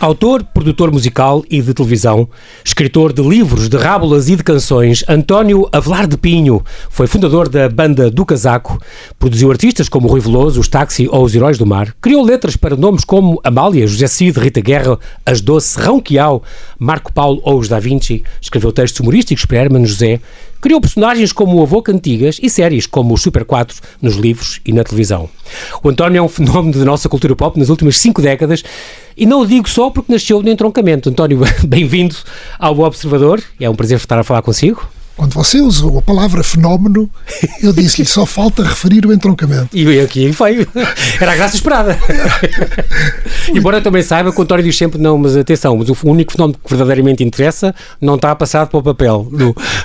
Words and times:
Autor, 0.00 0.44
produtor 0.44 0.92
musical 0.92 1.44
e 1.50 1.60
de 1.60 1.74
televisão, 1.74 2.28
escritor 2.64 3.12
de 3.12 3.20
livros, 3.20 3.68
de 3.68 3.76
rábulas 3.76 4.28
e 4.28 4.36
de 4.36 4.44
canções, 4.44 5.02
António 5.08 5.68
Avelar 5.72 6.06
de 6.06 6.16
Pinho 6.16 6.62
foi 6.88 7.08
fundador 7.08 7.48
da 7.48 7.68
banda 7.68 8.08
do 8.08 8.24
Casaco, 8.24 8.80
produziu 9.18 9.50
artistas 9.50 9.88
como 9.88 10.06
Rui 10.06 10.20
Veloso, 10.20 10.60
os 10.60 10.68
Táxi 10.68 11.08
ou 11.10 11.24
os 11.24 11.34
Heróis 11.34 11.58
do 11.58 11.66
Mar, 11.66 11.96
criou 12.00 12.24
letras 12.24 12.56
para 12.56 12.76
nomes 12.76 13.02
como 13.02 13.40
Amália, 13.42 13.88
José 13.88 14.06
Cid, 14.06 14.38
Rita 14.38 14.60
Guerra, 14.60 15.00
As 15.26 15.40
Doce, 15.40 15.76
Rão 15.80 16.00
Quiau, 16.00 16.44
Marco 16.78 17.12
Paulo 17.12 17.40
ou 17.42 17.58
os 17.58 17.66
Da 17.66 17.80
Vinci, 17.80 18.22
escreveu 18.40 18.70
textos 18.70 19.00
humorísticos 19.00 19.46
para 19.46 19.58
Hermano 19.58 19.84
José, 19.84 20.20
Criou 20.60 20.80
personagens 20.80 21.30
como 21.30 21.56
o 21.56 21.62
Avô 21.62 21.80
Cantigas 21.80 22.40
e 22.42 22.50
séries 22.50 22.84
como 22.84 23.14
os 23.14 23.22
Super 23.22 23.44
4 23.44 23.76
nos 24.02 24.16
livros 24.16 24.60
e 24.66 24.72
na 24.72 24.82
televisão. 24.82 25.28
O 25.84 25.88
António 25.88 26.18
é 26.18 26.22
um 26.22 26.28
fenómeno 26.28 26.76
da 26.76 26.84
nossa 26.84 27.08
cultura 27.08 27.36
pop 27.36 27.56
nas 27.56 27.68
últimas 27.68 27.96
cinco 27.98 28.20
décadas 28.20 28.64
e 29.16 29.24
não 29.24 29.42
o 29.42 29.46
digo 29.46 29.68
só 29.68 29.88
porque 29.88 30.12
nasceu 30.12 30.42
no 30.42 30.50
entroncamento. 30.50 31.10
António, 31.10 31.38
bem-vindo 31.64 32.16
ao 32.58 32.76
Observador. 32.80 33.40
É 33.60 33.70
um 33.70 33.74
prazer 33.76 33.98
estar 33.98 34.18
a 34.18 34.24
falar 34.24 34.42
consigo. 34.42 34.97
Quando 35.18 35.34
você 35.34 35.60
usou 35.60 35.98
a 35.98 36.02
palavra 36.02 36.44
fenómeno, 36.44 37.10
eu 37.60 37.72
disse-lhe 37.72 38.06
só 38.06 38.24
falta 38.24 38.62
referir 38.62 39.04
o 39.04 39.12
entroncamento. 39.12 39.76
E 39.76 39.98
aqui 39.98 40.32
foi. 40.32 40.64
Era 41.20 41.32
a 41.32 41.34
graça 41.34 41.56
esperada. 41.56 41.98
Embora 43.52 43.78
eu 43.78 43.82
também 43.82 44.00
saiba 44.00 44.32
que 44.32 44.38
o 44.38 44.42
António 44.44 44.64
diz 44.64 44.78
sempre: 44.78 44.96
não, 45.00 45.18
mas 45.18 45.36
atenção, 45.36 45.76
mas 45.76 45.88
o 45.88 45.96
único 46.04 46.30
fenómeno 46.30 46.56
que 46.62 46.70
verdadeiramente 46.70 47.24
interessa 47.24 47.74
não 48.00 48.14
está 48.14 48.32
passado 48.36 48.68
para 48.68 48.78
o 48.78 48.82
papel. 48.82 49.28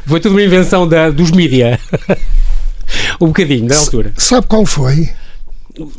Foi 0.05 0.19
tudo 0.19 0.33
uma 0.33 0.43
invenção 0.43 0.87
da, 0.87 1.09
dos 1.09 1.31
mídia. 1.31 1.79
um 3.19 3.27
bocadinho, 3.27 3.67
da 3.67 3.75
altura. 3.75 4.13
Sabe 4.15 4.45
qual 4.45 4.67
foi? 4.67 5.09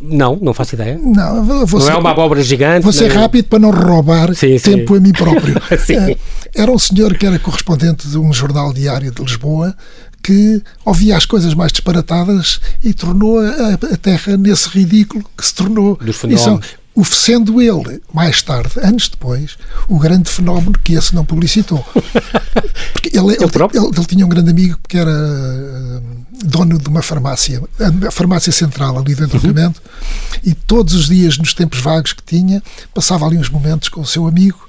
Não, 0.00 0.38
não 0.40 0.54
faço 0.54 0.76
ideia. 0.76 0.96
Não, 1.02 1.44
não 1.44 1.88
é 1.88 1.96
uma 1.96 2.10
abóbora 2.10 2.40
gigante. 2.40 2.84
Vou 2.84 2.92
ser 2.92 3.12
não... 3.12 3.22
rápido 3.22 3.46
para 3.46 3.58
não 3.58 3.72
roubar 3.72 4.32
sim, 4.32 4.56
tempo 4.58 4.92
sim. 4.92 4.98
a 4.98 5.02
mim 5.02 5.12
próprio. 5.12 5.54
Eh, 5.74 6.16
era 6.54 6.70
um 6.70 6.78
senhor 6.78 7.16
que 7.16 7.26
era 7.26 7.38
correspondente 7.38 8.08
de 8.08 8.18
um 8.18 8.32
jornal 8.32 8.72
diário 8.72 9.10
de 9.10 9.22
Lisboa 9.22 9.76
que 10.22 10.62
ouvia 10.84 11.16
as 11.16 11.26
coisas 11.26 11.52
mais 11.52 11.70
disparatadas 11.70 12.60
e 12.82 12.94
tornou 12.94 13.38
a, 13.40 13.74
a 13.74 13.96
Terra 13.96 14.36
nesse 14.36 14.68
ridículo 14.68 15.24
que 15.36 15.46
se 15.46 15.54
tornou. 15.54 15.96
Dos 15.96 16.16
fenómenos 16.16 16.74
sendo 17.02 17.60
ele, 17.60 18.00
mais 18.12 18.40
tarde, 18.40 18.70
anos 18.80 19.08
depois, 19.08 19.56
o 19.88 19.98
grande 19.98 20.30
fenómeno 20.30 20.78
que 20.78 20.94
esse 20.94 21.12
não 21.14 21.24
publicitou. 21.24 21.84
Porque 22.92 23.08
ele, 23.08 23.32
ele, 23.32 23.34
ele, 23.34 23.86
ele 23.96 24.06
tinha 24.06 24.24
um 24.24 24.28
grande 24.28 24.50
amigo 24.50 24.78
que 24.88 24.96
era 24.96 25.10
uh, 25.10 26.02
dono 26.44 26.78
de 26.78 26.88
uma 26.88 27.02
farmácia, 27.02 27.60
a 28.06 28.10
farmácia 28.12 28.52
central 28.52 28.96
ali 28.96 29.14
do 29.14 29.24
entroncamento, 29.24 29.82
uhum. 29.84 30.40
e 30.44 30.54
todos 30.54 30.94
os 30.94 31.08
dias, 31.08 31.36
nos 31.36 31.52
tempos 31.52 31.80
vagos 31.80 32.12
que 32.12 32.22
tinha, 32.22 32.62
passava 32.94 33.26
ali 33.26 33.38
uns 33.38 33.50
momentos 33.50 33.88
com 33.88 34.00
o 34.00 34.06
seu 34.06 34.28
amigo, 34.28 34.68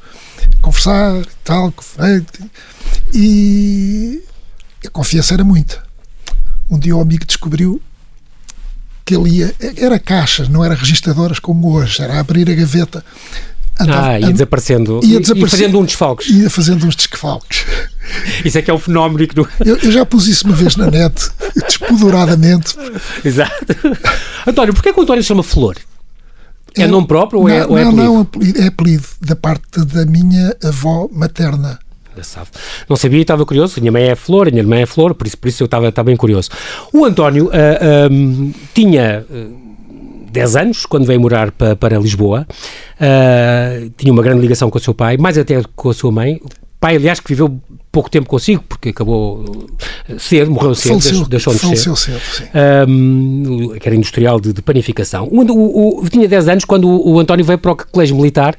conversar, 0.62 1.26
tal, 1.44 1.74
e 3.14 4.22
a 4.86 4.90
confiança 4.90 5.34
era 5.34 5.44
muita. 5.44 5.84
Um 6.70 6.80
dia 6.80 6.96
o 6.96 7.02
amigo 7.02 7.26
descobriu 7.26 7.82
que 9.06 9.16
ele 9.16 9.30
ia. 9.30 9.56
Era 9.78 10.00
caixas, 10.00 10.50
não 10.50 10.66
era 10.66 10.74
registadoras 10.74 11.40
como 11.40 11.72
hoje, 11.74 12.02
era 12.02 12.20
abrir 12.20 12.50
a 12.50 12.56
gaveta. 12.56 13.06
Andava, 13.80 14.08
ah, 14.08 14.20
ia 14.20 14.32
desaparecendo. 14.32 15.02
Ia 15.04 15.20
desaparecendo. 15.20 15.40
Ia 15.40 15.50
fazendo 15.50 15.80
uns 15.80 15.86
desfalques. 15.88 16.30
Ia 16.30 16.50
fazendo 16.50 16.88
uns 16.88 16.96
desfalques. 16.96 17.66
Isso 18.46 18.58
é 18.58 18.62
que 18.62 18.72
é 18.72 18.74
o 18.74 18.80
fenómeno 18.80 19.28
que. 19.28 19.40
Eu, 19.40 19.78
eu 19.78 19.92
já 19.92 20.06
pus 20.06 20.28
isso 20.28 20.46
uma 20.46 20.56
vez 20.56 20.76
na 20.76 20.90
net, 20.90 21.30
despoduradamente. 21.68 22.76
Exato. 23.24 23.66
António, 24.48 24.74
porquê 24.74 24.94
que 24.94 25.00
o 25.00 25.04
António 25.04 25.24
chama 25.24 25.44
Flor? 25.44 25.76
É, 26.78 26.84
é 26.84 26.88
nome 26.88 27.08
próprio 27.08 27.42
ou, 27.42 27.50
é, 27.50 27.66
ou 27.66 27.78
é 27.78 27.84
apelido? 27.84 28.04
Não, 28.04 28.14
não, 28.16 28.28
é 28.64 28.68
apelido, 28.68 29.06
da 29.22 29.36
parte 29.36 29.86
da 29.86 30.06
minha 30.06 30.56
avó 30.64 31.08
materna. 31.12 31.80
Não 32.88 32.96
sabia 32.96 33.22
estava 33.22 33.46
curioso. 33.46 33.76
A 33.78 33.82
minha 33.82 33.92
mãe 33.92 34.04
é 34.04 34.16
flor, 34.16 34.48
a 34.48 34.52
minha 34.52 34.64
irmã 34.64 34.78
é 34.78 34.86
flor, 34.86 35.14
por 35.14 35.28
isso, 35.28 35.38
por 35.38 35.48
isso 35.50 35.64
eu 35.64 35.66
estava, 35.66 35.90
estava 35.90 36.06
bem 36.06 36.16
curioso. 36.16 36.50
O 36.94 37.04
António 37.04 37.48
uh, 37.48 37.52
ah, 37.52 38.08
um, 38.12 38.54
tinha. 38.74 39.26
Uh, 39.30 39.66
10 40.36 40.56
anos, 40.58 40.86
quando 40.86 41.06
veio 41.06 41.22
morar 41.22 41.50
para, 41.50 41.78
para 41.78 41.98
Lisboa. 41.98 42.46
Uh, 43.00 43.90
tinha 43.96 44.12
uma 44.12 44.22
grande 44.22 44.42
ligação 44.42 44.70
com 44.70 44.78
o 44.78 44.82
seu 44.82 44.94
pai, 44.94 45.16
mais 45.16 45.38
até 45.38 45.62
com 45.78 45.90
a 45.90 45.94
sua 45.94 46.12
mãe. 46.12 46.42
Pai, 46.86 46.98
aliás, 46.98 47.20
que 47.20 47.28
viveu 47.30 47.60
pouco 47.92 48.12
tempo 48.12 48.30
consigo, 48.30 48.64
porque 48.70 48.90
acabou 48.90 49.44
cedo, 50.20 50.52
morreu 50.52 50.76
cedo, 50.76 51.02
faleceu, 51.02 51.26
deixou 51.26 51.52
de 51.52 51.60
faleceu 51.60 51.96
ser. 51.96 52.20
cedo, 52.20 52.52
um, 52.88 53.70
que 53.80 53.90
era 53.90 53.96
industrial 53.96 54.40
de, 54.40 54.54
de 54.54 54.62
panificação. 54.62 55.28
O, 55.32 55.42
o, 55.42 56.04
o, 56.04 56.08
tinha 56.08 56.28
10 56.28 56.48
anos 56.48 56.64
quando 56.64 56.88
o, 56.88 57.14
o 57.14 57.20
António 57.20 57.44
veio 57.44 57.58
para 57.58 57.72
o 57.72 57.76
colégio 57.76 58.16
militar. 58.16 58.56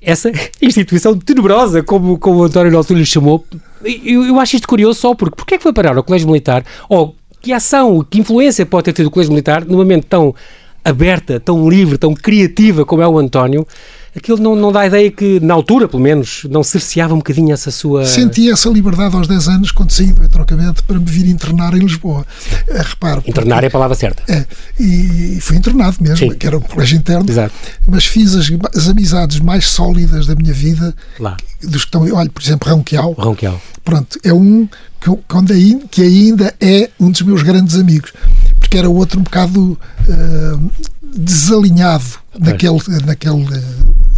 Essa 0.00 0.32
instituição 0.62 1.14
tenebrosa, 1.14 1.82
como, 1.82 2.18
como 2.18 2.38
o 2.38 2.44
António 2.44 2.74
Altura 2.74 3.00
lhe 3.00 3.04
chamou, 3.04 3.44
eu, 3.84 4.24
eu 4.24 4.40
acho 4.40 4.56
isto 4.56 4.66
curioso 4.66 4.98
só 4.98 5.14
porque 5.14 5.36
porque 5.36 5.54
é 5.56 5.58
que 5.58 5.62
foi 5.62 5.74
parar 5.74 5.94
ao 5.94 6.02
Colégio 6.02 6.28
Militar, 6.28 6.64
ou 6.88 7.14
que 7.38 7.52
ação, 7.52 8.02
que 8.02 8.18
influência 8.18 8.64
pode 8.64 8.84
ter 8.84 8.94
tido 8.94 9.08
o 9.08 9.10
Colégio 9.10 9.32
Militar 9.32 9.62
num 9.66 9.76
momento 9.76 10.06
tão 10.06 10.34
aberta, 10.82 11.38
tão 11.38 11.68
livre, 11.68 11.98
tão 11.98 12.14
criativa 12.14 12.86
como 12.86 13.02
é 13.02 13.06
o 13.06 13.18
António, 13.18 13.66
aquilo 14.14 14.38
não, 14.38 14.54
não 14.54 14.70
dá 14.70 14.80
a 14.80 14.86
ideia 14.86 15.10
que, 15.10 15.40
na 15.40 15.54
altura, 15.54 15.88
pelo 15.88 16.02
menos, 16.02 16.44
não 16.50 16.62
cerceava 16.62 17.14
um 17.14 17.18
bocadinho 17.18 17.52
essa 17.52 17.70
sua. 17.70 18.04
Senti 18.04 18.50
essa 18.50 18.68
liberdade 18.68 19.16
aos 19.16 19.26
10 19.26 19.48
anos 19.48 19.70
quando 19.70 19.90
saí 19.90 20.12
do 20.12 20.24
entroncamento 20.24 20.84
para 20.84 20.98
me 20.98 21.06
vir 21.06 21.26
internar 21.26 21.74
em 21.74 21.80
Lisboa. 21.80 22.26
É, 22.68 22.82
reparo. 22.82 23.22
Internar 23.26 23.56
porque, 23.56 23.66
é 23.66 23.68
a 23.68 23.70
palavra 23.70 23.96
certa. 23.96 24.22
É, 24.28 24.44
e 24.78 25.38
fui 25.40 25.56
internado 25.56 25.96
mesmo, 26.00 26.30
Sim. 26.30 26.38
que 26.38 26.46
era 26.46 26.56
um 26.56 26.60
colégio 26.60 26.98
interno. 26.98 27.28
Exato. 27.28 27.54
Mas 27.86 28.06
fiz 28.06 28.34
as, 28.34 28.50
as 28.76 28.88
amizades 28.88 29.40
mais 29.40 29.68
sólidas 29.68 30.26
da 30.26 30.34
minha 30.34 30.52
vida. 30.52 30.94
Lá. 31.18 31.36
Dos 31.62 31.84
que 31.84 31.88
estão. 31.88 32.02
Olha, 32.12 32.30
por 32.30 32.42
exemplo, 32.42 32.68
Ronquial. 32.68 33.12
Ronquial. 33.12 33.60
Pronto, 33.84 34.18
é 34.22 34.32
um 34.32 34.68
que, 35.00 35.88
que 35.90 36.02
ainda 36.02 36.54
é 36.60 36.90
um 37.00 37.10
dos 37.10 37.22
meus 37.22 37.42
grandes 37.42 37.76
amigos. 37.76 38.12
Porque 38.58 38.78
era 38.78 38.88
outro 38.88 39.20
um 39.20 39.22
bocado. 39.22 39.78
Uh, 40.08 40.70
desalinhado 41.14 42.04
naquele, 42.38 42.78
naquele 43.04 43.46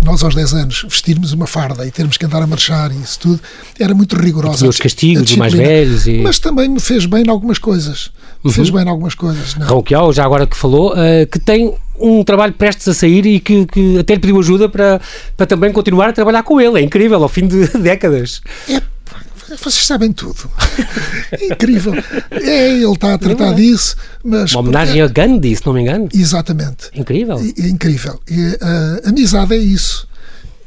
nós 0.04 0.22
aos 0.22 0.34
10 0.34 0.54
anos 0.54 0.82
vestirmos 0.88 1.32
uma 1.32 1.46
farda 1.46 1.86
e 1.86 1.90
termos 1.90 2.16
que 2.16 2.26
andar 2.26 2.42
a 2.42 2.46
marchar 2.46 2.92
e 2.92 3.00
isso 3.00 3.18
tudo, 3.18 3.40
era 3.80 3.94
muito 3.94 4.14
rigorosa. 4.16 4.68
Os 4.68 4.78
castigos 4.78 5.34
mais 5.36 5.54
velhos. 5.54 6.06
E... 6.06 6.18
Mas 6.18 6.38
também 6.38 6.68
me 6.68 6.78
fez 6.78 7.06
bem 7.06 7.24
em 7.24 7.30
algumas 7.30 7.58
coisas. 7.58 8.10
Me 8.42 8.50
uhum. 8.50 8.54
fez 8.54 8.70
bem 8.70 8.82
em 8.84 8.88
algumas 8.88 9.14
coisas. 9.14 9.54
Não? 9.54 9.66
Ronquial, 9.66 10.12
já 10.12 10.24
agora 10.24 10.46
que 10.46 10.56
falou, 10.56 10.92
uh, 10.92 11.26
que 11.30 11.38
tem 11.38 11.74
um 11.98 12.22
trabalho 12.22 12.52
prestes 12.52 12.86
a 12.88 12.94
sair 12.94 13.24
e 13.24 13.40
que, 13.40 13.64
que 13.66 13.98
até 13.98 14.14
lhe 14.14 14.20
pediu 14.20 14.38
ajuda 14.38 14.68
para, 14.68 15.00
para 15.36 15.46
também 15.46 15.72
continuar 15.72 16.10
a 16.10 16.12
trabalhar 16.12 16.42
com 16.42 16.60
ele. 16.60 16.80
É 16.80 16.82
incrível, 16.82 17.22
ao 17.22 17.28
fim 17.28 17.46
de 17.46 17.66
décadas. 17.78 18.42
É 18.68 18.82
vocês 19.48 19.86
sabem 19.86 20.12
tudo. 20.12 20.50
É 21.32 21.46
incrível. 21.46 21.94
É, 22.30 22.70
ele 22.70 22.86
está 22.92 23.14
a 23.14 23.18
tratar 23.18 23.52
é 23.52 23.54
disso. 23.54 23.96
Mas 24.22 24.52
Uma 24.52 24.60
homenagem 24.60 25.02
porque... 25.02 25.20
a 25.20 25.26
Gandhi, 25.26 25.56
se 25.56 25.66
não 25.66 25.72
me 25.72 25.80
engano. 25.80 26.08
Exatamente. 26.14 26.90
Incrível. 26.94 27.38
É, 27.38 27.62
é 27.62 27.68
incrível. 27.68 28.20
E, 28.30 28.58
a 28.60 29.08
amizade 29.08 29.54
é 29.54 29.58
isso. 29.58 30.06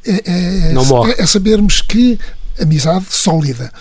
É, 0.06 0.22
é, 0.26 0.74
não 0.74 0.86
morre. 0.86 1.16
é 1.18 1.26
sabermos 1.26 1.82
que 1.82 2.20
amizade 2.62 3.06
sólida. 3.10 3.72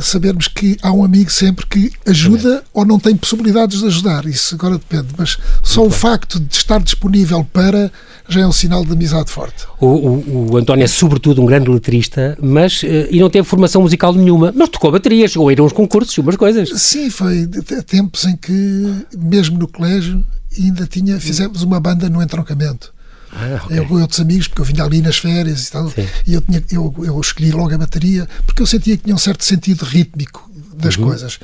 Sabermos 0.00 0.48
que 0.48 0.76
há 0.82 0.92
um 0.92 1.04
amigo 1.04 1.30
sempre 1.30 1.66
que 1.66 1.92
ajuda 2.06 2.64
ou 2.72 2.84
não 2.84 2.98
tem 2.98 3.16
possibilidades 3.16 3.80
de 3.80 3.86
ajudar. 3.86 4.26
Isso 4.26 4.54
agora 4.54 4.78
depende. 4.78 5.08
Mas 5.16 5.38
só 5.62 5.80
Muito 5.80 5.88
o 5.88 5.90
bem. 5.90 5.98
facto 5.98 6.40
de 6.40 6.54
estar 6.54 6.80
disponível 6.82 7.44
para 7.52 7.92
já 8.28 8.40
é 8.40 8.46
um 8.46 8.52
sinal 8.52 8.84
de 8.84 8.92
amizade 8.92 9.30
forte. 9.30 9.66
O, 9.78 9.86
o, 9.86 10.52
o 10.52 10.56
António 10.56 10.84
é 10.84 10.86
sobretudo 10.86 11.42
um 11.42 11.46
grande 11.46 11.70
letrista, 11.70 12.36
mas 12.40 12.82
uh, 12.82 12.86
e 13.10 13.20
não 13.20 13.28
teve 13.28 13.46
formação 13.46 13.82
musical 13.82 14.12
nenhuma, 14.14 14.52
mas 14.56 14.68
tocou 14.70 14.90
bateria, 14.90 15.28
chegou 15.28 15.48
a 15.48 15.52
ir 15.52 15.60
a 15.60 15.62
uns 15.62 15.72
concursos, 15.72 16.16
umas 16.18 16.36
coisas. 16.36 16.70
Sim, 16.80 17.10
foi 17.10 17.46
tempos 17.86 18.24
em 18.24 18.36
que, 18.36 19.04
mesmo 19.16 19.58
no 19.58 19.68
colégio, 19.68 20.24
ainda 20.58 20.86
tinha, 20.86 21.20
fizemos 21.20 21.62
uma 21.62 21.78
banda 21.78 22.08
no 22.08 22.22
entroncamento. 22.22 22.93
Ah, 23.34 23.60
okay. 23.64 23.78
Eu 23.78 23.86
com 23.86 23.94
outros 23.94 24.20
amigos, 24.20 24.48
porque 24.48 24.60
eu 24.60 24.64
vinha 24.64 24.84
ali 24.84 25.02
nas 25.02 25.18
férias 25.18 25.66
e 25.66 25.70
tal, 25.72 25.90
Sim. 25.90 26.06
e 26.26 26.34
eu, 26.34 26.40
tinha, 26.40 26.62
eu, 26.70 26.94
eu 26.98 27.20
escolhi 27.20 27.50
logo 27.50 27.74
a 27.74 27.78
bateria, 27.78 28.28
porque 28.46 28.62
eu 28.62 28.66
sentia 28.66 28.96
que 28.96 29.04
tinha 29.04 29.14
um 29.14 29.18
certo 29.18 29.44
sentido 29.44 29.84
rítmico 29.84 30.50
das 30.76 30.96
uhum. 30.96 31.06
coisas. 31.06 31.38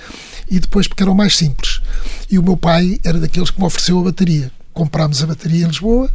E 0.50 0.58
depois 0.58 0.86
porque 0.86 1.02
eram 1.02 1.14
mais 1.14 1.36
simples. 1.36 1.80
E 2.30 2.38
o 2.38 2.42
meu 2.42 2.56
pai 2.56 3.00
era 3.04 3.18
daqueles 3.18 3.50
que 3.50 3.58
me 3.60 3.66
ofereceu 3.66 3.98
a 4.00 4.04
bateria 4.04 4.50
comprámos 4.72 5.22
a 5.22 5.26
bateria 5.26 5.64
em 5.64 5.68
Lisboa 5.68 6.08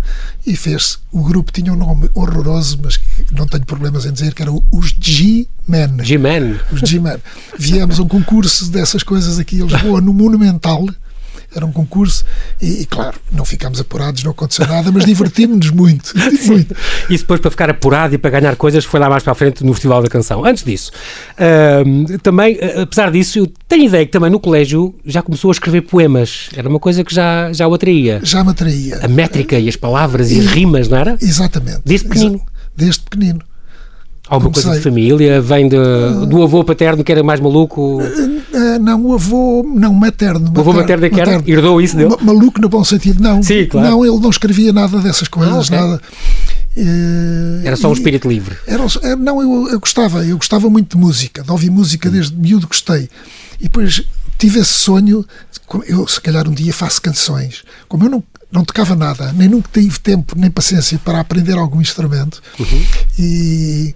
e 0.45 0.55
fez-se. 0.55 0.97
O 1.11 1.23
grupo 1.23 1.51
tinha 1.51 1.71
um 1.71 1.75
nome 1.75 2.09
horroroso, 2.13 2.79
mas 2.81 2.99
não 3.31 3.45
tenho 3.45 3.65
problemas 3.65 4.05
em 4.05 4.11
dizer 4.11 4.33
que 4.33 4.41
eram 4.41 4.63
os 4.71 4.95
G-Men. 4.99 6.03
G-Men. 6.03 6.59
Os 6.71 6.79
G-Men. 6.79 7.17
Viemos 7.59 7.99
a 7.99 8.03
um 8.03 8.07
concurso 8.07 8.71
dessas 8.71 9.03
coisas 9.03 9.37
aqui 9.37 9.57
em 9.57 9.67
Lisboa, 9.67 10.01
no 10.01 10.13
Monumental, 10.13 10.85
era 11.55 11.65
um 11.65 11.71
concurso 11.71 12.25
e, 12.61 12.81
e, 12.81 12.85
claro, 12.85 13.17
não 13.31 13.45
ficámos 13.45 13.79
apurados, 13.79 14.23
não 14.23 14.31
aconteceu 14.31 14.67
nada, 14.67 14.91
mas 14.91 15.05
divertimos-nos 15.05 15.69
muito, 15.71 16.13
muito. 16.45 16.75
E 17.09 17.17
depois 17.17 17.39
para 17.39 17.51
ficar 17.51 17.69
apurado 17.69 18.13
e 18.13 18.17
para 18.17 18.31
ganhar 18.31 18.55
coisas 18.55 18.83
foi 18.85 18.99
lá 18.99 19.09
mais 19.09 19.23
para 19.23 19.31
a 19.31 19.35
frente 19.35 19.63
no 19.63 19.73
Festival 19.73 20.01
da 20.01 20.09
Canção. 20.09 20.45
Antes 20.45 20.63
disso, 20.63 20.91
uh, 21.33 22.17
também, 22.19 22.57
apesar 22.81 23.11
disso, 23.11 23.39
eu 23.39 23.51
tenho 23.67 23.85
ideia 23.85 24.05
que 24.05 24.11
também 24.11 24.29
no 24.29 24.39
colégio 24.39 24.93
já 25.05 25.21
começou 25.21 25.49
a 25.49 25.53
escrever 25.53 25.81
poemas. 25.81 26.49
Era 26.55 26.67
uma 26.67 26.79
coisa 26.79 27.03
que 27.03 27.13
já, 27.13 27.51
já 27.53 27.67
o 27.67 27.73
atraía. 27.73 28.19
Já 28.23 28.43
me 28.43 28.51
atraía. 28.51 28.99
A 29.01 29.07
métrica 29.07 29.57
e 29.57 29.69
as 29.69 29.75
palavras 29.75 30.31
e, 30.31 30.37
e 30.37 30.39
as 30.39 30.45
rimas, 30.47 30.87
não 30.87 30.97
era? 30.97 31.17
Exatamente. 31.21 31.81
Desde 31.85 32.07
pequenino. 32.07 32.41
desde 32.75 33.01
pequenino. 33.01 33.41
Alguma 34.27 34.51
coisa 34.51 34.71
de 34.71 34.81
família? 34.81 35.39
Vem 35.39 35.69
de, 35.69 35.77
do 36.27 36.41
avô 36.41 36.63
paterno 36.63 37.03
que 37.03 37.11
era 37.11 37.23
mais 37.23 37.39
maluco? 37.39 38.01
Uh, 38.01 38.79
não, 38.81 39.05
o 39.05 39.13
avô, 39.13 39.63
não, 39.75 39.93
materno. 39.93 40.51
O 40.55 40.59
avô 40.59 40.73
materno 40.73 41.05
é 41.05 41.09
que 41.09 41.21
era? 41.21 41.43
Herdou 41.45 41.79
isso 41.79 41.95
dele? 41.95 42.15
maluco 42.21 42.59
no 42.59 42.67
bom 42.67 42.83
sentido, 42.83 43.21
não. 43.21 43.43
Sim, 43.43 43.67
claro. 43.67 43.87
Não, 43.87 44.05
ele 44.05 44.19
não 44.19 44.29
escrevia 44.29 44.73
nada 44.73 44.97
dessas 44.99 45.27
coisas, 45.27 45.53
ah, 45.53 45.59
okay. 45.59 45.77
nada. 45.77 46.01
Era 47.63 47.75
só 47.75 47.89
um 47.89 47.93
espírito 47.93 48.27
livre? 48.27 48.57
Era, 48.67 48.83
não, 49.15 49.41
eu, 49.41 49.69
eu, 49.69 49.79
gostava, 49.79 50.25
eu 50.25 50.37
gostava 50.37 50.69
muito 50.69 50.97
de 50.97 51.01
música, 51.01 51.43
de 51.43 51.51
ouvir 51.51 51.69
música 51.69 52.09
desde 52.09 52.35
miúdo 52.35 52.67
gostei. 52.67 53.09
E 53.59 53.63
depois 53.63 54.03
tive 54.37 54.59
esse 54.59 54.73
sonho, 54.73 55.25
eu 55.87 56.07
se 56.07 56.19
calhar 56.19 56.47
um 56.47 56.53
dia 56.53 56.73
faço 56.73 57.01
canções. 57.01 57.63
Como 57.87 58.03
eu 58.05 58.09
não, 58.09 58.23
não 58.55 58.63
tocava 58.63 58.95
nada, 58.95 59.33
nem 59.33 59.49
nunca 59.49 59.69
tive 59.73 59.99
tempo 59.99 60.33
nem 60.37 60.49
paciência 60.49 60.97
para 61.03 61.19
aprender 61.19 61.57
algum 61.57 61.81
instrumento, 61.81 62.41
uhum. 62.57 62.85
e 63.19 63.93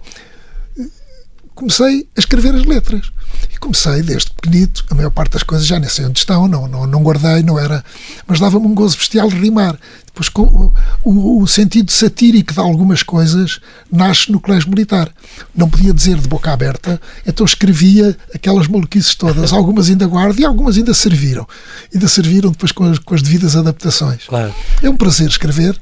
comecei 1.60 2.08
a 2.16 2.20
escrever 2.20 2.54
as 2.54 2.64
letras. 2.64 3.12
E 3.52 3.58
comecei 3.58 4.02
desde 4.02 4.30
pequenito, 4.30 4.84
a 4.90 4.94
maior 4.94 5.10
parte 5.10 5.32
das 5.32 5.42
coisas 5.42 5.66
já 5.66 5.78
nem 5.78 5.88
sei 5.88 6.06
onde 6.06 6.18
estão, 6.18 6.48
não, 6.48 6.66
não, 6.66 6.86
não 6.86 7.02
guardei, 7.02 7.42
não 7.42 7.58
era. 7.58 7.84
Mas 8.26 8.40
dava-me 8.40 8.66
um 8.66 8.74
gozo 8.74 8.96
bestial 8.96 9.28
de 9.28 9.36
rimar. 9.36 9.78
Depois, 10.06 10.28
com, 10.28 10.72
o, 11.04 11.42
o, 11.42 11.46
sentido 11.46 11.92
satírico 11.92 12.52
de 12.52 12.58
algumas 12.58 13.02
coisas 13.02 13.60
nasce 13.92 14.32
no 14.32 14.40
colégio 14.40 14.70
militar. 14.70 15.12
Não 15.54 15.68
podia 15.68 15.92
dizer 15.92 16.18
de 16.18 16.28
boca 16.28 16.50
aberta, 16.50 17.00
então 17.26 17.44
escrevia 17.44 18.16
aquelas 18.34 18.66
maluquices 18.66 19.14
todas. 19.14 19.52
Algumas 19.52 19.88
ainda 19.88 20.06
guardo 20.06 20.40
e 20.40 20.44
algumas 20.44 20.76
ainda 20.76 20.94
serviram. 20.94 21.46
Ainda 21.94 22.08
serviram 22.08 22.50
depois 22.50 22.72
com 22.72 22.84
as, 22.84 22.98
com 22.98 23.14
as 23.14 23.22
devidas 23.22 23.54
adaptações. 23.54 24.24
Claro. 24.26 24.54
É 24.82 24.88
um 24.88 24.96
prazer 24.96 25.28
escrever, 25.28 25.80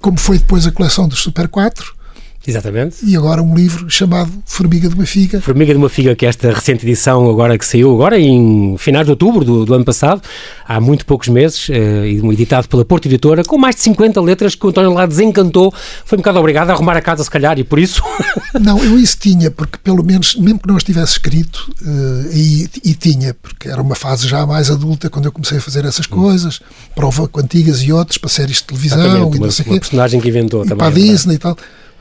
como 0.00 0.18
foi 0.18 0.38
depois 0.38 0.66
a 0.66 0.72
coleção 0.72 1.06
dos 1.06 1.20
Super 1.20 1.48
4 1.48 2.01
Exatamente. 2.46 2.96
E 3.04 3.16
agora 3.16 3.42
um 3.42 3.54
livro 3.54 3.88
chamado 3.88 4.30
Formiga 4.44 4.88
de 4.88 4.94
uma 4.94 5.06
Figa. 5.06 5.40
Formiga 5.40 5.72
de 5.72 5.78
uma 5.78 5.88
Figa, 5.88 6.14
que 6.14 6.26
é 6.26 6.28
esta 6.28 6.52
recente 6.52 6.84
edição 6.84 7.30
agora 7.30 7.56
que 7.56 7.64
saiu, 7.64 7.92
agora 7.94 8.18
em 8.18 8.76
finais 8.78 9.06
de 9.06 9.10
outubro 9.10 9.44
do, 9.44 9.64
do 9.64 9.74
ano 9.74 9.84
passado, 9.84 10.20
há 10.66 10.80
muito 10.80 11.06
poucos 11.06 11.28
meses, 11.28 11.68
eh, 11.70 12.08
editado 12.32 12.68
pela 12.68 12.84
Porta 12.84 13.06
Editora, 13.06 13.44
com 13.44 13.56
mais 13.56 13.76
de 13.76 13.82
50 13.82 14.20
letras 14.20 14.54
que 14.54 14.66
o 14.66 14.70
António 14.70 14.92
lá 14.92 15.06
desencantou. 15.06 15.72
Foi 16.04 16.18
um 16.18 16.20
bocado 16.20 16.38
obrigado 16.38 16.70
a 16.70 16.72
arrumar 16.72 16.96
a 16.96 17.00
casa, 17.00 17.22
se 17.22 17.30
calhar, 17.30 17.58
e 17.58 17.64
por 17.64 17.78
isso... 17.78 18.02
não, 18.60 18.82
eu 18.82 18.98
isso 18.98 19.16
tinha, 19.18 19.50
porque 19.50 19.78
pelo 19.82 20.02
menos, 20.02 20.34
mesmo 20.34 20.58
que 20.58 20.68
não 20.68 20.76
estivesse 20.76 21.12
escrito, 21.12 21.72
uh, 21.82 22.32
e, 22.32 22.68
e, 22.84 22.94
tinha, 22.94 23.34
porque 23.34 23.68
era 23.68 23.80
uma 23.80 23.94
fase 23.94 24.26
já 24.26 24.44
mais 24.44 24.70
adulta 24.70 25.08
quando 25.08 25.26
eu 25.26 25.32
comecei 25.32 25.58
a 25.58 25.60
fazer 25.60 25.84
essas 25.84 26.06
hum. 26.06 26.16
coisas, 26.16 26.60
prova 26.94 27.28
com 27.28 27.40
antigas 27.40 27.82
e 27.82 27.92
outras, 27.92 28.18
para 28.18 28.28
séries 28.28 28.56
de 28.56 28.64
televisão 28.64 29.00
Exatamente, 29.00 29.36
e 29.36 29.40
não 29.40 29.50
sei 29.50 29.64
uma, 29.66 29.74
uma 29.74 29.80
personagem 29.80 30.20
que 30.20 30.28
inventou 30.28 30.64
e 30.64 30.68
também. 30.68 30.78
Para 30.78 30.88
a 30.88 30.90
é 30.90 30.94
Disney 30.94 31.34
e 31.34 31.38
tal 31.38 31.56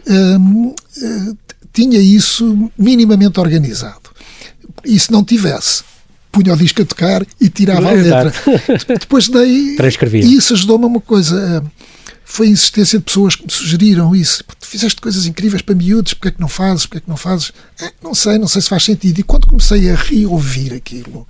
hum, 0.08 0.76
eh, 1.02 1.34
tinha 1.74 2.00
isso 2.00 2.72
minimamente 2.78 3.40
organizado. 3.40 4.12
E 4.84 5.00
se 5.00 5.12
não 5.12 5.24
tivesse, 5.24 5.84
punha 6.32 6.54
o 6.54 6.58
disco 6.58 6.82
a 6.82 6.86
tocar 6.86 7.26
e 7.40 7.50
tirava 7.50 7.90
a 7.90 7.94
letra. 7.94 8.34
Depois 9.00 9.28
daí. 9.28 9.76
Transcrevia. 9.76 10.24
E 10.24 10.36
isso 10.36 10.54
ajudou-me 10.54 10.86
a 10.86 10.88
uma 10.88 11.02
coisa. 11.02 11.64
Foi 12.24 12.48
a 12.48 12.52
insistência 12.52 12.98
de 12.98 13.04
pessoas 13.04 13.36
que 13.36 13.44
me 13.44 13.52
sugeriram 13.52 14.16
isso. 14.16 14.44
Tu 14.60 14.66
fizeste 14.66 15.02
coisas 15.02 15.26
incríveis 15.26 15.62
para 15.62 15.76
miúdos, 15.76 16.14
porque 16.14 16.30
é 16.30 16.32
que 16.32 16.40
não 16.40 16.48
fazes? 16.48 16.86
Porque 16.86 17.00
é 17.00 17.02
que 17.02 17.10
não 17.10 17.18
fazes? 17.18 17.52
É, 17.82 17.92
não 18.02 18.16
sei, 18.16 18.38
não 18.38 18.48
sei 18.48 18.62
se 18.62 18.70
faz 18.70 18.84
sentido. 18.84 19.20
E 19.20 19.24
quando 19.24 19.48
comecei 19.48 19.90
a 19.92 19.96
reouvir 19.96 20.74
aquilo, 20.74 21.28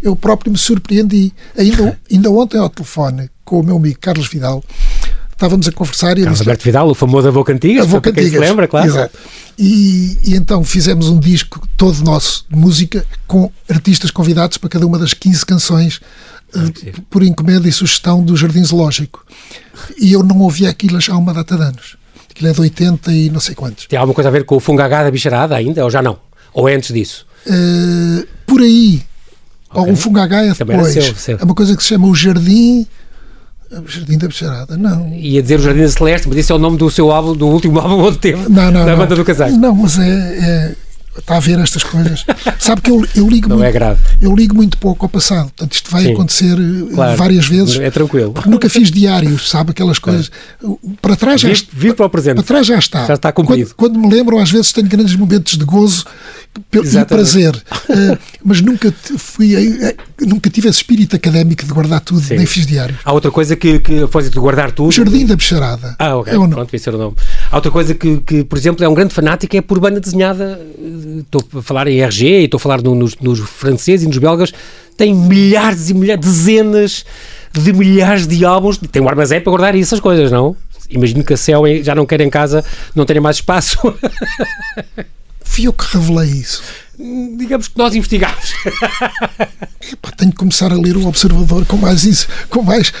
eu 0.00 0.14
próprio 0.14 0.52
me 0.52 0.58
surpreendi. 0.58 1.32
Ainda, 1.58 1.98
ainda 2.10 2.30
ontem 2.30 2.58
ao 2.58 2.70
telefone 2.70 3.28
com 3.44 3.58
o 3.58 3.64
meu 3.64 3.76
amigo 3.76 3.98
Carlos 3.98 4.28
Vidal, 4.28 4.62
estávamos 5.40 5.66
a 5.66 5.72
conversar 5.72 6.18
e 6.18 6.22
Carlos 6.22 6.38
disse, 6.38 6.42
Alberto 6.42 6.64
Vidal, 6.64 6.90
o 6.90 6.94
famoso 6.94 7.28
Avô 7.28 7.42
Cantigas, 7.42 7.84
Avô 7.84 8.00
Cantigas, 8.00 8.30
se 8.30 8.38
lembra, 8.38 8.68
claro. 8.68 8.86
Exato. 8.86 9.18
E, 9.58 10.18
e, 10.22 10.34
então 10.34 10.62
fizemos 10.62 11.08
um 11.08 11.18
disco 11.18 11.66
todo 11.76 12.04
nosso 12.04 12.44
de 12.48 12.56
música 12.56 13.04
com 13.26 13.50
artistas 13.68 14.10
convidados 14.10 14.58
para 14.58 14.68
cada 14.68 14.86
uma 14.86 14.98
das 14.98 15.14
15 15.14 15.46
canções 15.46 16.00
uh, 16.54 17.02
por 17.08 17.22
encomenda 17.22 17.66
e 17.66 17.72
sugestão 17.72 18.22
do 18.22 18.36
Jardim 18.36 18.62
Zoológico. 18.62 19.24
E 19.98 20.12
eu 20.12 20.22
não 20.22 20.38
ouvi 20.40 20.66
aquilo 20.66 20.98
há 21.08 21.16
uma 21.16 21.32
data 21.32 21.56
de 21.56 21.62
anos. 21.62 21.96
Aquilo 22.30 22.50
é 22.50 22.52
de 22.52 22.60
80 22.60 23.12
e 23.12 23.30
não 23.30 23.40
sei 23.40 23.54
quantos. 23.54 23.86
Tem 23.86 23.98
alguma 23.98 24.14
coisa 24.14 24.28
a 24.28 24.32
ver 24.32 24.44
com 24.44 24.56
o 24.56 24.60
Fungagá 24.60 25.02
da 25.02 25.10
Bicharada 25.10 25.56
ainda, 25.56 25.82
ou 25.84 25.90
já 25.90 26.02
não? 26.02 26.18
Ou 26.52 26.68
é 26.68 26.74
antes 26.74 26.92
disso? 26.92 27.26
Uh, 27.46 28.26
por 28.46 28.60
aí. 28.60 29.02
Okay. 29.70 29.82
Ou 29.82 29.92
o 29.92 29.96
Fungagá 29.96 30.44
é 30.44 30.52
depois. 30.52 30.92
Seu, 30.92 31.14
seu. 31.14 31.38
É 31.38 31.44
uma 31.44 31.54
coisa 31.54 31.74
que 31.76 31.82
se 31.82 31.90
chama 31.90 32.08
o 32.08 32.14
Jardim 32.14 32.86
o 33.78 33.88
Jardim 33.88 34.18
da 34.18 34.26
Bicharada, 34.26 34.76
não. 34.76 35.12
Ia 35.14 35.42
dizer 35.42 35.60
o 35.60 35.62
Jardim 35.62 35.82
da 35.82 35.88
Celeste, 35.88 36.28
mas 36.28 36.38
esse 36.38 36.50
é 36.50 36.54
o 36.54 36.58
nome 36.58 36.76
do 36.76 36.90
seu 36.90 37.10
álbum, 37.10 37.34
do 37.34 37.46
último 37.46 37.78
álbum 37.78 38.02
onde 38.04 38.18
teve, 38.18 38.48
não, 38.48 38.70
não, 38.70 38.84
da 38.84 38.92
não. 38.92 38.98
banda 38.98 39.14
do 39.14 39.24
casaco. 39.24 39.56
Não, 39.56 39.74
mas 39.74 39.98
é, 39.98 40.08
é 40.08 40.74
está 41.18 41.36
a 41.36 41.40
ver 41.40 41.58
estas 41.58 41.82
coisas. 41.82 42.24
Sabe 42.58 42.80
que 42.82 42.90
eu, 42.90 43.06
eu 43.14 43.28
ligo 43.28 43.48
não 43.48 43.56
muito, 43.56 43.68
é 43.68 43.72
grave. 43.72 44.00
Eu 44.20 44.34
ligo 44.34 44.54
muito 44.54 44.78
pouco 44.78 45.04
ao 45.04 45.08
passado. 45.08 45.46
Portanto, 45.46 45.72
isto 45.72 45.90
vai 45.90 46.04
Sim, 46.04 46.12
acontecer 46.12 46.56
eh, 46.58 46.94
claro, 46.94 47.16
várias 47.16 47.46
vezes. 47.46 47.78
É 47.78 47.90
tranquilo. 47.90 48.34
Nunca 48.46 48.68
fiz 48.68 48.90
diários, 48.90 49.48
sabe? 49.48 49.70
Aquelas 49.70 49.98
coisas. 49.98 50.30
Para 51.00 51.16
trás 51.16 51.40
já 51.40 51.48
vir, 51.48 51.66
vir 51.72 51.94
para 51.94 52.06
o 52.06 52.10
presente. 52.10 52.36
Para 52.36 52.44
trás 52.44 52.66
já 52.66 52.78
está. 52.78 53.06
Já 53.06 53.14
está 53.14 53.32
cumprido. 53.32 53.74
Quando, 53.76 53.94
quando 53.94 54.08
me 54.08 54.14
lembro, 54.14 54.38
às 54.38 54.50
vezes 54.50 54.72
tenho 54.72 54.88
grandes 54.88 55.14
momentos 55.16 55.56
de 55.56 55.64
gozo 55.64 56.04
e 56.72 57.04
prazer. 57.04 57.54
Uh, 57.54 58.18
mas 58.44 58.60
nunca 58.60 58.92
fui 59.16 59.54
uh, 59.54 59.94
nunca 60.26 60.50
tive 60.50 60.68
esse 60.68 60.78
espírito 60.78 61.16
académico 61.16 61.64
de 61.64 61.72
guardar 61.72 62.00
tudo, 62.00 62.20
Sim. 62.20 62.36
nem 62.36 62.46
fiz 62.46 62.66
diários. 62.66 62.98
Há 63.04 63.12
outra 63.12 63.30
coisa 63.30 63.56
que, 63.56 63.78
que 63.78 63.94
a 63.94 63.98
propósito 63.98 64.34
de 64.34 64.40
guardar 64.40 64.72
tudo. 64.72 64.88
O 64.88 64.92
Jardim 64.92 65.26
da 65.26 65.36
Bicharada. 65.36 65.94
Ah, 65.98 66.16
ok. 66.16 66.32
É 66.32 66.48
Pronto, 66.48 66.78
ser 66.78 66.94
o 66.94 66.98
nome. 66.98 67.16
Há 67.50 67.56
outra 67.56 67.70
coisa 67.70 67.94
que, 67.94 68.18
que, 68.20 68.44
por 68.44 68.58
exemplo, 68.58 68.84
é 68.84 68.88
um 68.88 68.94
grande 68.94 69.14
fanático, 69.14 69.56
é 69.56 69.60
por 69.60 69.78
banda 69.78 70.00
desenhada. 70.00 70.60
Estou 71.18 71.42
a 71.58 71.62
falar 71.62 71.86
em 71.88 72.00
RG, 72.00 72.44
estou 72.44 72.58
a 72.58 72.60
falar 72.60 72.82
no, 72.82 72.94
nos, 72.94 73.16
nos 73.16 73.38
franceses 73.40 74.04
e 74.04 74.08
nos 74.08 74.18
belgas. 74.18 74.52
Tem 74.96 75.14
milhares 75.14 75.88
e 75.88 75.94
milhares, 75.94 76.24
dezenas 76.24 77.04
de 77.52 77.72
milhares 77.72 78.26
de 78.26 78.44
álbuns. 78.44 78.78
Tem 78.78 79.00
um 79.00 79.08
armazém 79.08 79.40
para 79.40 79.50
guardar 79.50 79.76
essas 79.76 80.00
coisas, 80.00 80.30
não? 80.30 80.56
Imagino 80.90 81.22
que 81.22 81.32
a 81.32 81.36
Céu 81.36 81.62
já 81.82 81.94
não 81.94 82.04
quer 82.04 82.20
em 82.20 82.28
casa, 82.28 82.64
não 82.94 83.06
tenha 83.06 83.20
mais 83.20 83.36
espaço. 83.36 83.78
Fui 85.50 85.66
eu 85.66 85.72
que 85.72 85.84
revelei 85.96 86.30
isso. 86.30 86.62
Digamos 87.36 87.66
que 87.66 87.76
nós 87.76 87.92
investigámos. 87.92 88.54
Epá, 89.92 90.12
tenho 90.16 90.30
que 90.30 90.36
começar 90.36 90.70
a 90.72 90.76
ler 90.76 90.96
o 90.96 91.08
Observador 91.08 91.66
com 91.66 91.76
mais 91.76 92.04
isso, 92.04 92.28
com 92.48 92.62
mais, 92.62 92.92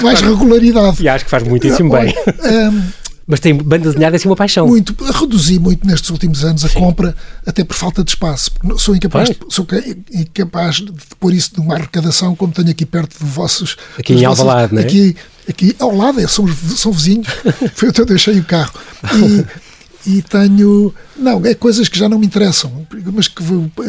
faz, 0.00 0.20
regularidade. 0.22 1.02
E 1.02 1.08
acho 1.10 1.26
que 1.26 1.30
faz 1.30 1.42
muitíssimo 1.42 1.92
bem. 1.92 2.14
Um, 2.42 2.82
mas 3.26 3.38
tem 3.38 3.54
banda 3.54 3.90
desenhada 3.90 4.16
é 4.16 4.18
assim 4.18 4.26
uma 4.26 4.34
paixão. 4.34 4.66
Muito. 4.66 4.96
Reduzi 5.12 5.58
muito 5.58 5.86
nestes 5.86 6.08
últimos 6.08 6.42
anos 6.42 6.64
a 6.64 6.68
Sim. 6.68 6.78
compra, 6.78 7.14
até 7.44 7.62
por 7.62 7.76
falta 7.76 8.02
de 8.02 8.12
espaço. 8.12 8.50
Sou 8.78 8.96
incapaz, 8.96 9.28
de, 9.28 9.36
sou 9.50 9.66
incapaz 10.10 10.76
de 10.76 10.90
pôr 11.20 11.34
isso 11.34 11.50
numa 11.58 11.74
arrecadação 11.74 12.34
como 12.34 12.50
tenho 12.50 12.70
aqui 12.70 12.86
perto 12.86 13.22
de 13.22 13.30
vossos. 13.30 13.76
Aqui 13.98 14.14
em 14.14 14.24
Alvalade, 14.24 14.72
não 14.72 14.80
é? 14.80 14.84
Aqui, 14.86 15.14
aqui 15.46 15.76
ao 15.78 15.94
lado, 15.94 16.18
é, 16.18 16.26
são, 16.26 16.48
são 16.74 16.92
vizinhos. 16.92 17.26
Foi 17.76 17.90
onde 17.90 18.00
eu 18.00 18.06
deixei 18.06 18.38
o 18.38 18.44
carro. 18.44 18.72
E, 19.14 19.44
e 20.06 20.22
tenho. 20.22 20.92
Não, 21.16 21.44
é 21.44 21.54
coisas 21.54 21.88
que 21.88 21.98
já 21.98 22.08
não 22.08 22.18
me 22.18 22.26
interessam, 22.26 22.86
mas 23.12 23.28
que 23.28 23.42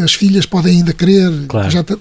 as 0.04 0.14
filhas 0.14 0.46
podem 0.46 0.78
ainda 0.78 0.94
querer. 0.94 1.32
Claro. 1.48 1.72
Já, 1.72 1.84
cada, 1.84 2.00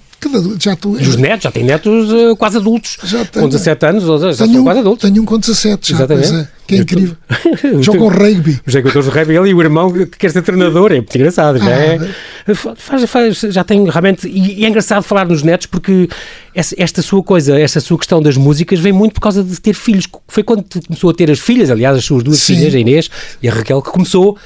já 0.58 0.76
tô, 0.76 0.98
e 0.98 1.02
os 1.02 1.16
netos, 1.16 1.44
já 1.44 1.50
têm 1.50 1.64
netos 1.64 2.12
uh, 2.12 2.36
quase 2.36 2.58
adultos. 2.58 2.98
Já 3.04 3.24
com 3.24 3.48
17 3.48 3.86
anos, 3.86 4.04
ou 4.04 4.18
seja, 4.18 4.32
já 4.32 4.52
são 4.52 4.64
quase 4.64 4.80
adultos. 4.80 5.10
Tenho 5.10 5.22
um 5.22 5.24
com 5.24 5.38
17, 5.38 5.90
já, 5.90 5.96
Exatamente. 5.96 6.34
É, 6.34 6.48
que 6.66 6.74
é 6.74 6.78
incrível. 6.78 7.16
Jogam 7.80 8.08
rugby. 8.08 8.60
Os 8.66 8.72
jogadores 8.72 9.04
de 9.10 9.18
rugby, 9.18 9.34
ele 9.34 9.50
e 9.50 9.54
o 9.54 9.62
irmão 9.62 9.92
que 9.92 10.06
quer 10.06 10.30
ser 10.30 10.42
treinador, 10.42 10.92
é 10.92 10.96
muito 10.96 11.14
engraçado. 11.14 11.58
Já, 11.58 11.66
ah, 11.66 12.08
é, 12.46 12.54
faz, 12.54 13.04
faz, 13.04 13.40
já 13.40 13.64
tem 13.64 13.84
realmente. 13.88 14.28
E, 14.28 14.60
e, 14.60 14.64
é 14.64 14.68
engraçado 14.68 15.02
falar 15.02 15.26
nos 15.26 15.42
netos 15.42 15.66
porque 15.66 16.08
essa, 16.54 16.74
esta 16.78 17.02
sua 17.02 17.22
coisa, 17.22 17.58
esta 17.58 17.80
sua 17.80 17.98
questão 17.98 18.20
das 18.20 18.36
músicas 18.36 18.78
vem 18.78 18.92
muito 18.92 19.14
por 19.14 19.20
causa 19.20 19.42
de 19.42 19.60
ter 19.60 19.74
filhos. 19.74 20.06
Foi 20.28 20.42
quando 20.42 20.64
começou 20.86 21.10
a 21.10 21.14
ter 21.14 21.30
as 21.30 21.38
filhas, 21.38 21.70
aliás, 21.70 21.96
as 21.96 22.04
suas 22.04 22.22
duas 22.22 22.38
Sim. 22.38 22.56
filhas, 22.56 22.74
a 22.74 22.78
Inês 22.78 23.10
e 23.42 23.48
a 23.48 23.52
Raquel, 23.52 23.80
que 23.80 23.90
começou 23.90 24.38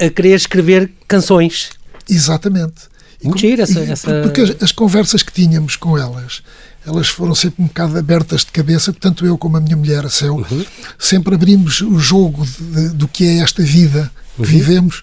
a 0.00 0.10
querer 0.10 0.34
escrever 0.34 0.90
canções. 1.06 1.70
Exatamente. 2.08 2.96
Muito 3.22 3.38
giro 3.38 3.62
essa, 3.62 3.80
essa... 3.80 4.22
Porque 4.22 4.40
as, 4.40 4.62
as, 4.62 4.72
conversas 4.72 5.22
que 5.22 5.32
tínhamos 5.32 5.76
com 5.76 5.98
elas, 5.98 6.42
elas 6.86 7.08
foram 7.08 7.34
sempre 7.34 7.62
um 7.62 7.66
bocado 7.66 7.98
abertas 7.98 8.42
de 8.44 8.52
cabeça, 8.52 8.92
tanto 8.92 9.26
eu 9.26 9.36
como 9.38 9.56
a 9.56 9.60
minha 9.60 9.76
mulher, 9.76 10.04
a 10.04 10.10
Céu, 10.10 10.36
uhum. 10.36 10.64
sempre 10.98 11.34
abrimos 11.34 11.80
o 11.80 11.98
jogo 11.98 12.46
de, 12.46 12.62
de, 12.62 12.88
do 12.90 13.08
que 13.08 13.24
é 13.24 13.38
esta 13.38 13.62
vida 13.62 14.10
que 14.36 14.42
uhum. 14.42 14.48
vivemos 14.48 15.02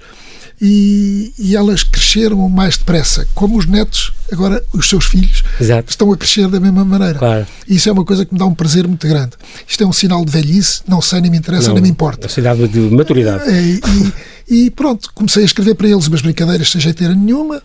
e, 0.61 1.33
e, 1.37 1.55
elas 1.55 1.83
cresceram 1.83 2.47
mais 2.49 2.77
depressa. 2.77 3.27
Como 3.33 3.57
os 3.57 3.65
netos, 3.65 4.13
agora 4.31 4.63
os 4.73 4.87
seus 4.87 5.05
filhos, 5.05 5.43
Exato. 5.59 5.89
estão 5.89 6.11
a 6.11 6.17
crescer 6.17 6.47
da 6.47 6.59
mesma 6.59 6.85
maneira. 6.85 7.19
Claro. 7.19 7.47
Isso 7.67 7.89
é 7.89 7.91
uma 7.91 8.05
coisa 8.05 8.25
que 8.25 8.33
me 8.33 8.39
dá 8.39 8.45
um 8.45 8.53
prazer 8.53 8.87
muito 8.87 9.07
grande. 9.07 9.31
Isto 9.67 9.83
é 9.83 9.87
um 9.87 9.93
sinal 9.93 10.23
de 10.23 10.31
velhice, 10.31 10.81
não 10.87 11.01
sei, 11.01 11.21
nem 11.21 11.31
me 11.31 11.37
interessa, 11.37 11.67
não, 11.67 11.75
nem 11.75 11.83
me 11.83 11.89
importa. 11.89 12.27
É 12.27 12.29
um 12.29 12.33
sinal 12.33 12.55
de 12.55 12.79
maturidade. 12.79 13.43
É, 13.49 13.61
e, 13.61 14.65
e, 14.65 14.71
pronto, 14.71 15.09
comecei 15.13 15.43
a 15.43 15.45
escrever 15.45 15.75
para 15.75 15.87
eles 15.87 16.07
umas 16.07 16.21
brincadeiras 16.21 16.69
sem 16.69 16.79
jeiteira 16.79 17.13
nenhuma 17.13 17.61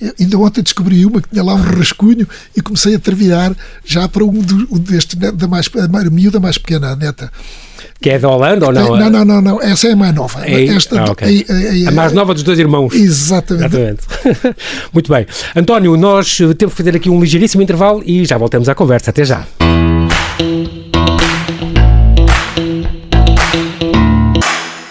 Eu, 0.00 0.14
ainda 0.18 0.38
ontem 0.38 0.62
descobri 0.62 1.04
uma 1.04 1.20
que 1.20 1.28
tinha 1.28 1.42
lá 1.42 1.54
um 1.54 1.62
rascunho 1.62 2.26
e 2.56 2.60
comecei 2.60 2.94
a 2.94 2.98
traviar 2.98 3.54
já 3.84 4.08
para 4.08 4.24
um, 4.24 4.40
do, 4.40 4.68
um 4.70 4.78
deste, 4.78 5.16
da 5.16 5.48
mais, 5.48 5.68
a 5.74 6.10
miúda 6.10 6.38
mais 6.38 6.56
pequena, 6.56 6.92
a 6.92 6.96
neta. 6.96 7.30
Que 8.00 8.10
é 8.10 8.18
da 8.18 8.28
Holanda 8.28 8.66
ou 8.66 8.72
não? 8.72 8.96
Não, 8.96 9.10
não, 9.10 9.24
não, 9.24 9.40
não. 9.42 9.62
Essa 9.62 9.88
é 9.88 9.92
a 9.92 9.96
mais 9.96 10.14
nova. 10.14 10.46
É, 10.46 10.66
Esta, 10.66 11.00
ah, 11.00 11.10
okay. 11.10 11.44
é, 11.48 11.82
é, 11.82 11.88
a 11.88 11.90
mais 11.90 12.12
nova 12.12 12.32
dos 12.32 12.44
dois 12.44 12.58
irmãos. 12.58 12.94
Exatamente. 12.94 13.76
Exatamente. 13.76 14.02
Muito 14.92 15.12
bem. 15.12 15.26
António, 15.56 15.96
nós 15.96 16.36
temos 16.36 16.56
que 16.56 16.76
fazer 16.76 16.94
aqui 16.94 17.10
um 17.10 17.20
ligeiríssimo 17.20 17.62
intervalo 17.62 18.02
e 18.06 18.24
já 18.24 18.38
voltamos 18.38 18.68
à 18.68 18.74
conversa. 18.74 19.10
Até 19.10 19.24
já. 19.24 19.46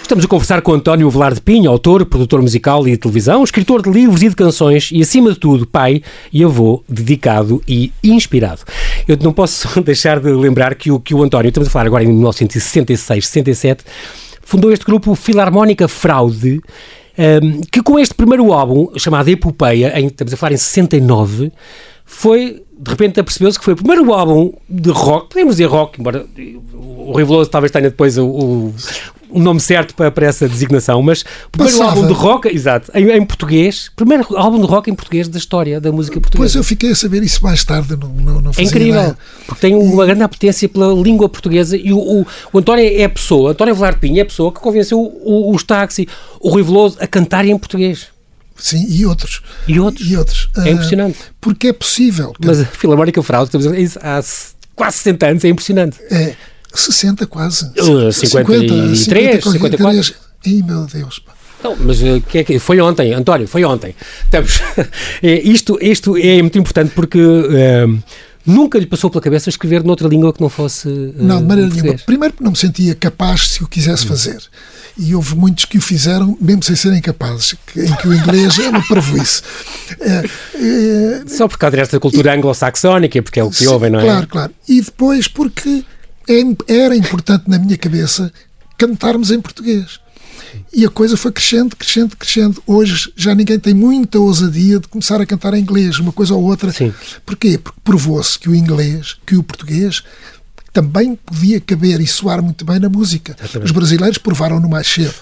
Estamos 0.07 0.23
a 0.23 0.27
conversar 0.29 0.61
com 0.61 0.71
António 0.71 1.09
Velar 1.09 1.33
de 1.33 1.41
Pinho, 1.41 1.69
autor, 1.69 2.05
produtor 2.05 2.41
musical 2.41 2.87
e 2.87 2.91
de 2.91 2.97
televisão, 2.97 3.43
escritor 3.43 3.81
de 3.81 3.89
livros 3.89 4.23
e 4.23 4.29
de 4.29 4.37
canções 4.37 4.89
e, 4.89 5.01
acima 5.01 5.33
de 5.33 5.37
tudo, 5.37 5.67
pai 5.67 6.01
e 6.31 6.45
avô 6.45 6.81
dedicado 6.87 7.61
e 7.67 7.91
inspirado. 8.01 8.61
Eu 9.05 9.17
não 9.17 9.33
posso 9.33 9.67
deixar 9.83 10.21
de 10.21 10.31
lembrar 10.31 10.75
que 10.75 10.89
o, 10.89 10.97
que 10.97 11.13
o 11.13 11.21
António, 11.21 11.49
estamos 11.49 11.67
a 11.67 11.71
falar 11.71 11.87
agora 11.87 12.05
em 12.05 12.07
1966, 12.07 13.27
67, 13.27 13.83
fundou 14.43 14.71
este 14.71 14.85
grupo 14.85 15.13
Filarmónica 15.13 15.89
Fraude, 15.89 16.61
um, 17.43 17.59
que 17.69 17.83
com 17.83 17.99
este 17.99 18.15
primeiro 18.15 18.53
álbum, 18.53 18.97
chamado 18.97 19.27
Epopeia, 19.27 19.91
em, 19.99 20.05
estamos 20.05 20.33
a 20.33 20.37
falar 20.37 20.53
em 20.53 20.57
69, 20.57 21.51
foi, 22.05 22.63
de 22.79 22.91
repente 22.91 23.21
percebeu-se 23.23 23.57
que 23.57 23.65
foi 23.65 23.73
o 23.73 23.77
primeiro 23.77 24.13
álbum 24.13 24.53
de 24.69 24.91
rock, 24.91 25.29
podemos 25.29 25.55
dizer 25.55 25.65
rock, 25.65 25.99
embora 25.99 26.25
o 26.77 27.17
Riveloso 27.17 27.49
talvez 27.49 27.71
tenha 27.71 27.89
depois 27.89 28.17
o, 28.17 28.25
o, 28.25 28.75
o 29.29 29.39
nome 29.39 29.59
certo 29.59 29.95
para, 29.95 30.11
para, 30.11 30.27
essa 30.27 30.47
designação, 30.47 31.01
mas 31.01 31.21
o 31.21 31.49
primeiro 31.51 31.77
Passava. 31.77 31.97
álbum 31.97 32.07
de 32.07 32.13
rock, 32.13 32.47
exato, 32.47 32.91
em, 32.93 33.09
em, 33.09 33.25
português, 33.25 33.89
primeiro 33.95 34.25
álbum 34.37 34.59
de 34.59 34.67
rock 34.67 34.91
em 34.91 34.95
português 34.95 35.27
da 35.27 35.37
história 35.37 35.81
da 35.81 35.91
música 35.91 36.19
portuguesa. 36.19 36.53
Pois 36.53 36.55
eu 36.55 36.63
fiquei 36.63 36.91
a 36.91 36.95
saber 36.95 37.23
isso 37.23 37.43
mais 37.43 37.63
tarde, 37.63 37.95
não, 37.95 38.09
não, 38.09 38.41
não 38.41 38.51
É 38.55 38.61
incrível, 38.61 39.01
ideia. 39.01 39.17
porque 39.45 39.61
tem 39.61 39.75
uma 39.75 40.05
grande 40.05 40.23
apetência 40.23 40.69
pela 40.69 40.93
língua 40.93 41.27
portuguesa 41.27 41.75
e 41.75 41.91
o, 41.91 41.97
o, 41.97 42.27
o 42.53 42.59
António 42.59 42.85
é 42.85 43.03
a 43.03 43.09
pessoa, 43.09 43.51
António 43.51 43.73
Velar 43.73 43.99
Pinho 43.99 44.19
é 44.19 44.21
a 44.21 44.25
pessoa 44.25 44.51
que 44.51 44.59
convenceu 44.59 44.99
o, 44.99 45.51
os 45.53 45.63
táxi, 45.63 46.07
o 46.39 46.55
Riveloso 46.55 46.97
a 46.99 47.07
cantarem 47.07 47.51
em 47.51 47.57
português. 47.57 48.16
Sim, 48.57 48.85
e 48.89 49.05
outros. 49.05 49.41
E 49.67 49.79
outros. 49.79 50.09
E 50.09 50.17
outros. 50.17 50.49
É 50.57 50.71
impressionante. 50.71 51.19
Uh, 51.19 51.33
porque 51.39 51.67
é 51.67 51.73
possível. 51.73 52.33
Mas 52.43 52.59
a 52.59 52.65
Filarmónica 52.65 53.21
Fraude, 53.21 53.47
estamos 53.47 53.67
a 53.67 53.71
dizer, 53.71 53.99
há 54.01 54.23
quase 54.75 54.97
60 54.97 55.27
anos, 55.27 55.45
é 55.45 55.49
impressionante. 55.49 55.97
É, 56.11 56.35
60 56.73 57.25
quase. 57.27 57.65
Uh, 57.79 58.11
53, 58.11 58.99
50, 58.99 59.51
54. 59.51 60.15
Ai, 60.45 60.63
meu 60.65 60.85
Deus. 60.85 61.21
Não, 61.63 61.75
mas 61.75 62.01
uh, 62.01 62.21
que 62.21 62.37
é 62.39 62.43
que 62.43 62.59
foi 62.59 62.79
ontem, 62.79 63.13
António, 63.13 63.47
foi 63.47 63.63
ontem. 63.63 63.95
Estamos, 64.23 64.61
é, 65.23 65.41
isto, 65.41 65.77
isto 65.81 66.15
é 66.17 66.41
muito 66.41 66.57
importante 66.57 66.91
porque 66.93 67.19
uh, 67.19 68.03
nunca 68.45 68.77
lhe 68.77 68.85
passou 68.85 69.09
pela 69.09 69.21
cabeça 69.21 69.49
escrever 69.49 69.83
noutra 69.83 70.07
língua 70.07 70.31
que 70.31 70.41
não 70.41 70.49
fosse. 70.49 70.87
Uh, 70.87 71.13
não, 71.17 71.41
de 71.41 71.47
maneira 71.47 71.73
nenhuma. 71.73 71.95
Primeiro 72.05 72.33
porque 72.33 72.43
não 72.43 72.51
me 72.51 72.57
sentia 72.57 72.93
capaz 72.95 73.49
se 73.49 73.63
o 73.63 73.67
quisesse 73.67 74.05
hum. 74.05 74.09
E 74.97 75.13
houve 75.13 75.35
muitos 75.35 75.65
que 75.65 75.77
o 75.77 75.81
fizeram 75.81 76.37
mesmo 76.41 76.63
sem 76.63 76.75
serem 76.75 77.01
capazes, 77.01 77.55
em 77.75 77.95
que 77.95 78.07
o 78.07 78.13
inglês 78.13 78.57
é 78.59 78.69
uma 78.69 78.85
parvoíce. 78.87 79.41
É, 79.99 80.23
é, 80.55 81.23
Só 81.27 81.47
por 81.47 81.57
causa 81.57 81.77
desta 81.77 81.99
cultura 81.99 82.33
anglo-saxónica, 82.33 83.21
porque 83.21 83.39
é 83.39 83.43
o 83.43 83.49
que 83.49 83.57
sim, 83.57 83.67
ouvem, 83.67 83.89
não 83.89 83.99
é? 83.99 84.03
Claro, 84.03 84.27
claro. 84.27 84.53
E 84.67 84.81
depois 84.81 85.27
porque 85.27 85.83
é, 86.27 86.73
era 86.73 86.95
importante 86.95 87.45
na 87.47 87.59
minha 87.59 87.77
cabeça 87.77 88.31
cantarmos 88.77 89.31
em 89.31 89.39
português. 89.39 89.99
E 90.73 90.85
a 90.85 90.89
coisa 90.89 91.17
foi 91.17 91.31
crescendo, 91.31 91.75
crescendo, 91.75 92.15
crescendo. 92.15 92.61
Hoje 92.65 93.11
já 93.15 93.33
ninguém 93.33 93.59
tem 93.59 93.73
muita 93.73 94.19
ousadia 94.19 94.79
de 94.79 94.87
começar 94.87 95.21
a 95.21 95.25
cantar 95.25 95.53
em 95.53 95.61
inglês, 95.61 95.99
uma 95.99 96.11
coisa 96.11 96.33
ou 96.33 96.43
outra. 96.43 96.71
Sim. 96.71 96.93
Porquê? 97.25 97.57
Porque 97.57 97.79
provou-se 97.83 98.37
que 98.37 98.49
o 98.49 98.55
inglês, 98.55 99.15
que 99.25 99.35
o 99.35 99.43
português 99.43 100.03
também 100.77 101.15
podia 101.15 101.59
caber 101.59 101.99
e 101.99 102.05
soar 102.05 102.39
muito 102.39 102.63
bem 102.63 102.77
na 102.77 102.87
música. 102.87 103.35
Exatamente. 103.39 103.65
Os 103.65 103.71
brasileiros 103.71 104.17
provaram-no 104.19 104.69
mais 104.69 104.85
cedo, 104.85 105.15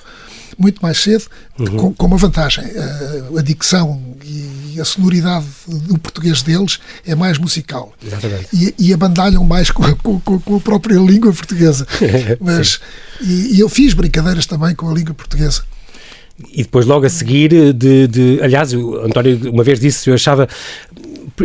muito 0.58 0.82
mais 0.82 1.02
cedo, 1.02 1.24
uhum. 1.58 1.78
com, 1.78 1.94
com, 1.94 2.08
uma 2.08 2.18
vantagem. 2.18 2.66
A, 2.66 3.40
a, 3.40 3.42
dicção 3.42 4.02
e 4.22 4.82
a 4.82 4.84
sonoridade 4.84 5.46
do 5.66 5.98
português 5.98 6.42
deles 6.42 6.80
é 7.08 7.16
mais 7.16 7.38
musical. 7.38 7.94
E, 8.52 8.76
e 8.78 8.94
abandalham 8.94 9.46
mais 9.46 9.72
com 9.72 9.86
a, 9.86 9.96
com, 9.96 10.20
com 10.20 10.56
a, 10.58 10.60
própria 10.60 10.98
língua 10.98 11.32
portuguesa. 11.32 11.88
Mas, 12.42 12.82
e, 13.22 13.56
e 13.56 13.60
eu 13.62 13.70
fiz 13.70 13.94
brincadeiras 13.94 14.46
também 14.46 14.76
com 14.76 14.90
a 14.90 14.94
língua 14.94 15.14
portuguesa. 15.14 15.64
E 16.52 16.64
depois, 16.64 16.86
logo 16.86 17.06
a 17.06 17.10
seguir, 17.10 17.74
de, 17.74 18.08
de, 18.08 18.40
aliás, 18.44 18.74
o 18.74 18.98
António 18.98 19.50
uma 19.50 19.64
vez 19.64 19.80
disse, 19.80 20.10
eu 20.10 20.16
achava 20.16 20.50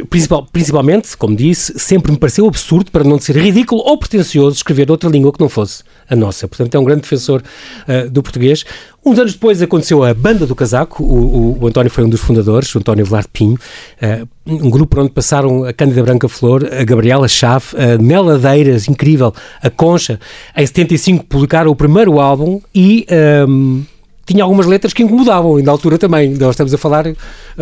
principal, 0.08 0.46
principalmente, 0.52 1.16
como 1.16 1.34
disse, 1.34 1.78
sempre 1.78 2.12
me 2.12 2.18
pareceu 2.18 2.46
absurdo, 2.46 2.90
para 2.90 3.02
não 3.02 3.18
ser 3.18 3.36
ridículo 3.36 3.82
ou 3.84 3.98
pretencioso, 3.98 4.56
escrever 4.56 4.90
outra 4.90 5.10
língua 5.10 5.32
que 5.32 5.40
não 5.40 5.48
fosse 5.48 5.82
a 6.08 6.14
nossa. 6.14 6.46
Portanto, 6.46 6.74
é 6.74 6.78
um 6.78 6.84
grande 6.84 7.02
defensor 7.02 7.42
uh, 7.42 8.08
do 8.08 8.22
português. 8.22 8.64
Uns 9.04 9.18
anos 9.18 9.32
depois 9.32 9.60
aconteceu 9.60 10.04
a 10.04 10.14
Banda 10.14 10.46
do 10.46 10.54
Casaco, 10.54 11.02
o, 11.02 11.56
o, 11.56 11.62
o 11.62 11.66
António 11.66 11.90
foi 11.90 12.04
um 12.04 12.08
dos 12.08 12.20
fundadores, 12.20 12.72
o 12.74 12.78
António 12.78 13.04
Velar 13.04 13.26
Pinho, 13.32 13.58
uh, 14.00 14.28
um 14.46 14.70
grupo 14.70 15.00
onde 15.00 15.10
passaram 15.10 15.64
a 15.64 15.72
Cândida 15.72 16.02
Branca 16.02 16.28
Flor, 16.28 16.68
a 16.72 16.84
Gabriela 16.84 17.26
Chave, 17.26 17.66
a 17.76 17.98
Neladeiras, 17.98 18.88
incrível, 18.88 19.34
a 19.60 19.70
Concha. 19.70 20.20
Em 20.56 20.66
75 20.66 21.24
publicaram 21.24 21.70
o 21.70 21.76
primeiro 21.76 22.20
álbum 22.20 22.60
e... 22.74 23.06
Um, 23.48 23.84
ehm, 23.86 23.99
tinha 24.26 24.44
algumas 24.44 24.66
letras 24.66 24.92
que 24.92 25.02
incomodavam, 25.02 25.58
e 25.58 25.62
na 25.62 25.72
altura 25.72 25.98
também. 25.98 26.30
Nós 26.34 26.50
estamos 26.50 26.72
a 26.72 26.78
falar. 26.78 27.06
Eh, 27.06 27.16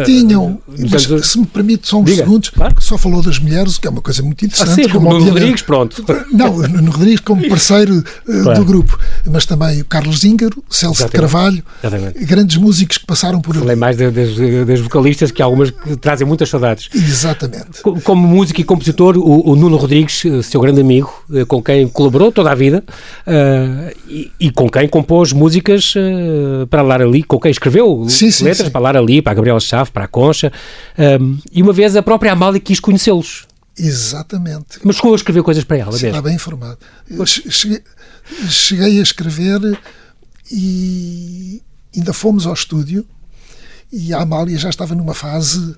Tinham, 0.04 0.60
uh, 0.68 0.74
mas 0.90 1.26
se 1.26 1.38
me 1.38 1.46
permite 1.46 1.88
só 1.88 1.98
uns 1.98 2.04
Diga, 2.04 2.24
segundos, 2.24 2.50
claro. 2.50 2.74
só 2.78 2.98
falou 2.98 3.22
das 3.22 3.38
mulheres, 3.38 3.78
que 3.78 3.86
é 3.86 3.90
uma 3.90 4.02
coisa 4.02 4.22
muito 4.22 4.44
interessante. 4.44 4.80
Ah, 4.80 4.84
sim, 4.84 4.88
como 4.88 5.10
Nuno 5.10 5.30
Rodrigues, 5.30 5.62
pronto. 5.62 6.04
Não, 6.32 6.58
Nuno 6.58 6.90
Rodrigues 6.90 7.20
como 7.20 7.48
parceiro 7.48 7.98
uh, 7.98 8.42
claro. 8.42 8.58
do 8.58 8.64
grupo, 8.64 8.98
mas 9.24 9.46
também 9.46 9.80
o 9.80 9.84
Carlos 9.84 10.20
Zíngaro, 10.20 10.62
Celso 10.68 11.06
de 11.06 11.10
Carvalho, 11.10 11.62
Exatamente. 11.82 12.24
grandes 12.24 12.56
músicos 12.56 12.98
que 12.98 13.06
passaram 13.06 13.40
por 13.40 13.52
ali. 13.52 13.60
Falei 13.60 13.76
mais 13.76 13.96
das, 13.96 14.12
das, 14.12 14.80
vocalistas, 14.80 15.30
que 15.30 15.40
há 15.40 15.44
algumas 15.44 15.70
que 15.70 15.96
trazem 15.96 16.26
muitas 16.26 16.48
saudades. 16.48 16.88
Exatamente. 16.94 17.80
Como 18.04 18.26
músico 18.26 18.60
e 18.60 18.64
compositor, 18.64 19.16
o, 19.16 19.50
o 19.50 19.56
Nuno 19.56 19.76
Rodrigues, 19.76 20.24
eh, 20.24 20.42
seu 20.42 20.60
grande 20.60 20.80
amigo, 20.80 21.12
com 21.46 21.62
quem 21.62 21.88
colaborou 21.88 22.30
toda 22.30 22.50
a 22.50 22.54
vida 22.54 22.84
uh, 23.26 23.94
e, 24.08 24.30
e, 24.38 24.50
com 24.50 24.68
quem 24.68 24.88
compôs 24.88 25.32
músicas 25.32 25.94
para 26.70 26.82
Lara 26.82 27.06
Lee, 27.06 27.22
com 27.22 27.38
quem 27.38 27.50
escreveu 27.50 28.06
sim, 28.08 28.30
sim, 28.30 28.44
letras 28.44 28.66
sim. 28.66 28.72
para 28.72 28.80
Lara 28.80 29.00
Lee, 29.00 29.22
para 29.22 29.32
a 29.32 29.34
Gabriela 29.34 29.60
Chave, 29.60 29.90
para 29.90 30.04
a 30.04 30.08
Concha, 30.08 30.52
um, 31.20 31.38
e 31.52 31.62
uma 31.62 31.72
vez 31.72 31.96
a 31.96 32.02
própria 32.02 32.32
Amália 32.32 32.60
quis 32.60 32.80
conhecê-los. 32.80 33.46
Exatamente. 33.76 34.80
Mas 34.82 34.96
chegou 34.96 35.12
a 35.12 35.16
escrever 35.16 35.42
coisas 35.42 35.64
para 35.64 35.76
ela 35.76 35.94
Está 35.94 36.20
bem 36.20 36.34
informado. 36.34 36.78
Cheguei, 37.24 37.82
cheguei 38.48 38.98
a 38.98 39.02
escrever 39.02 39.60
e 40.50 41.62
ainda 41.94 42.12
fomos 42.12 42.46
ao 42.46 42.54
estúdio 42.54 43.06
e 43.92 44.12
a 44.12 44.20
Amália 44.20 44.58
já 44.58 44.68
estava 44.68 44.94
numa 44.94 45.14
fase, 45.14 45.74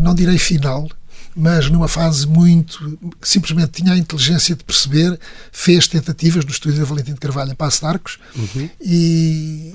não 0.00 0.14
direi 0.14 0.38
final, 0.38 0.88
mas 1.36 1.68
numa 1.68 1.88
fase 1.88 2.26
muito. 2.26 2.98
simplesmente 3.20 3.82
tinha 3.82 3.92
a 3.92 3.98
inteligência 3.98 4.54
de 4.54 4.64
perceber, 4.64 5.18
fez 5.52 5.86
tentativas 5.86 6.44
no 6.44 6.50
estúdio 6.50 6.80
da 6.80 6.84
Valentim 6.84 7.12
de 7.12 7.20
Carvalho 7.20 7.52
em 7.52 7.54
Passo 7.54 7.80
de 7.80 7.86
Arcos 7.86 8.18
uhum. 8.36 8.70
e, 8.80 9.74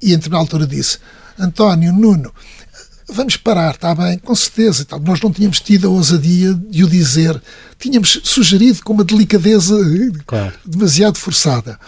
e 0.00 0.12
entre 0.12 0.30
na 0.30 0.38
altura 0.38 0.66
disse: 0.66 0.98
António, 1.38 1.92
Nuno, 1.92 2.32
vamos 3.08 3.36
parar, 3.36 3.74
está 3.74 3.94
bem, 3.94 4.18
com 4.18 4.34
certeza. 4.34 4.84
Tal. 4.84 5.00
Nós 5.00 5.20
não 5.20 5.32
tínhamos 5.32 5.60
tido 5.60 5.86
a 5.86 5.90
ousadia 5.90 6.54
de 6.54 6.84
o 6.84 6.88
dizer, 6.88 7.40
tínhamos 7.78 8.20
sugerido 8.24 8.82
com 8.82 8.92
uma 8.92 9.04
delicadeza 9.04 9.76
claro. 10.26 10.54
demasiado 10.64 11.18
forçada. 11.18 11.78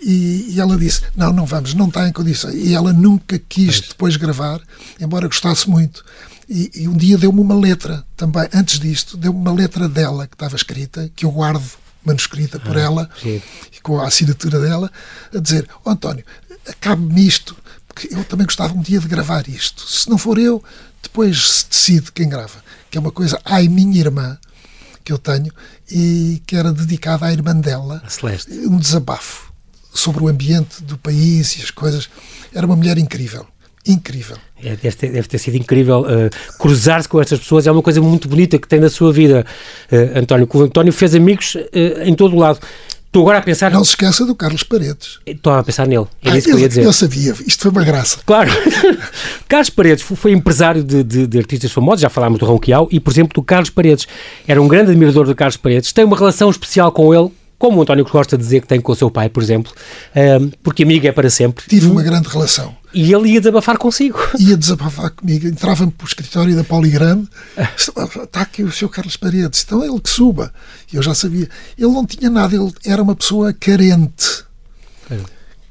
E, 0.00 0.54
e, 0.54 0.60
ela 0.60 0.76
disse: 0.76 1.02
Não, 1.16 1.32
não 1.32 1.46
vamos, 1.46 1.74
não 1.74 1.88
está 1.88 2.08
em 2.08 2.12
condições. 2.12 2.54
E 2.54 2.74
ela 2.74 2.92
nunca 2.92 3.38
quis 3.38 3.78
pois. 3.78 3.88
depois 3.88 4.16
gravar, 4.16 4.60
embora 5.00 5.28
gostasse 5.28 5.68
muito. 5.68 6.04
E, 6.48 6.70
e 6.74 6.88
um 6.88 6.96
dia 6.96 7.16
deu-me 7.16 7.40
uma 7.40 7.54
letra 7.54 8.04
também, 8.16 8.46
antes 8.52 8.78
disto, 8.80 9.16
deu-me 9.16 9.38
uma 9.38 9.52
letra 9.52 9.88
dela 9.88 10.26
que 10.26 10.34
estava 10.34 10.56
escrita, 10.56 11.10
que 11.14 11.24
eu 11.24 11.30
guardo 11.30 11.62
manuscrita 12.04 12.58
por 12.58 12.76
ah, 12.76 12.80
ela 12.80 13.10
sim. 13.20 13.40
e 13.72 13.80
com 13.80 14.00
a 14.00 14.06
assinatura 14.06 14.60
dela, 14.60 14.90
a 15.34 15.38
dizer: 15.38 15.68
oh, 15.84 15.90
António, 15.90 16.24
acabe-me 16.68 17.26
isto, 17.26 17.56
porque 17.86 18.14
eu 18.14 18.24
também 18.24 18.46
gostava 18.46 18.74
um 18.74 18.80
dia 18.80 19.00
de 19.00 19.08
gravar 19.08 19.48
isto. 19.48 19.86
Se 19.86 20.08
não 20.08 20.18
for 20.18 20.38
eu, 20.38 20.62
depois 21.02 21.50
se 21.50 21.68
decide 21.68 22.12
quem 22.12 22.28
grava. 22.28 22.62
Que 22.90 22.98
é 22.98 23.00
uma 23.00 23.10
coisa, 23.10 23.40
ai, 23.44 23.68
minha 23.68 23.98
irmã, 23.98 24.38
que 25.04 25.12
eu 25.12 25.18
tenho, 25.18 25.52
e 25.90 26.42
que 26.46 26.56
era 26.56 26.72
dedicada 26.72 27.26
à 27.26 27.32
irmã 27.32 27.54
dela, 27.54 28.02
um 28.66 28.76
desabafo 28.76 29.52
sobre 29.94 30.22
o 30.22 30.28
ambiente 30.28 30.82
do 30.82 30.98
país 30.98 31.56
e 31.56 31.62
as 31.62 31.70
coisas. 31.70 32.08
Era 32.52 32.66
uma 32.66 32.76
mulher 32.76 32.98
incrível 32.98 33.46
incrível. 33.86 34.36
É, 34.62 34.76
deve, 34.76 34.92
ter, 34.92 35.10
deve, 35.10 35.28
ter, 35.28 35.38
sido 35.38 35.56
incrível 35.56 36.02
uh, 36.02 36.56
cruzar-se 36.58 37.08
com 37.08 37.20
estas 37.20 37.40
pessoas, 37.40 37.66
é 37.66 37.72
uma 37.72 37.82
coisa 37.82 38.00
muito 38.00 38.28
bonita 38.28 38.58
que 38.58 38.68
tem 38.68 38.78
na 38.78 38.88
sua 38.88 39.12
vida, 39.12 39.44
uh, 39.90 40.18
António. 40.18 40.48
O 40.52 40.62
António 40.62 40.92
fez 40.92 41.14
amigos 41.14 41.56
uh, 41.56 42.02
em 42.04 42.14
todo 42.14 42.36
o 42.36 42.38
lado. 42.38 42.60
Estou 43.12 43.24
agora 43.24 43.38
a 43.38 43.42
pensar. 43.42 43.70
Não 43.70 43.84
se 43.84 43.90
esqueça 43.90 44.24
do 44.24 44.34
Carlos 44.34 44.62
Paredes. 44.62 45.18
Estou 45.26 45.52
a 45.52 45.62
pensar 45.62 45.86
nele. 45.86 46.06
É 46.22 46.30
ah, 46.30 46.38
isso 46.38 46.48
que 46.48 46.54
eu 46.54 46.58
ia 46.58 46.66
dizer. 46.66 46.82
Eu 46.82 46.94
sabia, 46.94 47.34
isto 47.46 47.60
foi 47.60 47.70
uma 47.70 47.84
graça. 47.84 48.20
Claro. 48.24 48.50
Carlos 49.46 49.68
Paredes 49.68 50.02
foi 50.02 50.32
empresário 50.32 50.82
de, 50.82 51.02
de, 51.02 51.26
de, 51.26 51.38
artistas 51.38 51.70
famosos, 51.70 52.00
já 52.00 52.08
falámos 52.08 52.38
do 52.38 52.46
Ronquial, 52.46 52.88
e, 52.90 52.98
por 52.98 53.12
exemplo, 53.12 53.34
do 53.34 53.42
Carlos 53.42 53.68
Paredes. 53.68 54.06
Era 54.48 54.62
um 54.62 54.66
grande 54.66 54.92
admirador 54.92 55.26
do 55.26 55.34
Carlos 55.34 55.58
Paredes, 55.58 55.92
tem 55.92 56.06
uma 56.06 56.16
relação 56.16 56.48
especial 56.48 56.90
com 56.90 57.12
ele, 57.12 57.30
como 57.58 57.78
o 57.78 57.82
António 57.82 58.06
gosta 58.06 58.38
de 58.38 58.42
dizer 58.42 58.62
que 58.62 58.66
tem 58.66 58.80
com 58.80 58.92
o 58.92 58.96
seu 58.96 59.10
pai, 59.10 59.28
por 59.28 59.42
exemplo, 59.42 59.70
porque 60.62 60.82
amigo 60.82 61.06
é 61.06 61.12
para 61.12 61.28
sempre. 61.28 61.66
Tive 61.68 61.88
uma 61.88 62.02
grande 62.02 62.28
relação. 62.28 62.74
E 62.94 63.12
ele 63.12 63.30
ia 63.30 63.40
desabafar 63.40 63.78
consigo. 63.78 64.18
Ia 64.38 64.56
desabafar 64.56 65.10
comigo. 65.10 65.46
Entrava-me 65.46 65.90
para 65.90 66.04
o 66.04 66.08
escritório 66.08 66.54
da 66.54 66.62
Poligrama. 66.62 67.26
Está 67.76 68.42
aqui 68.42 68.62
o 68.62 68.70
seu 68.70 68.88
Carlos 68.88 69.16
Paredes. 69.16 69.62
Então 69.64 69.82
ele 69.82 69.98
que 70.00 70.10
suba. 70.10 70.52
Eu 70.92 71.02
já 71.02 71.14
sabia. 71.14 71.48
Ele 71.78 71.90
não 71.90 72.04
tinha 72.04 72.28
nada. 72.28 72.54
Ele 72.54 72.72
era 72.84 73.02
uma 73.02 73.16
pessoa 73.16 73.52
carente. 73.52 74.44
É. 75.10 75.18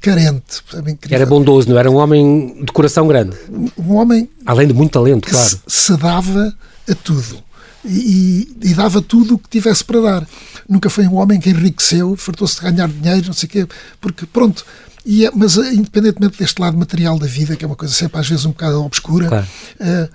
Carente. 0.00 0.62
Era 1.08 1.24
bondoso, 1.24 1.68
não 1.68 1.78
era 1.78 1.88
um 1.88 1.94
homem 1.94 2.64
de 2.64 2.72
coração 2.72 3.06
grande. 3.06 3.36
Um 3.78 3.94
homem. 3.94 4.28
Além 4.44 4.66
de 4.66 4.74
muito 4.74 4.90
talento, 4.90 5.28
claro. 5.28 5.48
Se, 5.48 5.60
se 5.68 5.96
dava 5.96 6.52
a 6.90 6.94
tudo. 6.96 7.40
E, 7.84 8.48
e, 8.62 8.74
dava 8.74 9.02
tudo 9.02 9.34
o 9.34 9.38
que 9.38 9.48
tivesse 9.48 9.84
para 9.84 10.00
dar. 10.00 10.28
Nunca 10.68 10.88
foi 10.88 11.06
um 11.06 11.14
homem 11.14 11.40
que 11.40 11.50
enriqueceu, 11.50 12.16
fartou-se 12.16 12.56
de 12.56 12.62
ganhar 12.62 12.88
dinheiro, 12.88 13.26
não 13.26 13.32
sei 13.32 13.48
o 13.48 13.50
quê, 13.50 13.66
porque 14.00 14.24
pronto, 14.24 14.64
e, 15.04 15.26
é, 15.26 15.30
mas 15.34 15.56
eh, 15.56 15.74
independentemente 15.74 16.38
deste 16.38 16.60
lado 16.60 16.76
material 16.76 17.18
da 17.18 17.26
vida, 17.26 17.56
que 17.56 17.64
é 17.64 17.66
uma 17.66 17.76
coisa 17.76 17.92
sempre 17.92 18.20
às 18.20 18.28
vezes 18.28 18.44
um 18.44 18.50
bocado 18.50 18.84
obscura, 18.84 19.28
claro. 19.28 19.46
uh, 19.80 20.10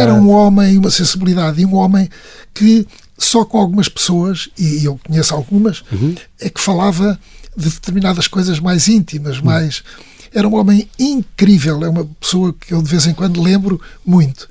era 0.00 0.14
um 0.14 0.30
homem, 0.30 0.78
uma 0.78 0.90
sensibilidade, 0.90 1.60
e 1.60 1.66
um 1.66 1.74
homem 1.74 2.08
que 2.54 2.86
só 3.18 3.44
com 3.44 3.58
algumas 3.58 3.88
pessoas, 3.88 4.48
e 4.58 4.84
eu 4.84 5.00
conheço 5.04 5.34
algumas, 5.34 5.82
uhum. 5.90 6.14
é 6.40 6.48
que 6.48 6.60
falava 6.60 7.18
de 7.56 7.70
determinadas 7.70 8.28
coisas 8.28 8.60
mais 8.60 8.88
íntimas, 8.88 9.38
uhum. 9.38 9.46
mais. 9.46 9.82
Era 10.34 10.46
um 10.46 10.54
homem 10.54 10.88
incrível, 10.98 11.82
é 11.82 11.88
uma 11.88 12.04
pessoa 12.20 12.54
que 12.58 12.74
eu 12.74 12.82
de 12.82 12.90
vez 12.90 13.06
em 13.06 13.14
quando 13.14 13.42
lembro 13.42 13.80
muito. 14.04 14.48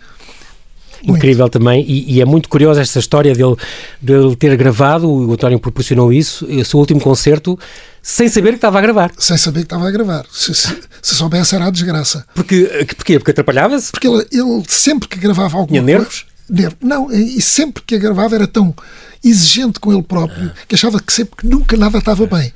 Muito. 1.06 1.18
Incrível 1.18 1.50
também, 1.50 1.86
e, 1.88 2.16
e, 2.16 2.22
é 2.22 2.26
muito 2.26 2.50
curiosa 2.50 2.82
esta 2.82 3.00
história 3.00 3.34
dele, 3.34 3.56
dele 4.02 4.36
ter 4.36 4.56
gravado, 4.58 5.10
o 5.10 5.34
António 5.34 5.60
proporcionou 5.60 6.12
isso, 6.12 6.46
o 6.46 6.66
seu 6.66 6.80
último 6.80 7.00
concerto 7.00 7.58
sem 8.02 8.28
saber 8.28 8.50
que 8.50 8.58
estava 8.58 8.78
a 8.78 8.82
gravar. 8.82 9.12
Sem 9.18 9.36
saber 9.36 9.62
que 9.62 9.66
estava 9.66 9.88
a 9.88 9.92
gravar. 9.92 10.28
Se, 10.32 10.54
se, 10.54 10.78
se 11.02 11.16
soubesse, 11.16 11.56
era 11.56 11.66
a 11.66 11.70
desgraça. 11.72 12.24
Porque, 12.36 12.86
porquê? 12.96 13.18
Porque 13.18 13.32
atrapalhava-se? 13.32 13.92
Porque 13.92 14.08
ele, 14.08 14.28
ele, 14.32 14.64
sempre 14.68 15.10
que 15.10 15.18
gravava 15.18 15.58
alguma 15.58 15.68
Tinha 15.68 15.82
nervos? 15.82 16.24
Coisa, 16.48 16.76
não, 16.80 17.12
e 17.12 17.42
sempre 17.42 17.82
que 17.82 17.96
a 17.96 17.98
gravava 17.98 18.36
era 18.36 18.46
tão 18.46 18.76
exigente 19.24 19.80
com 19.80 19.92
ele 19.92 20.04
próprio 20.04 20.52
que 20.68 20.76
achava 20.76 21.02
que 21.02 21.12
sempre 21.12 21.36
que 21.38 21.48
nunca 21.48 21.76
nada 21.76 21.98
estava 21.98 22.28
bem. 22.28 22.54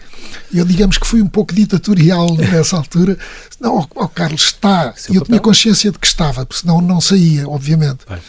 E 0.52 0.60
eu, 0.60 0.66
digamos 0.66 1.00
que 1.00 1.08
fui 1.08 1.20
um 1.20 1.28
pouco 1.28 1.52
ditatorial 1.56 2.32
nessa 2.38 2.78
altura. 2.78 3.18
Não, 3.60 3.80
o, 3.80 4.04
o 4.04 4.08
Carlos 4.08 4.44
está. 4.44 4.94
E 5.10 5.16
eu 5.16 5.24
tinha 5.24 5.40
consciência 5.40 5.92
de 5.92 5.98
que 5.98 6.06
estava, 6.06 6.46
porque 6.46 6.62
senão 6.62 6.80
não 6.80 7.02
saía, 7.02 7.50
obviamente. 7.50 8.02
Vai 8.08 8.20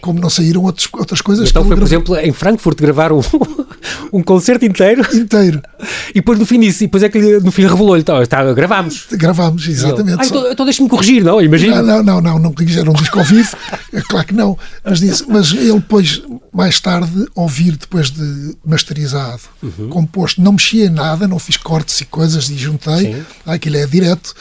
como 0.00 0.20
não 0.20 0.30
saíram 0.30 0.62
outros, 0.62 0.88
outras 0.92 1.20
coisas. 1.20 1.50
Então 1.50 1.64
foi, 1.64 1.76
por 1.76 1.84
exemplo, 1.84 2.16
em 2.16 2.32
Frankfurt 2.32 2.78
gravar 2.78 3.12
um, 3.12 3.20
um 4.12 4.22
concerto 4.22 4.64
inteiro. 4.64 5.06
Inteiro. 5.14 5.62
E 6.10 6.20
depois 6.20 6.38
no 6.38 6.46
fim 6.46 6.58
disso, 6.60 6.82
e 6.82 6.86
depois 6.86 7.02
é 7.02 7.08
que 7.08 7.18
no 7.40 7.50
fim 7.50 7.66
revelou-lhe, 7.66 8.00
então, 8.00 8.22
está, 8.22 8.42
gravámos. 8.52 9.06
Gravámos, 9.12 9.68
exatamente. 9.68 10.18
Ah, 10.20 10.26
então, 10.26 10.52
então 10.52 10.64
deixa-me 10.64 10.88
corrigir, 10.88 11.22
não? 11.22 11.42
Imagina. 11.42 11.82
Não, 11.82 12.02
não, 12.02 12.20
não, 12.20 12.38
não, 12.38 12.38
não 12.38 12.54
era 12.78 12.90
um 12.90 12.94
disco 12.94 13.18
ao 13.18 13.24
vivo, 13.24 13.56
é 13.92 14.00
claro 14.00 14.26
que 14.26 14.34
não. 14.34 14.58
Mas, 14.82 15.00
disse, 15.00 15.24
mas 15.28 15.52
ele 15.52 15.74
depois, 15.74 16.22
mais 16.52 16.80
tarde, 16.80 17.26
ouvir 17.34 17.76
depois 17.76 18.10
de 18.10 18.56
masterizado, 18.64 19.42
uhum. 19.62 19.88
composto, 19.88 20.40
não 20.40 20.52
mexia 20.52 20.86
em 20.86 20.90
nada, 20.90 21.28
não 21.28 21.38
fiz 21.38 21.56
cortes 21.56 22.00
e 22.00 22.04
coisas 22.06 22.48
e 22.48 22.56
juntei, 22.56 23.14
Sim. 23.14 23.22
ah, 23.44 23.54
aquilo 23.54 23.76
é 23.76 23.86
direto. 23.86 24.34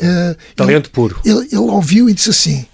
Uh, 0.00 0.36
Talento 0.54 0.86
ele, 0.86 0.92
puro. 0.92 1.20
Ele, 1.24 1.48
ele 1.50 1.56
ouviu 1.56 2.08
e 2.08 2.14
disse 2.14 2.30
assim: 2.30 2.66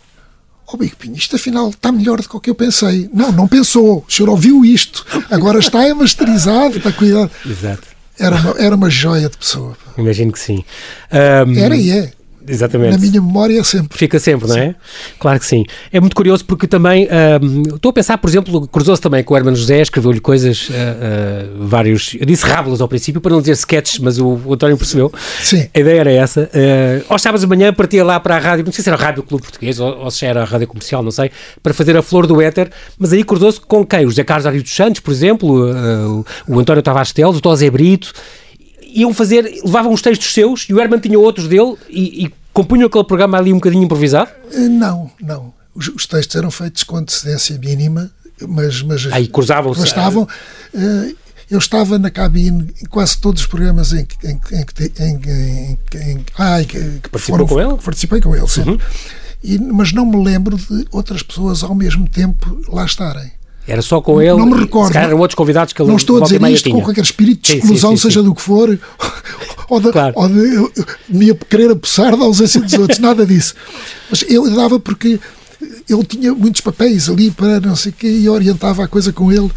oh 0.66 0.76
Bico 0.76 0.96
Pinho, 0.96 1.16
isto 1.16 1.36
afinal 1.36 1.70
está 1.70 1.90
melhor 1.92 2.20
do 2.20 2.28
que 2.28 2.36
o 2.36 2.40
que 2.40 2.50
eu 2.50 2.54
pensei. 2.54 3.08
Não, 3.12 3.32
não 3.32 3.48
pensou. 3.48 4.04
O 4.06 4.12
senhor 4.12 4.30
ouviu 4.30 4.64
isto. 4.64 5.04
Agora 5.30 5.58
está 5.58 5.84
é 5.84 5.94
masterizado, 5.94 6.78
está 6.78 6.92
cuidado. 6.92 7.30
Exato. 7.44 7.82
Era 8.18 8.36
uma, 8.36 8.50
era 8.58 8.76
uma 8.76 8.90
joia 8.90 9.28
de 9.28 9.36
pessoa. 9.36 9.76
Imagino 9.98 10.32
que 10.32 10.38
sim. 10.38 10.64
Um... 11.12 11.58
Era 11.58 11.76
e 11.76 11.90
é. 11.90 12.12
Exatamente. 12.46 12.92
Na 12.92 12.98
minha 12.98 13.20
memória 13.20 13.62
sempre. 13.64 13.96
Fica 13.96 14.18
sempre, 14.18 14.48
não 14.48 14.56
é? 14.56 14.68
Sim. 14.68 14.74
Claro 15.18 15.40
que 15.40 15.46
sim. 15.46 15.64
É 15.92 16.00
muito 16.00 16.14
curioso 16.14 16.44
porque 16.44 16.66
também 16.66 17.08
um, 17.42 17.74
estou 17.74 17.90
a 17.90 17.92
pensar, 17.92 18.18
por 18.18 18.28
exemplo, 18.28 18.66
cruzou-se 18.68 19.00
também 19.00 19.24
com 19.24 19.34
o 19.34 19.36
Hermano 19.36 19.56
José, 19.56 19.80
escreveu-lhe 19.80 20.20
coisas, 20.20 20.68
uh, 20.68 20.72
uh, 20.72 21.66
vários. 21.66 22.14
Eu 22.18 22.26
disse 22.26 22.44
rábulas 22.46 22.80
ao 22.80 22.88
princípio, 22.88 23.20
para 23.20 23.32
não 23.32 23.40
dizer 23.40 23.52
sketches, 23.52 23.98
mas 23.98 24.18
o, 24.18 24.40
o 24.44 24.54
António 24.54 24.76
percebeu. 24.76 25.12
Sim. 25.42 25.68
A 25.74 25.78
ideia 25.78 26.00
era 26.00 26.12
essa. 26.12 26.50
Uh, 26.52 27.04
aos 27.08 27.22
sábados 27.22 27.40
de 27.40 27.46
manhã 27.46 27.72
partia 27.72 28.04
lá 28.04 28.20
para 28.20 28.36
a 28.36 28.38
rádio, 28.38 28.64
não 28.64 28.72
sei 28.72 28.82
se 28.82 28.90
era 28.90 28.98
a 28.98 29.00
Rádio 29.00 29.22
Clube 29.22 29.42
Português 29.42 29.80
ou, 29.80 29.96
ou 29.98 30.10
se 30.10 30.26
era 30.26 30.42
a 30.42 30.44
Rádio 30.44 30.66
Comercial, 30.66 31.02
não 31.02 31.10
sei, 31.10 31.30
para 31.62 31.72
fazer 31.72 31.96
a 31.96 32.02
flor 32.02 32.26
do 32.26 32.40
éter, 32.40 32.70
mas 32.98 33.12
aí 33.12 33.24
cruzou-se 33.24 33.60
com 33.60 33.84
quem? 33.84 34.04
O 34.04 34.10
José 34.10 34.24
Carlos 34.24 34.46
Ari 34.46 34.60
dos 34.60 34.74
Santos, 34.74 35.00
por 35.00 35.12
exemplo, 35.12 35.70
uh, 35.70 36.24
o 36.46 36.58
António 36.58 36.82
Tavares 36.82 37.12
Teles, 37.12 37.36
o 37.36 37.40
Tosé 37.40 37.70
Brito 37.70 38.12
iam 38.94 39.12
fazer, 39.12 39.60
levavam 39.64 39.92
os 39.92 40.00
textos 40.00 40.32
seus 40.32 40.66
e 40.68 40.74
o 40.74 40.80
Herman 40.80 41.00
tinha 41.00 41.18
outros 41.18 41.48
dele 41.48 41.76
e, 41.88 42.24
e 42.24 42.34
compunham 42.52 42.86
aquele 42.86 43.04
programa 43.04 43.36
ali 43.36 43.52
um 43.52 43.56
bocadinho 43.56 43.82
improvisado? 43.82 44.30
Eh, 44.52 44.68
não, 44.68 45.10
não. 45.20 45.52
Os, 45.74 45.88
os 45.88 46.06
textos 46.06 46.36
eram 46.36 46.50
feitos 46.50 46.84
com 46.84 46.96
antecedência 46.96 47.58
mínima, 47.58 48.10
mas. 48.48 48.80
mas 48.82 49.12
Aí 49.12 49.26
cruzavam-se. 49.26 49.80
Mas 49.80 49.88
estavam. 49.88 50.22
Uh, 50.72 51.16
eu 51.50 51.58
estava 51.58 51.98
na 51.98 52.10
cabine 52.10 52.72
em 52.80 52.86
quase 52.86 53.18
todos 53.18 53.42
os 53.42 53.46
programas 53.46 53.92
em 53.92 54.04
que, 54.04 54.26
em, 54.26 54.40
em, 55.00 55.78
em, 55.94 56.24
ai, 56.38 56.64
que, 56.64 56.78
que 57.02 57.08
participou 57.10 57.46
com 57.46 57.60
ele? 57.60 57.76
Participei 57.76 58.20
com 58.20 58.34
ele, 58.34 58.48
sim. 58.48 58.62
Uhum. 58.62 58.78
E, 59.42 59.58
mas 59.58 59.92
não 59.92 60.06
me 60.06 60.24
lembro 60.24 60.56
de 60.56 60.86
outras 60.90 61.22
pessoas 61.22 61.62
ao 61.62 61.74
mesmo 61.74 62.08
tempo 62.08 62.62
lá 62.68 62.84
estarem. 62.84 63.30
Era 63.66 63.80
só 63.80 64.00
com 64.00 64.20
ele? 64.20 64.36
Não 64.36 64.46
me 64.46 64.58
recordo. 64.60 64.92
Se 64.92 64.98
eram 64.98 65.18
outros 65.18 65.34
convidados 65.34 65.72
que 65.72 65.80
ele 65.80 65.88
Não 65.88 65.96
estou 65.96 66.18
a 66.18 66.20
dizer 66.20 66.42
isto 66.48 66.64
tinha. 66.64 66.74
com 66.76 66.82
qualquer 66.82 67.02
espírito 67.02 67.46
de 67.46 67.56
exclusão, 67.58 67.90
sim, 67.92 67.96
sim, 67.96 68.02
sim, 68.02 68.08
seja 68.08 68.22
do 68.22 68.34
que 68.34 68.42
for, 68.42 68.78
ou 69.70 69.80
de, 69.80 69.90
claro. 69.90 70.12
ou 70.16 70.28
de 70.28 70.70
me 71.08 71.34
querer 71.34 71.70
apossar 71.70 72.16
da 72.16 72.24
ausência 72.24 72.60
dos 72.60 72.74
outros, 72.74 72.98
nada 72.98 73.24
disso. 73.24 73.54
Mas 74.10 74.22
ele 74.22 74.50
dava 74.50 74.78
porque 74.78 75.18
ele 75.88 76.04
tinha 76.04 76.34
muitos 76.34 76.60
papéis 76.60 77.08
ali 77.08 77.30
para 77.30 77.60
não 77.60 77.76
sei 77.76 77.90
o 77.90 77.94
quê 77.94 78.08
e 78.08 78.28
orientava 78.28 78.84
a 78.84 78.88
coisa 78.88 79.12
com 79.12 79.32
ele 79.32 79.50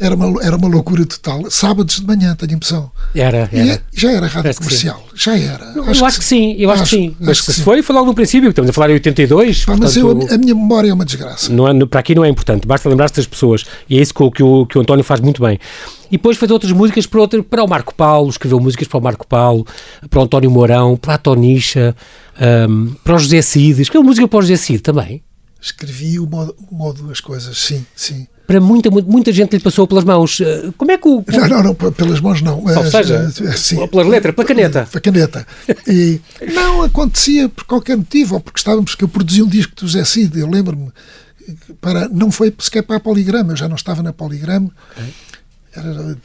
era 0.00 0.14
uma, 0.14 0.42
era 0.42 0.56
uma 0.56 0.66
loucura 0.66 1.04
total. 1.04 1.50
Sábados 1.50 2.00
de 2.00 2.06
manhã, 2.06 2.34
tenho 2.34 2.52
a 2.52 2.54
impressão. 2.54 2.90
Era, 3.14 3.50
era. 3.52 3.72
É, 3.72 3.80
já 3.92 4.10
era 4.10 4.26
rádio 4.26 4.42
Parece 4.42 4.58
comercial. 4.58 5.04
Já 5.14 5.38
era. 5.38 5.72
Eu 5.76 5.84
acho, 5.84 6.04
acho 6.06 6.18
que, 6.18 6.24
sim, 6.24 6.56
eu 6.58 6.70
acho, 6.70 6.82
acho 6.82 6.96
que 6.96 7.02
sim. 7.02 7.16
Mas 7.20 7.38
se 7.38 7.52
sim. 7.52 7.62
foi, 7.62 7.82
foi 7.82 7.94
logo 7.94 8.06
no 8.06 8.14
princípio, 8.14 8.48
estamos 8.48 8.70
a 8.70 8.72
falar 8.72 8.88
em 8.88 8.94
82. 8.94 9.66
Pá, 9.66 9.76
mas 9.76 9.94
eu, 9.96 10.10
a 10.10 10.38
minha 10.38 10.54
memória 10.54 10.90
é 10.90 10.94
uma 10.94 11.04
desgraça. 11.04 11.52
Não 11.52 11.68
é, 11.68 11.86
para 11.86 12.00
aqui 12.00 12.14
não 12.14 12.24
é 12.24 12.30
importante, 12.30 12.66
basta 12.66 12.88
lembrar-se 12.88 13.16
das 13.16 13.26
pessoas. 13.26 13.66
E 13.90 13.98
é 13.98 14.00
isso 14.00 14.14
que, 14.14 14.30
que, 14.30 14.42
o, 14.42 14.64
que 14.64 14.78
o 14.78 14.80
António 14.80 15.04
faz 15.04 15.20
muito 15.20 15.42
bem. 15.42 15.58
E 16.06 16.12
depois 16.12 16.38
fez 16.38 16.50
outras 16.50 16.72
músicas 16.72 17.04
para, 17.04 17.20
outro, 17.20 17.44
para 17.44 17.62
o 17.62 17.68
Marco 17.68 17.94
Paulo, 17.94 18.30
escreveu 18.30 18.58
músicas 18.58 18.88
para 18.88 18.98
o 18.98 19.02
Marco 19.02 19.26
Paulo, 19.26 19.66
para 20.08 20.18
o 20.18 20.22
António 20.22 20.50
Mourão, 20.50 20.96
para 20.96 21.14
a 21.14 21.18
Tonicha, 21.18 21.94
um, 22.68 22.94
para 23.04 23.16
o 23.16 23.18
José 23.18 23.42
Cid. 23.42 23.82
Escreveu 23.82 24.02
música 24.02 24.26
para 24.26 24.38
o 24.38 24.42
José 24.42 24.56
Cid 24.56 24.80
também? 24.80 25.22
Escrevi 25.60 26.18
uma, 26.18 26.54
uma 26.70 26.86
ou 26.86 26.94
duas 26.94 27.20
coisas, 27.20 27.58
sim, 27.58 27.84
sim 27.94 28.26
para 28.50 28.60
muita, 28.60 28.90
muita 28.90 29.32
gente 29.32 29.52
lhe 29.52 29.62
passou 29.62 29.86
pelas 29.86 30.02
mãos. 30.02 30.40
Eh, 30.40 30.70
como 30.76 30.90
é 30.90 30.98
que 30.98 31.06
o. 31.06 31.22
Não, 31.30 31.48
não, 31.48 31.62
não 31.62 31.74
pelas 31.92 32.20
mãos 32.20 32.42
não. 32.42 32.64
Ou 32.64 32.90
seja, 32.90 33.32
eh, 33.44 33.52
sim, 33.56 33.86
pelas 33.86 34.08
letras, 34.08 34.34
pela 34.34 34.46
caneta. 34.46 34.88
Pela 34.90 35.00
caneta. 35.00 35.46
E 35.86 36.20
não 36.52 36.82
acontecia 36.82 37.48
por 37.48 37.62
qualquer 37.62 37.96
motivo, 37.96 38.34
ou 38.34 38.40
porque 38.40 38.58
estávamos, 38.58 38.96
que 38.96 39.04
eu 39.04 39.08
produzi 39.08 39.40
um 39.40 39.46
disco 39.46 39.72
do 39.76 39.88
Zé 39.88 40.04
Cid, 40.04 40.36
eu 40.36 40.50
lembro-me, 40.50 40.90
para, 41.80 42.08
não 42.08 42.32
foi 42.32 42.52
sequer 42.58 42.82
para 42.82 42.96
a 42.96 43.00
Poligrama, 43.00 43.52
eu 43.52 43.56
já 43.56 43.68
não 43.68 43.76
estava 43.76 44.02
na 44.02 44.12
Poligrama. 44.12 44.70
Okay. 44.96 45.14
Era, 45.76 46.16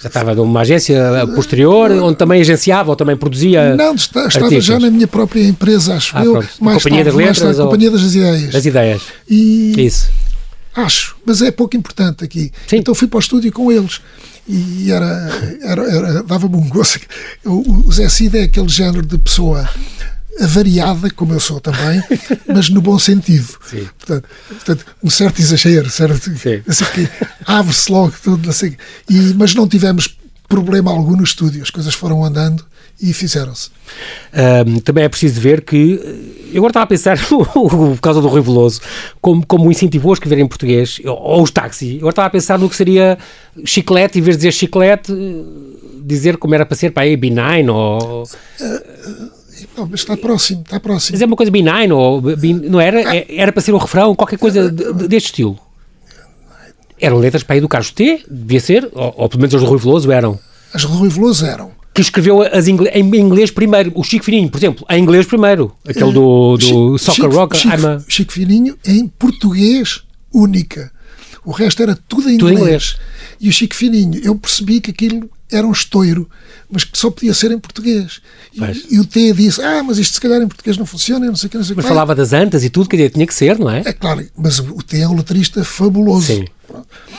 já 0.00 0.08
estava 0.08 0.34
numa 0.36 0.60
agência 0.60 1.00
posterior, 1.34 1.90
onde 1.90 2.16
também 2.16 2.40
agenciava 2.40 2.90
ou 2.90 2.96
também 2.96 3.16
produzia. 3.16 3.74
Não, 3.74 3.96
estava 3.96 4.26
artistas. 4.26 4.64
já 4.64 4.78
na 4.78 4.90
minha 4.90 5.08
própria 5.08 5.44
empresa, 5.44 5.94
acho 5.94 6.16
ah, 6.16 6.24
eu. 6.24 6.34
Mais 6.60 6.82
Companhia 6.82 7.04
tarde, 7.04 7.04
das 7.04 7.14
Letras? 7.14 7.58
ou... 7.58 7.64
Companhia 7.66 7.90
das 7.90 8.14
Ideias. 8.14 8.52
Das 8.52 8.66
Ideias. 8.66 9.02
E, 9.28 9.74
Isso. 9.84 10.08
Acho, 10.74 11.16
mas 11.24 11.42
é 11.42 11.50
pouco 11.50 11.76
importante 11.76 12.24
aqui. 12.24 12.50
Sim. 12.66 12.76
Então 12.76 12.94
fui 12.94 13.06
para 13.06 13.18
o 13.18 13.20
estúdio 13.20 13.52
com 13.52 13.70
eles 13.70 14.00
e 14.48 14.90
era, 14.90 15.06
era, 15.62 15.82
era 15.82 16.22
dava-me 16.22 16.56
um 16.56 16.68
gosto. 16.68 17.00
O, 17.44 17.86
o 17.86 17.92
Zé 17.92 18.08
Cid 18.08 18.38
é 18.38 18.42
aquele 18.44 18.68
género 18.68 19.04
de 19.04 19.18
pessoa 19.18 19.68
variada, 20.40 21.10
como 21.10 21.34
eu 21.34 21.40
sou 21.40 21.60
também, 21.60 22.02
mas 22.48 22.68
no 22.68 22.80
bom 22.80 22.98
sentido. 22.98 23.48
Sim. 23.68 23.86
Portanto, 23.98 24.28
portanto, 24.48 24.86
um 25.02 25.10
certo 25.10 25.40
exagero, 25.40 25.90
certo? 25.90 26.30
Assim 26.66 26.84
que 26.94 27.08
abre-se 27.44 27.92
logo 27.92 28.14
tudo, 28.22 28.48
assim, 28.48 28.74
e, 29.08 29.34
mas 29.34 29.54
não 29.54 29.68
tivemos 29.68 30.16
problema 30.48 30.90
algum 30.90 31.16
no 31.16 31.24
estúdio, 31.24 31.62
as 31.62 31.70
coisas 31.70 31.94
foram 31.94 32.24
andando 32.24 32.64
e 33.02 33.12
fizeram-se. 33.12 33.70
Um, 34.32 34.78
também 34.78 35.04
é 35.04 35.08
preciso 35.08 35.40
ver 35.40 35.62
que, 35.62 36.00
eu 36.52 36.58
agora 36.58 36.70
estava 36.70 36.84
a 36.84 36.86
pensar, 36.86 37.18
por 37.26 38.00
causa 38.00 38.20
do 38.20 38.28
Rui 38.28 38.40
Veloso, 38.40 38.80
como, 39.20 39.44
como 39.44 39.70
incentivou 39.70 40.12
a 40.12 40.14
escrever 40.14 40.38
em 40.38 40.46
português, 40.46 41.00
ou 41.04 41.42
os 41.42 41.50
táxis, 41.50 41.96
agora 41.96 42.10
estava 42.10 42.28
a 42.28 42.30
pensar 42.30 42.58
no 42.58 42.70
que 42.70 42.76
seria 42.76 43.18
chiclete, 43.64 44.20
em 44.20 44.22
vez 44.22 44.36
de 44.36 44.42
dizer 44.42 44.52
chiclete, 44.52 45.12
dizer 46.04 46.36
como 46.36 46.54
era 46.54 46.64
para 46.64 46.76
ser 46.76 46.92
para 46.92 47.02
aí 47.02 47.16
benign, 47.16 47.68
ou... 47.68 48.22
Uh, 48.22 49.42
não, 49.76 49.86
mas 49.86 50.00
está 50.00 50.16
próximo, 50.16 50.62
está 50.62 50.78
próximo. 50.78 51.14
Mas 51.14 51.22
é 51.22 51.26
uma 51.26 51.36
coisa 51.36 51.50
benign, 51.50 51.92
ou, 51.92 52.22
não 52.68 52.80
era? 52.80 53.10
Ah. 53.10 53.24
Era 53.28 53.52
para 53.52 53.62
ser 53.62 53.72
um 53.72 53.78
refrão, 53.78 54.14
qualquer 54.14 54.38
coisa 54.38 54.70
deste 54.70 55.26
estilo. 55.26 55.58
Eram 57.00 57.18
letras 57.18 57.42
para 57.42 57.54
aí 57.56 57.60
do 57.60 57.68
Carlos 57.68 57.90
T, 57.90 58.24
devia 58.30 58.60
ser, 58.60 58.88
ou, 58.92 59.14
ou 59.16 59.28
pelo 59.28 59.40
menos 59.40 59.54
as 59.54 59.60
do 59.60 59.66
Rui 59.66 59.78
Veloso 59.78 60.12
eram. 60.12 60.38
As 60.72 60.82
do 60.82 60.88
Rui 60.88 61.08
Veloso 61.08 61.44
eram. 61.44 61.81
Que 61.94 62.00
escreveu 62.00 62.42
as 62.42 62.68
ingl 62.68 62.86
em 62.92 63.04
inglês 63.16 63.50
primeiro. 63.50 63.92
O 63.94 64.02
Chico 64.02 64.24
Fininho, 64.24 64.48
por 64.48 64.58
exemplo, 64.58 64.86
em 64.88 65.02
inglês 65.02 65.26
primeiro. 65.26 65.72
Aquele 65.86 66.12
do, 66.12 66.56
do 66.56 66.60
Chico, 66.60 66.98
Soccer 66.98 67.30
Rock. 67.30 67.56
Chico, 67.56 67.86
a... 67.86 68.00
Chico 68.08 68.32
Fininho 68.32 68.78
em 68.86 69.06
português 69.06 70.02
única. 70.32 70.90
O 71.44 71.50
resto 71.50 71.82
era 71.82 71.98
tudo 72.08 72.30
em 72.30 72.38
tudo 72.38 72.52
inglês. 72.52 72.66
inglês. 72.66 72.96
E 73.40 73.48
o 73.48 73.52
Chico 73.52 73.74
Fininho, 73.74 74.20
eu 74.24 74.34
percebi 74.36 74.80
que 74.80 74.90
aquilo 74.90 75.28
era 75.52 75.66
um 75.66 75.72
estouro, 75.72 76.28
mas 76.70 76.84
que 76.84 76.96
só 76.96 77.10
podia 77.10 77.34
ser 77.34 77.50
em 77.50 77.58
português. 77.58 78.20
E, 78.54 78.94
e, 78.94 79.00
o 79.00 79.04
T 79.04 79.32
disse: 79.32 79.62
Ah, 79.62 79.82
mas 79.82 79.98
isto 79.98 80.14
se 80.14 80.20
calhar 80.20 80.40
em 80.40 80.48
português 80.48 80.76
não 80.76 80.86
funciona, 80.86 81.26
não 81.26 81.36
sei 81.36 81.46
o 81.46 81.50
que, 81.50 81.56
não 81.58 81.64
sei 81.64 81.76
Mas 81.76 81.86
falava 81.86 82.14
das 82.14 82.32
antas 82.32 82.64
e 82.64 82.70
tudo, 82.70 82.88
que 82.88 83.10
tinha 83.10 83.26
que 83.26 83.34
ser, 83.34 83.58
não 83.58 83.70
é? 83.70 83.82
É 83.84 83.92
claro, 83.92 84.26
mas 84.36 84.58
o 84.58 84.82
T 84.82 85.00
é 85.00 85.08
um 85.08 85.16
letrista 85.16 85.62
fabuloso. 85.64 86.26
Sim. 86.26 86.44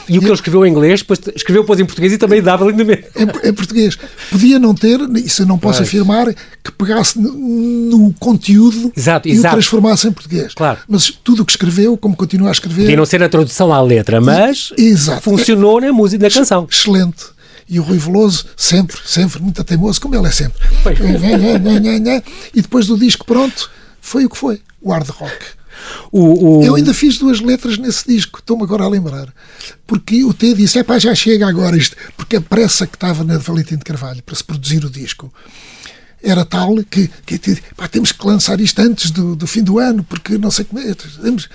E 0.08 0.18
o 0.18 0.20
que 0.20 0.26
ele 0.26 0.34
escreveu 0.34 0.66
em 0.66 0.70
inglês, 0.70 1.00
depois 1.00 1.20
escreveu 1.34 1.62
depois 1.62 1.80
em 1.80 1.84
português 1.84 2.12
e 2.12 2.18
também 2.18 2.42
dava 2.42 2.64
lindamente. 2.64 3.04
Em, 3.16 3.48
em 3.48 3.52
português. 3.52 3.96
Podia 4.30 4.58
não 4.58 4.74
ter, 4.74 5.00
isso 5.16 5.42
eu 5.42 5.46
não 5.46 5.58
posso 5.58 5.78
pois. 5.78 5.88
afirmar, 5.88 6.34
que 6.34 6.72
pegasse 6.72 7.18
no, 7.18 7.32
no 7.32 8.12
conteúdo 8.14 8.92
exato, 8.96 9.28
e 9.28 9.32
exato. 9.32 9.54
o 9.54 9.58
transformasse 9.58 10.08
em 10.08 10.12
português. 10.12 10.52
Claro. 10.54 10.80
Mas 10.88 11.10
tudo 11.10 11.42
o 11.42 11.44
que 11.46 11.52
escreveu, 11.52 11.96
como 11.96 12.16
continua 12.16 12.48
a 12.48 12.52
escrever. 12.52 12.82
Podia 12.82 12.96
não 12.96 13.06
ser 13.06 13.22
a 13.22 13.28
tradução 13.28 13.72
à 13.72 13.80
letra, 13.80 14.20
mas 14.20 14.72
exato. 14.76 15.22
funcionou 15.22 15.80
na 15.80 15.92
música, 15.92 16.22
na 16.22 16.30
canção. 16.30 16.66
Excelente. 16.70 17.33
E 17.68 17.80
o 17.80 17.82
Rui 17.82 17.98
Veloso, 17.98 18.46
sempre, 18.56 18.96
sempre 19.04 19.40
muito 19.40 19.62
teimoso, 19.64 20.00
como 20.00 20.14
ele 20.14 20.26
é 20.26 20.30
sempre. 20.30 20.60
e 22.54 22.60
depois 22.60 22.86
do 22.86 22.98
disco 22.98 23.24
pronto, 23.24 23.70
foi 24.00 24.24
o 24.24 24.30
que 24.30 24.36
foi, 24.36 24.60
o 24.82 24.92
hard 24.92 25.08
rock. 25.08 25.44
O, 26.12 26.60
o... 26.60 26.64
Eu 26.64 26.76
ainda 26.76 26.94
fiz 26.94 27.18
duas 27.18 27.40
letras 27.40 27.78
nesse 27.78 28.06
disco, 28.06 28.38
estou-me 28.38 28.62
agora 28.62 28.84
a 28.84 28.88
lembrar. 28.88 29.32
Porque 29.86 30.24
o 30.24 30.32
T 30.32 30.54
disse: 30.54 30.78
é 30.78 30.82
pá, 30.82 30.98
já 30.98 31.14
chega 31.14 31.46
agora 31.46 31.76
isto. 31.76 31.96
Porque 32.16 32.36
a 32.36 32.40
pressa 32.40 32.86
que 32.86 32.96
estava 32.96 33.24
na 33.24 33.38
Valentim 33.38 33.76
de 33.76 33.84
Carvalho 33.84 34.22
para 34.22 34.34
se 34.34 34.44
produzir 34.44 34.84
o 34.84 34.90
disco 34.90 35.32
era 36.22 36.44
tal 36.44 36.76
que, 36.88 37.10
que 37.26 37.38
pá, 37.76 37.86
temos 37.86 38.12
que 38.12 38.26
lançar 38.26 38.60
isto 38.60 38.80
antes 38.80 39.10
do, 39.10 39.36
do 39.36 39.46
fim 39.46 39.62
do 39.62 39.78
ano, 39.78 40.02
porque 40.04 40.38
não 40.38 40.50
sei 40.50 40.64
como 40.64 40.80
é. 40.80 40.94
Temos, 40.94 41.48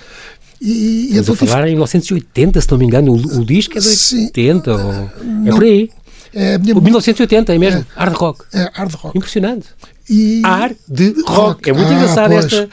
e, 0.60 1.08
e 1.12 1.18
então, 1.18 1.34
a 1.34 1.36
falar 1.36 1.62
tive... 1.62 1.70
em 1.70 1.74
1980, 1.74 2.60
se 2.60 2.70
não 2.70 2.78
me 2.78 2.84
engano, 2.84 3.12
o, 3.12 3.40
o 3.40 3.44
disco 3.44 3.78
é 3.78 3.80
de 3.80 3.88
Sim, 3.88 4.26
80, 4.26 4.70
ou... 4.70 4.78
não, 5.24 5.48
é 5.48 5.50
por 5.50 5.64
aí. 5.64 5.90
É 6.34 6.58
minha... 6.58 6.74
O 6.74 6.80
1980 6.80 7.54
é 7.54 7.58
mesmo, 7.58 7.80
é, 7.80 7.84
hard 8.00 8.14
rock. 8.14 8.44
É 8.54 8.70
hard 8.72 8.94
rock. 8.94 9.18
Impressionante. 9.18 9.66
E... 10.08 10.42
Hard 10.44 10.76
rock. 10.88 11.22
rock. 11.26 11.70
É 11.70 11.72
muito 11.72 11.90
ah, 11.90 11.94
engraçado 11.94 12.30
pois. 12.30 12.44
esta 12.44 12.68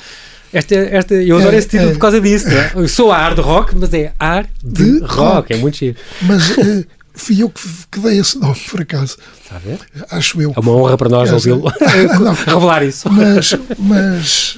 esta, 0.53 0.75
esta, 0.75 1.13
eu 1.13 1.37
adoro 1.37 1.55
é, 1.55 1.59
esse 1.59 1.67
título 1.67 1.89
é, 1.89 1.93
por 1.93 1.99
causa 1.99 2.21
disso. 2.21 2.47
É? 2.47 2.71
Eu 2.75 2.87
sou 2.87 3.11
hard 3.11 3.37
rock, 3.39 3.75
mas 3.75 3.93
é 3.93 4.13
hard 4.19 4.47
de 4.63 4.99
rock. 4.99 5.15
rock. 5.15 5.53
É 5.53 5.57
muito 5.57 5.77
chique. 5.77 5.99
Mas 6.21 6.51
uh, 6.51 6.85
fui 7.13 7.43
eu 7.43 7.49
que, 7.49 7.61
que, 7.91 7.99
dei 7.99 8.19
esse 8.19 8.39
nome, 8.39 8.57
por 8.69 8.81
acaso. 8.81 9.17
Está 9.43 9.57
a 9.57 9.59
ver? 9.59 9.79
Acho 10.09 10.41
eu. 10.41 10.53
É 10.55 10.59
uma 10.59 10.71
honra 10.71 10.97
para 10.97 11.09
nós 11.09 11.31
ouvi-lo 11.31 11.67
revelar 12.45 12.83
isso. 12.83 13.09
Mas, 13.11 13.55
mas 13.77 14.57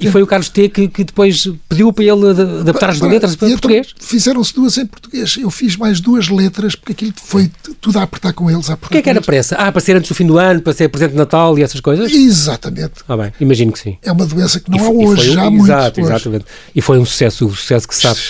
e 0.00 0.10
foi 0.10 0.22
o 0.22 0.26
Carlos 0.26 0.48
T 0.48 0.68
que, 0.68 0.88
que 0.88 1.04
depois 1.04 1.48
pediu 1.68 1.92
para 1.92 2.04
ele 2.04 2.30
adaptar 2.60 2.90
as 2.90 3.00
letras 3.00 3.36
para 3.36 3.48
então 3.48 3.58
português? 3.58 3.94
Fizeram-se 3.98 4.54
duas 4.54 4.76
em 4.78 4.86
português. 4.86 5.36
Eu 5.40 5.50
fiz 5.50 5.76
mais 5.76 6.00
duas 6.00 6.28
letras 6.28 6.74
porque 6.74 6.92
aquilo 6.92 7.12
foi 7.16 7.50
tudo 7.80 7.98
a 7.98 8.02
apertar 8.02 8.32
com 8.32 8.50
eles. 8.50 8.68
O 8.68 8.76
que 8.76 8.98
é 8.98 9.02
que 9.02 9.10
era 9.10 9.20
pressa? 9.20 9.56
Ah, 9.56 9.72
para 9.72 9.80
ser 9.80 9.96
antes 9.96 10.08
do 10.08 10.14
fim 10.14 10.26
do 10.26 10.38
ano, 10.38 10.60
para 10.60 10.72
ser 10.72 10.88
presente 10.88 11.12
de 11.12 11.16
Natal 11.16 11.58
e 11.58 11.62
essas 11.62 11.80
coisas? 11.80 12.12
Exatamente. 12.12 12.94
Ah, 13.08 13.16
bem, 13.16 13.32
imagino 13.40 13.72
que 13.72 13.78
sim. 13.78 13.96
É 14.02 14.12
uma 14.12 14.26
doença 14.26 14.60
que 14.60 14.70
não 14.70 14.84
há 14.84 14.90
hoje, 14.90 15.32
já 15.32 15.44
há 15.44 15.50
muito. 15.50 15.66
Exato, 15.66 16.00
exatamente. 16.00 16.44
E 16.74 16.80
foi 16.80 16.98
um 16.98 17.04
sucesso, 17.04 17.46
o 17.46 17.48
um 17.48 17.54
sucesso 17.54 17.88
que 17.88 17.94
se 17.94 18.02
sabe. 18.02 18.20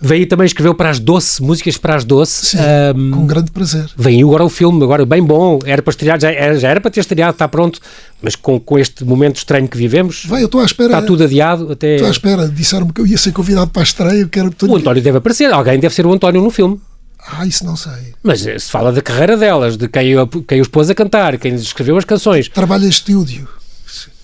Veio 0.00 0.26
também 0.26 0.46
escreveu 0.46 0.74
para 0.74 0.90
as 0.90 0.98
doce, 0.98 1.42
músicas 1.42 1.76
para 1.76 1.96
as 1.96 2.04
doce. 2.04 2.46
Sim, 2.46 2.58
um, 2.96 3.10
com 3.10 3.26
grande 3.26 3.50
prazer. 3.50 3.90
Veio 3.96 4.28
agora 4.28 4.44
o 4.44 4.48
filme, 4.48 4.82
agora 4.82 5.04
bem 5.06 5.22
bom. 5.22 5.58
Era 5.64 5.82
para 5.82 5.90
estrear, 5.90 6.20
já 6.20 6.30
era 6.30 6.80
para 6.80 6.90
ter 6.90 7.00
estreado, 7.00 7.32
está 7.32 7.48
pronto 7.48 7.80
mas 8.24 8.34
com, 8.34 8.58
com 8.58 8.78
este 8.78 9.04
momento 9.04 9.36
estranho 9.36 9.68
que 9.68 9.76
vivemos, 9.76 10.24
Vai, 10.24 10.40
eu 10.40 10.46
estou 10.46 10.62
à 10.62 10.64
espera, 10.64 10.94
está 10.94 11.02
tudo 11.02 11.24
adiado 11.24 11.70
até... 11.70 11.96
Estou 11.96 12.08
à 12.08 12.10
espera, 12.10 12.48
disseram-me 12.48 12.90
que 12.90 13.02
eu 13.02 13.06
ia 13.06 13.18
ser 13.18 13.32
convidado 13.32 13.70
para 13.70 13.82
a 13.82 13.84
estreia. 13.84 14.20
Eu 14.22 14.28
quero... 14.30 14.50
O 14.62 14.76
António 14.76 15.02
deve 15.02 15.18
aparecer, 15.18 15.52
alguém 15.52 15.78
deve 15.78 15.94
ser 15.94 16.06
o 16.06 16.12
António 16.12 16.42
no 16.42 16.50
filme. 16.50 16.80
Ah, 17.26 17.46
isso 17.46 17.64
não 17.64 17.76
sei. 17.76 18.14
Mas 18.22 18.46
eh, 18.46 18.58
se 18.58 18.70
fala 18.70 18.92
da 18.92 19.02
carreira 19.02 19.36
delas, 19.36 19.76
de 19.76 19.88
quem, 19.88 20.14
quem 20.48 20.60
os 20.60 20.68
pôs 20.68 20.88
a 20.88 20.94
cantar, 20.94 21.36
quem 21.36 21.54
escreveu 21.54 21.98
as 21.98 22.04
canções. 22.04 22.48
Trabalho 22.48 22.86
em 22.86 22.88
estúdio. 22.88 23.46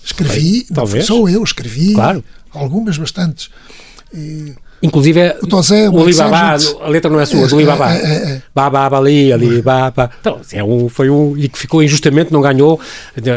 Escrevi, 0.03 0.51
Bem, 0.51 0.65
talvez. 0.73 1.05
sou 1.05 1.29
eu, 1.29 1.43
escrevi 1.43 1.93
claro. 1.93 2.23
algumas, 2.51 2.97
bastantes. 2.97 3.51
E 4.11 4.55
Inclusive, 4.83 5.19
é 5.19 5.39
o 5.41 5.47
Tosé, 5.47 5.89
o 5.89 6.01
Alibaba, 6.01 6.57
a 6.81 6.89
letra 6.89 7.09
não 7.09 7.19
é 7.19 7.25
sua, 7.25 7.45
é, 7.45 7.47
do 7.47 7.55
Alibaba. 7.55 7.93
É, 7.93 7.97
é, 7.97 8.31
é. 8.31 8.41
Baba, 8.53 8.97
ali, 8.97 9.31
ali, 9.31 9.61
baba. 9.61 10.09
Então, 10.19 10.41
é 10.51 10.63
um, 10.63 10.89
foi 10.89 11.09
um. 11.09 11.37
E 11.37 11.47
que 11.47 11.57
ficou 11.57 11.83
injustamente, 11.83 12.33
não 12.33 12.41
ganhou, 12.41 12.79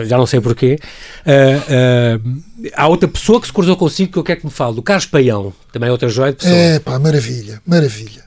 já 0.06 0.16
não 0.16 0.26
sei 0.26 0.40
porquê. 0.40 0.78
Uh, 1.26 2.26
uh, 2.26 2.70
há 2.74 2.88
outra 2.88 3.08
pessoa 3.08 3.40
que 3.40 3.46
se 3.46 3.52
cruzou 3.52 3.76
consigo 3.76 4.12
que 4.12 4.18
eu 4.18 4.24
quero 4.24 4.40
que 4.40 4.46
me 4.46 4.52
fale, 4.52 4.74
do 4.74 4.82
Carlos 4.82 5.06
Paião, 5.06 5.52
também 5.72 5.88
é 5.88 5.92
outra 5.92 6.08
joia 6.08 6.32
de 6.32 6.38
pessoa. 6.38 6.56
É, 6.56 6.78
pá, 6.78 6.98
maravilha, 6.98 7.60
maravilha. 7.66 8.24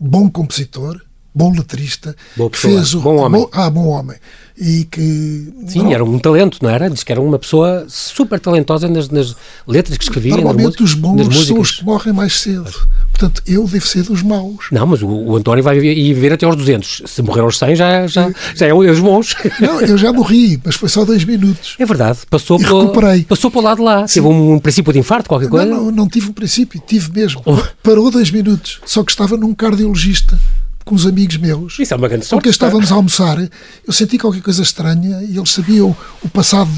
Bom 0.00 0.30
compositor, 0.30 1.00
bom 1.34 1.52
letrista, 1.52 2.16
Boa 2.36 2.48
pessoa, 2.48 2.74
fez 2.74 2.94
o, 2.94 3.00
bom 3.00 3.16
homem. 3.16 3.42
Bom, 3.42 3.50
ah, 3.52 3.68
bom 3.68 3.86
homem 3.88 4.16
e 4.56 4.84
que... 4.84 5.52
Sim, 5.66 5.82
não, 5.82 5.92
era 5.92 6.04
um 6.04 6.18
talento, 6.18 6.58
não 6.62 6.70
era? 6.70 6.88
Diz 6.88 7.02
que 7.02 7.10
era 7.10 7.20
uma 7.20 7.38
pessoa 7.38 7.86
super 7.88 8.38
talentosa 8.38 8.88
nas, 8.88 9.08
nas 9.08 9.34
letras 9.66 9.98
que 9.98 10.04
escrevia. 10.04 10.32
Normalmente 10.32 10.82
os 10.82 10.94
bons 10.94 11.46
são 11.46 11.58
os 11.58 11.72
que 11.72 11.84
morrem 11.84 12.14
mais 12.14 12.40
cedo. 12.40 12.70
Portanto, 13.10 13.42
eu 13.46 13.66
devo 13.66 13.86
ser 13.86 14.04
dos 14.04 14.22
maus. 14.22 14.66
Não, 14.70 14.86
mas 14.86 15.02
o, 15.02 15.08
o 15.08 15.36
António 15.36 15.62
vai 15.62 15.78
viver 15.78 16.32
até 16.32 16.46
aos 16.46 16.54
200. 16.54 17.02
Se 17.06 17.22
morrer 17.22 17.40
aos 17.40 17.58
100 17.58 17.76
já, 17.76 18.06
já, 18.06 18.32
já 18.54 18.66
é 18.66 18.72
um 18.72 18.84
dos 18.84 19.00
bons. 19.00 19.34
Não, 19.60 19.80
eu 19.80 19.98
já 19.98 20.12
morri, 20.12 20.60
mas 20.64 20.76
foi 20.76 20.88
só 20.88 21.04
dois 21.04 21.24
minutos. 21.24 21.74
É 21.78 21.84
verdade. 21.84 22.20
Passou, 22.30 22.60
e 22.60 22.62
recuperei. 22.62 23.24
passou 23.24 23.50
para 23.50 23.60
o 23.60 23.62
lado 23.62 23.78
de 23.78 23.82
lá. 23.82 24.06
Sim. 24.06 24.14
Teve 24.14 24.26
um, 24.28 24.52
um, 24.54 24.58
princípio 24.60 24.92
de 24.92 24.98
infarto, 25.00 25.28
qualquer 25.28 25.48
coisa? 25.48 25.66
Não, 25.66 25.84
não, 25.84 25.90
não 25.90 26.08
tive 26.08 26.28
um 26.28 26.32
princípio, 26.32 26.80
tive 26.86 27.12
mesmo. 27.12 27.42
Oh. 27.44 27.56
Parou 27.82 28.10
dois 28.10 28.30
minutos. 28.30 28.80
Só 28.86 29.02
que 29.02 29.10
estava 29.10 29.36
num 29.36 29.52
cardiologista 29.52 30.38
com 30.84 30.94
os 30.94 31.06
amigos 31.06 31.36
meus. 31.36 31.78
Isso 31.78 31.94
é 31.94 31.96
uma 31.96 32.08
grande 32.08 32.26
sorte. 32.26 32.40
Porque 32.40 32.50
estávamos 32.50 32.92
a 32.92 32.94
almoçar, 32.94 33.38
eu 33.86 33.92
senti 33.92 34.18
qualquer 34.18 34.42
coisa 34.42 34.62
estranha 34.62 35.22
e 35.22 35.36
eles 35.36 35.50
sabiam 35.50 35.96
o 36.22 36.28
passado 36.28 36.70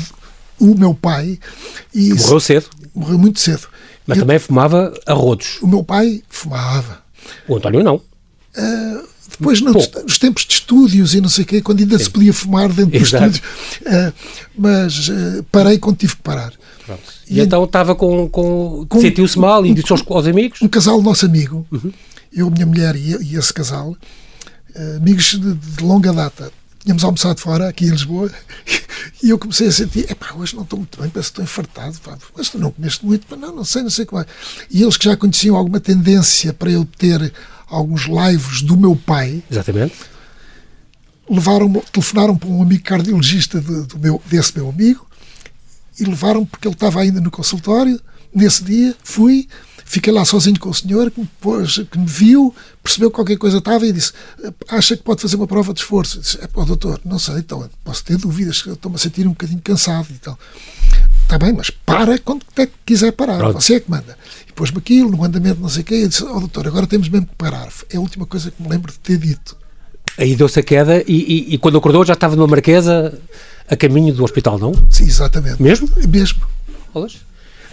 o 0.58 0.74
meu 0.74 0.94
pai. 0.94 1.38
E 1.94 2.14
morreu 2.14 2.40
cedo. 2.40 2.66
Morreu 2.94 3.18
muito 3.18 3.40
cedo. 3.40 3.68
Mas 4.06 4.18
também 4.18 4.38
fumava 4.38 4.94
a 5.04 5.12
rodos. 5.12 5.58
O 5.60 5.66
meu 5.66 5.82
pai 5.82 6.22
fumava. 6.28 7.02
O 7.48 7.56
António 7.56 7.82
não. 7.82 7.96
Uh, 7.96 9.08
depois, 9.30 9.60
no, 9.60 9.72
nos 9.72 10.18
tempos 10.18 10.46
de 10.46 10.54
estúdios 10.54 11.12
e 11.12 11.20
não 11.20 11.28
sei 11.28 11.44
o 11.44 11.46
quê, 11.46 11.60
quando 11.60 11.80
ainda 11.80 11.98
Sim. 11.98 12.04
se 12.04 12.10
podia 12.10 12.32
fumar 12.32 12.68
dentro 12.68 12.98
dos 12.98 13.12
estúdios. 13.12 13.38
Uh, 13.82 14.12
mas 14.56 15.08
uh, 15.08 15.44
parei 15.50 15.78
quando 15.78 15.96
tive 15.96 16.14
que 16.14 16.22
parar. 16.22 16.52
E, 17.28 17.38
e, 17.38 17.40
então 17.40 17.64
estava 17.64 17.94
com. 17.96 18.28
com, 18.28 18.86
com 18.88 19.00
Sentiu-se 19.00 19.38
mal 19.38 19.66
e 19.66 19.74
disse 19.74 19.92
aos, 19.92 20.04
aos, 20.08 20.26
amigos? 20.26 20.62
Um 20.62 20.68
casal 20.68 21.02
nosso 21.02 21.26
amigo. 21.26 21.66
Uhum 21.70 21.92
eu, 22.36 22.50
minha 22.50 22.66
mulher 22.66 22.94
e, 22.94 23.16
e 23.22 23.36
esse 23.36 23.52
casal, 23.52 23.96
eh, 24.74 24.96
amigos 24.96 25.40
de, 25.40 25.54
de, 25.54 25.82
longa 25.82 26.12
data. 26.12 26.52
Tínhamos 26.80 27.02
almoçado 27.02 27.40
fora, 27.40 27.68
aqui 27.68 27.86
em 27.86 27.90
Lisboa, 27.90 28.30
e 29.22 29.30
eu 29.30 29.38
comecei 29.38 29.68
a 29.68 29.72
sentir: 29.72 30.10
epá, 30.10 30.34
hoje 30.34 30.54
não 30.54 30.62
estou 30.62 30.78
muito 30.78 31.00
bem, 31.00 31.08
parece 31.10 31.32
que 31.32 31.40
estou 31.40 31.44
infartado. 31.44 31.98
Pá, 32.00 32.16
mas 32.36 32.50
tu 32.50 32.58
não 32.58 32.70
comeste 32.70 33.04
muito? 33.04 33.26
Pá, 33.26 33.36
não, 33.36 33.56
não 33.56 33.64
sei, 33.64 33.82
não 33.82 33.90
sei 33.90 34.04
como 34.04 34.20
é. 34.20 34.26
E 34.70 34.82
eles 34.82 34.96
que 34.96 35.06
já 35.06 35.16
conheciam 35.16 35.56
alguma 35.56 35.80
tendência 35.80 36.52
para 36.52 36.70
eu 36.70 36.84
ter 36.84 37.32
alguns 37.68 38.02
lives 38.02 38.62
do 38.62 38.76
meu 38.76 38.94
pai. 38.94 39.42
Exatamente. 39.50 39.94
Levaram 41.28 41.72
telefonaram 41.90 42.36
para 42.36 42.48
um 42.48 42.62
amigo 42.62 42.84
cardiologista 42.84 43.60
de, 43.60 43.82
do 43.82 43.98
meu, 43.98 44.22
desse 44.26 44.56
meu 44.56 44.68
amigo 44.68 45.06
e 45.98 46.04
levaram 46.04 46.44
porque 46.44 46.68
ele 46.68 46.74
estava 46.74 47.00
ainda 47.00 47.20
no 47.20 47.30
consultório. 47.30 48.00
Nesse 48.32 48.62
dia, 48.62 48.94
fui, 49.02 49.48
Fiquei 49.88 50.12
lá 50.12 50.24
sozinho 50.24 50.58
com 50.58 50.68
o 50.68 50.74
senhor 50.74 51.12
que 51.12 51.20
me, 51.20 51.30
pôs, 51.40 51.78
que 51.88 51.96
me 51.96 52.06
viu, 52.06 52.52
percebeu 52.82 53.08
que 53.08 53.14
qualquer 53.14 53.36
coisa 53.38 53.58
estava 53.58 53.86
e 53.86 53.92
disse: 53.92 54.12
Acha 54.68 54.96
que 54.96 55.02
pode 55.04 55.22
fazer 55.22 55.36
uma 55.36 55.46
prova 55.46 55.72
de 55.72 55.78
esforço? 55.78 56.18
Eu 56.18 56.22
disse: 56.22 56.38
É, 56.42 56.46
pô, 56.48 56.64
doutor, 56.64 57.00
não 57.04 57.20
sei, 57.20 57.36
então 57.36 57.70
posso 57.84 58.04
ter 58.04 58.16
dúvidas, 58.16 58.64
estou-me 58.66 58.96
a 58.96 58.98
sentir 58.98 59.28
um 59.28 59.30
bocadinho 59.30 59.60
cansado. 59.62 60.08
Então, 60.10 60.36
está 61.22 61.38
bem, 61.38 61.52
mas 61.52 61.70
para 61.70 62.18
quando 62.18 62.44
quiser 62.84 63.12
parar, 63.12 63.38
Pronto. 63.38 63.60
você 63.60 63.76
é 63.76 63.80
que 63.80 63.88
manda. 63.88 64.18
E 64.48 64.52
pôs-me 64.52 64.78
aquilo, 64.78 65.12
no 65.12 65.22
andamento, 65.22 65.60
não 65.60 65.68
sei 65.68 65.82
o 65.82 65.84
quê, 65.84 66.02
e 66.02 66.08
disse: 66.08 66.24
Ó, 66.24 66.36
oh, 66.36 66.40
doutor, 66.40 66.66
agora 66.66 66.86
temos 66.88 67.08
mesmo 67.08 67.28
que 67.28 67.36
parar. 67.36 67.68
É 67.88 67.96
a 67.96 68.00
última 68.00 68.26
coisa 68.26 68.50
que 68.50 68.60
me 68.60 68.68
lembro 68.68 68.90
de 68.90 68.98
ter 68.98 69.16
dito. 69.16 69.56
Aí 70.18 70.34
deu-se 70.34 70.58
a 70.58 70.62
queda 70.64 71.04
e, 71.06 71.14
e, 71.14 71.54
e, 71.54 71.58
quando 71.58 71.78
acordou 71.78 72.04
já 72.04 72.14
estava 72.14 72.34
numa 72.34 72.48
marquesa 72.48 73.16
a 73.68 73.76
caminho 73.76 74.12
do 74.12 74.24
hospital, 74.24 74.58
não? 74.58 74.72
Sim, 74.90 75.04
exatamente. 75.04 75.62
Mesmo? 75.62 75.88
Mesmo. 76.08 76.40
Olhas? 76.92 77.18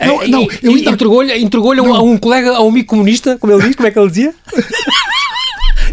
Não, 0.05 0.27
não, 0.27 0.47
eu 0.61 0.75
ainda... 0.75 0.91
Entregou-lhe 0.91 1.37
entregou 1.37 1.73
a 1.73 2.01
um 2.01 2.17
colega, 2.17 2.51
a 2.51 2.63
um 2.63 2.69
amigo 2.69 2.87
comunista, 2.87 3.37
como 3.37 3.53
ele 3.53 3.63
diz, 3.63 3.75
como 3.75 3.87
é 3.87 3.91
que 3.91 3.99
ele 3.99 4.09
dizia? 4.09 4.35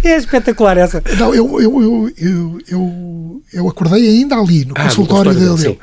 É 0.03 0.17
espetacular 0.17 0.79
essa. 0.79 1.03
Não, 1.19 1.35
eu, 1.35 1.61
eu, 1.61 1.83
eu, 1.83 2.13
eu, 2.17 2.59
eu, 2.69 3.43
eu 3.53 3.69
acordei 3.69 4.09
ainda 4.09 4.37
ali, 4.37 4.65
no 4.65 4.73
ah, 4.77 4.85
consultório 4.85 5.33
no 5.33 5.57
dele. 5.57 5.79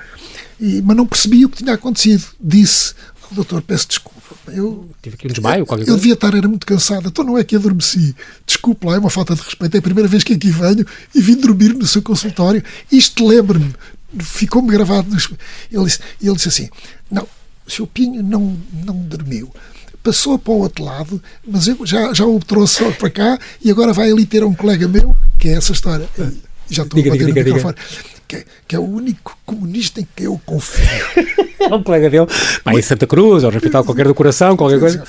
E, 0.60 0.82
mas 0.82 0.98
não 0.98 1.06
percebi 1.06 1.46
o 1.46 1.50
que 1.50 1.58
tinha 1.58 1.76
acontecido. 1.76 2.26
Disse, 2.42 2.96
doutor, 3.32 3.62
peço 3.62 3.88
desculpa. 3.88 4.18
Eu, 4.48 4.90
Tive 5.02 5.16
aqui 5.16 5.28
um 5.28 5.32
desmaio, 5.32 5.66
qualquer 5.66 5.86
coisa. 5.86 5.92
Eu 5.92 5.98
devia 5.98 6.14
estar, 6.14 6.34
era 6.34 6.48
muito 6.48 6.66
cansado. 6.66 7.08
Então 7.08 7.24
não 7.24 7.38
é 7.38 7.44
que 7.44 7.56
adormeci. 7.56 8.16
Desculpe 8.46 8.88
lá, 8.88 8.96
é 8.96 9.00
uma 9.00 9.10
falta 9.10 9.36
de 9.36 9.42
respeito. 9.42 9.76
É 9.76 9.80
a 9.80 9.84
primeira 9.84 10.08
vez 10.08 10.24
que 10.24 10.34
aqui 10.34 10.50
venho 10.50 10.86
e 11.14 11.22
vim 11.22 11.36
dormir 11.36 11.74
no 11.74 11.86
seu 11.86 12.02
consultório. 12.02 12.64
Isto 12.92 13.28
lembra-me, 13.28 13.74
ficou-me 14.20 14.70
gravado. 14.70 15.10
Nos... 15.10 15.30
Ele, 15.72 15.86
disse, 15.86 16.00
ele 16.22 16.34
disse 16.34 16.48
assim: 16.48 16.70
Não, 17.12 17.28
o 17.68 17.72
seu 17.72 17.86
Pinho 17.86 18.24
não, 18.24 18.58
não 18.86 18.96
dormiu 18.96 19.52
passou 20.04 20.40
para 20.40 20.54
o 20.54 20.60
outro 20.60 20.86
lado, 20.86 21.22
mas 21.46 21.68
eu 21.68 21.86
já, 21.86 22.14
já 22.14 22.26
o 22.26 22.40
trouxe 22.40 22.82
para 22.94 23.10
cá 23.10 23.40
e 23.62 23.70
agora 23.70 23.92
vai 23.92 24.10
ali 24.10 24.26
ter 24.26 24.42
um 24.42 24.54
colega 24.54 24.88
meu, 24.88 25.14
que 25.38 25.50
é 25.50 25.54
essa 25.54 25.74
história. 25.74 26.08
Já 26.70 26.84
estou 26.84 26.98
diga, 26.98 27.10
a 27.10 27.14
bater 27.14 27.26
diga, 27.26 27.40
no 27.42 27.46
microfone. 27.46 27.76
Que 28.26 28.36
é, 28.38 28.46
que 28.68 28.76
é, 28.76 28.80
o 28.80 28.84
único 28.84 29.38
comunista 29.46 30.00
em 30.00 30.08
que 30.16 30.24
eu 30.24 30.40
confio. 30.46 30.86
é 31.60 31.74
um 31.74 31.84
colega 31.84 32.10
dele. 32.10 32.28
Pá, 32.64 32.74
em 32.74 32.82
Santa 32.82 33.06
Cruz, 33.06 33.44
ou 33.44 33.52
no 33.52 33.58
hospital 33.58 33.84
qualquer 33.84 34.08
do 34.08 34.16
coração, 34.16 34.56
qualquer 34.56 34.80
coisa. 34.80 35.04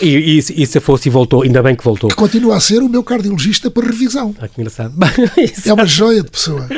E, 0.00 0.08
e, 0.08 0.38
e, 0.38 0.66
se 0.66 0.80
fosse 0.80 1.08
e 1.08 1.12
voltou, 1.12 1.42
ainda 1.42 1.62
bem 1.62 1.76
que 1.76 1.84
voltou. 1.84 2.08
Que 2.08 2.16
continua 2.16 2.56
a 2.56 2.60
ser 2.60 2.82
o 2.82 2.88
meu 2.88 3.02
cardiologista 3.02 3.70
para 3.70 3.86
revisão. 3.86 4.34
Ah, 4.40 4.48
que 4.48 4.60
engraçado. 4.60 4.94
é 5.66 5.72
uma 5.72 5.84
joia 5.84 6.22
de 6.22 6.30
pessoa. 6.30 6.66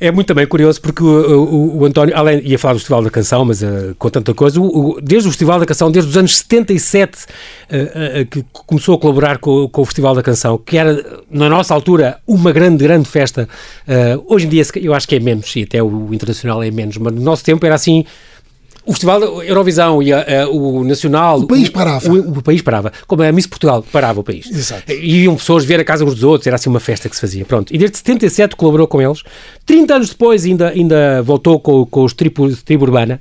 É 0.00 0.12
muito 0.12 0.28
também 0.28 0.46
curioso 0.46 0.80
porque 0.80 1.02
o, 1.02 1.06
o, 1.06 1.78
o 1.78 1.84
António, 1.84 2.16
além, 2.16 2.40
ia 2.46 2.56
falar 2.56 2.74
do 2.74 2.78
Festival 2.78 3.02
da 3.02 3.10
Canção, 3.10 3.44
mas 3.44 3.62
uh, 3.62 3.96
com 3.98 4.08
tanta 4.08 4.32
coisa, 4.32 4.60
o, 4.60 5.00
desde 5.02 5.28
o 5.28 5.32
Festival 5.32 5.58
da 5.58 5.66
Canção, 5.66 5.90
desde 5.90 6.08
os 6.08 6.16
anos 6.16 6.38
77, 6.38 7.16
uh, 7.16 8.22
uh, 8.22 8.26
que 8.26 8.44
começou 8.52 8.94
a 8.94 8.98
colaborar 8.98 9.38
com, 9.38 9.68
com, 9.68 9.82
o 9.82 9.84
Festival 9.84 10.14
da 10.14 10.22
Canção, 10.22 10.56
que 10.56 10.78
era, 10.78 11.22
na 11.28 11.48
nossa 11.48 11.74
altura, 11.74 12.20
uma 12.28 12.52
grande, 12.52 12.84
grande 12.84 13.08
festa. 13.08 13.48
Uh, 13.88 14.24
hoje 14.32 14.46
em 14.46 14.48
dia, 14.48 14.62
eu 14.76 14.94
acho 14.94 15.08
que 15.08 15.16
é 15.16 15.20
menos, 15.20 15.54
e 15.56 15.64
até 15.64 15.82
o 15.82 16.14
internacional 16.14 16.62
é 16.62 16.70
menos, 16.70 16.96
mas 16.96 17.12
no 17.12 17.20
nosso 17.20 17.42
tempo 17.42 17.66
era 17.66 17.74
assim 17.74 18.04
o 18.88 18.92
Festival 18.92 19.42
Eurovisão 19.42 20.02
e 20.02 20.14
a, 20.14 20.44
a, 20.44 20.48
o 20.48 20.82
Nacional. 20.82 21.40
O 21.40 21.46
país 21.46 21.68
parava. 21.68 22.08
O, 22.10 22.38
o, 22.38 22.42
país 22.42 22.62
parava. 22.62 22.90
Como 23.06 23.22
a 23.22 23.30
Miss 23.30 23.46
Portugal 23.46 23.84
parava 23.92 24.20
o 24.20 24.24
país. 24.24 24.50
Exato. 24.50 24.90
E 24.90 25.24
iam 25.24 25.36
pessoas 25.36 25.62
ver 25.62 25.78
a 25.78 25.84
casa 25.84 26.06
uns 26.06 26.14
dos 26.14 26.24
outros, 26.24 26.46
era 26.46 26.56
assim 26.56 26.70
uma 26.70 26.80
festa 26.80 27.06
que 27.06 27.14
se 27.14 27.20
fazia. 27.20 27.44
Pronto. 27.44 27.72
E 27.72 27.76
desde 27.76 27.98
77 27.98 28.56
colaborou 28.56 28.86
com 28.86 29.02
eles. 29.02 29.22
30 29.66 29.94
anos 29.94 30.08
depois 30.08 30.46
ainda, 30.46 30.70
ainda 30.70 31.22
voltou 31.22 31.60
com, 31.60 31.84
com 31.84 32.02
os 32.02 32.14
tribo, 32.14 32.50
tribo 32.56 32.86
Urbana. 32.86 33.20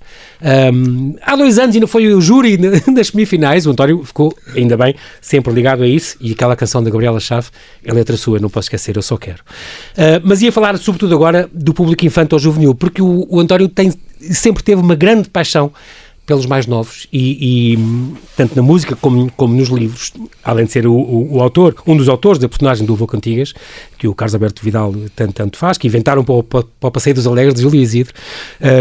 Um, 0.74 1.16
há 1.22 1.36
dois 1.36 1.60
anos 1.60 1.76
ainda 1.76 1.88
foi 1.88 2.14
o 2.14 2.22
júri 2.22 2.58
nas 2.88 3.08
semifinais. 3.08 3.66
O 3.66 3.72
António 3.72 4.02
ficou, 4.06 4.34
ainda 4.56 4.78
bem, 4.78 4.96
sempre 5.20 5.52
ligado 5.52 5.84
a 5.84 5.88
isso. 5.88 6.16
E 6.22 6.32
aquela 6.32 6.56
canção 6.56 6.82
da 6.82 6.90
Gabriela 6.90 7.20
Chave, 7.20 7.50
é 7.84 7.92
letra 7.92 8.16
sua, 8.16 8.40
não 8.40 8.50
posso 8.50 8.68
esquecer, 8.68 8.96
eu 8.96 9.02
só 9.02 9.18
quero. 9.18 9.40
Uh, 9.98 10.24
mas 10.24 10.42
ia 10.42 10.52
falar, 10.52 10.78
sobretudo 10.78 11.14
agora, 11.14 11.50
do 11.54 11.74
público 11.74 12.06
infantil 12.06 12.38
ou 12.38 12.40
juvenil, 12.40 12.74
porque 12.74 13.02
o, 13.02 13.28
o 13.30 13.42
António 13.42 13.68
tem 13.68 13.92
sempre 14.20 14.64
teve 14.64 14.82
uma 14.82 14.96
grande 14.96 15.30
paixão 15.30 15.72
pelos 16.28 16.46
mais 16.46 16.68
novos 16.68 17.08
e, 17.12 17.74
e, 17.74 17.78
tanto 18.36 18.54
na 18.54 18.62
música 18.62 18.98
como, 18.98 19.32
como 19.32 19.56
nos 19.56 19.70
livros, 19.70 20.12
além 20.44 20.66
de 20.66 20.74
ser 20.74 20.86
o, 20.86 20.94
o, 20.94 21.36
o, 21.36 21.42
autor, 21.42 21.74
um 21.88 21.96
dos 21.96 22.10
autores 22.10 22.38
da 22.38 22.50
personagem 22.50 22.86
do 22.86 22.98
Vô 22.98 23.08
Cantigas, 23.08 23.54
que 23.98 24.10
o 24.10 24.14
Carlos 24.14 24.36
Alberto 24.36 24.62
Vidal 24.62 24.94
tanto, 25.16 25.34
tanto 25.34 25.58
faz, 25.58 25.78
que 25.78 25.88
inventaram 25.88 26.26
para 26.26 26.36
o, 26.36 26.44
para, 26.44 26.66
o 26.82 26.92
Passeio 26.92 27.16
dos 27.16 27.26
Alegres 27.26 27.56
de 27.56 27.62
Júlio 27.62 27.80
Isidro, 27.80 28.14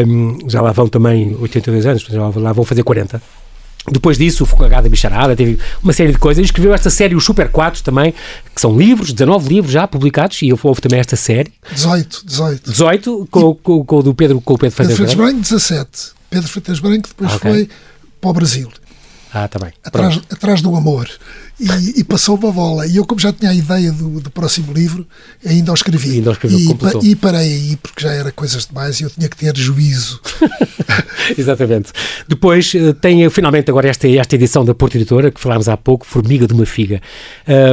um, 0.08 0.50
já 0.50 0.60
lá 0.60 0.72
vão 0.72 0.88
também 0.88 1.36
82 1.40 1.86
anos, 1.86 2.02
já 2.02 2.28
lá 2.34 2.52
vão 2.52 2.64
fazer 2.64 2.82
40. 2.82 3.22
Depois 3.90 4.18
disso, 4.18 4.44
o 4.44 4.46
Focagada 4.46 4.88
Bicharada, 4.88 5.36
teve 5.36 5.58
uma 5.82 5.92
série 5.92 6.12
de 6.12 6.18
coisas. 6.18 6.44
Escreveu 6.44 6.74
esta 6.74 6.90
série, 6.90 7.14
os 7.14 7.24
Super 7.24 7.48
4 7.48 7.82
também, 7.82 8.12
que 8.54 8.60
são 8.60 8.76
livros, 8.76 9.12
19 9.12 9.48
livros 9.48 9.72
já 9.72 9.86
publicados, 9.86 10.42
e 10.42 10.52
houve 10.52 10.80
também 10.80 10.98
esta 11.00 11.16
série. 11.16 11.52
18, 11.72 12.22
18. 12.26 12.70
18, 12.70 13.28
com, 13.30 13.54
com, 13.54 13.84
com 13.84 13.98
o 13.98 14.02
do 14.02 14.14
Pedro, 14.14 14.40
com 14.40 14.54
o 14.54 14.58
Pedro 14.58 14.74
Freitas 14.74 14.96
Branco. 14.96 15.16
Branco, 15.16 15.40
17. 15.40 15.88
Pedro 16.30 16.48
Freitas 16.48 16.80
Branco 16.80 17.08
depois 17.08 17.34
okay. 17.34 17.52
foi 17.52 17.68
para 18.20 18.30
o 18.30 18.32
Brasil. 18.32 18.70
Ah, 19.32 19.48
tá 19.48 19.58
bem. 19.58 19.72
Atrás, 19.84 20.20
atrás 20.30 20.62
do 20.62 20.74
amor. 20.74 21.08
E, 21.58 22.00
e, 22.00 22.04
passou 22.04 22.36
uma 22.36 22.52
bola. 22.52 22.86
E 22.86 22.96
eu, 22.96 23.06
como 23.06 23.18
já 23.18 23.32
tinha 23.32 23.50
a 23.50 23.54
ideia 23.54 23.90
do, 23.90 24.20
do 24.20 24.30
próximo 24.30 24.72
livro, 24.72 25.06
ainda 25.44 25.70
o 25.70 25.74
escrevi. 25.74 26.16
Ainda 26.16 26.30
o 26.30 26.32
escreveu, 26.32 26.58
e, 26.58 26.74
pa, 26.74 26.90
e 27.02 27.16
parei 27.16 27.52
aí, 27.52 27.76
porque 27.76 28.02
já 28.02 28.12
era 28.12 28.30
coisas 28.30 28.66
demais 28.66 29.00
e 29.00 29.04
eu 29.04 29.10
tinha 29.10 29.28
que 29.28 29.36
ter 29.36 29.56
juízo. 29.56 30.20
Exatamente. 31.36 31.92
Depois 32.28 32.74
eh, 32.74 32.92
tem 32.92 33.28
finalmente 33.30 33.70
agora 33.70 33.88
esta, 33.88 34.06
esta 34.06 34.34
edição 34.34 34.66
da 34.66 34.74
Porta 34.74 34.98
Editora, 34.98 35.30
que 35.30 35.40
falámos 35.40 35.66
há 35.68 35.76
pouco, 35.78 36.06
Formiga 36.06 36.46
de 36.46 36.52
uma 36.52 36.66
Figa. 36.66 37.00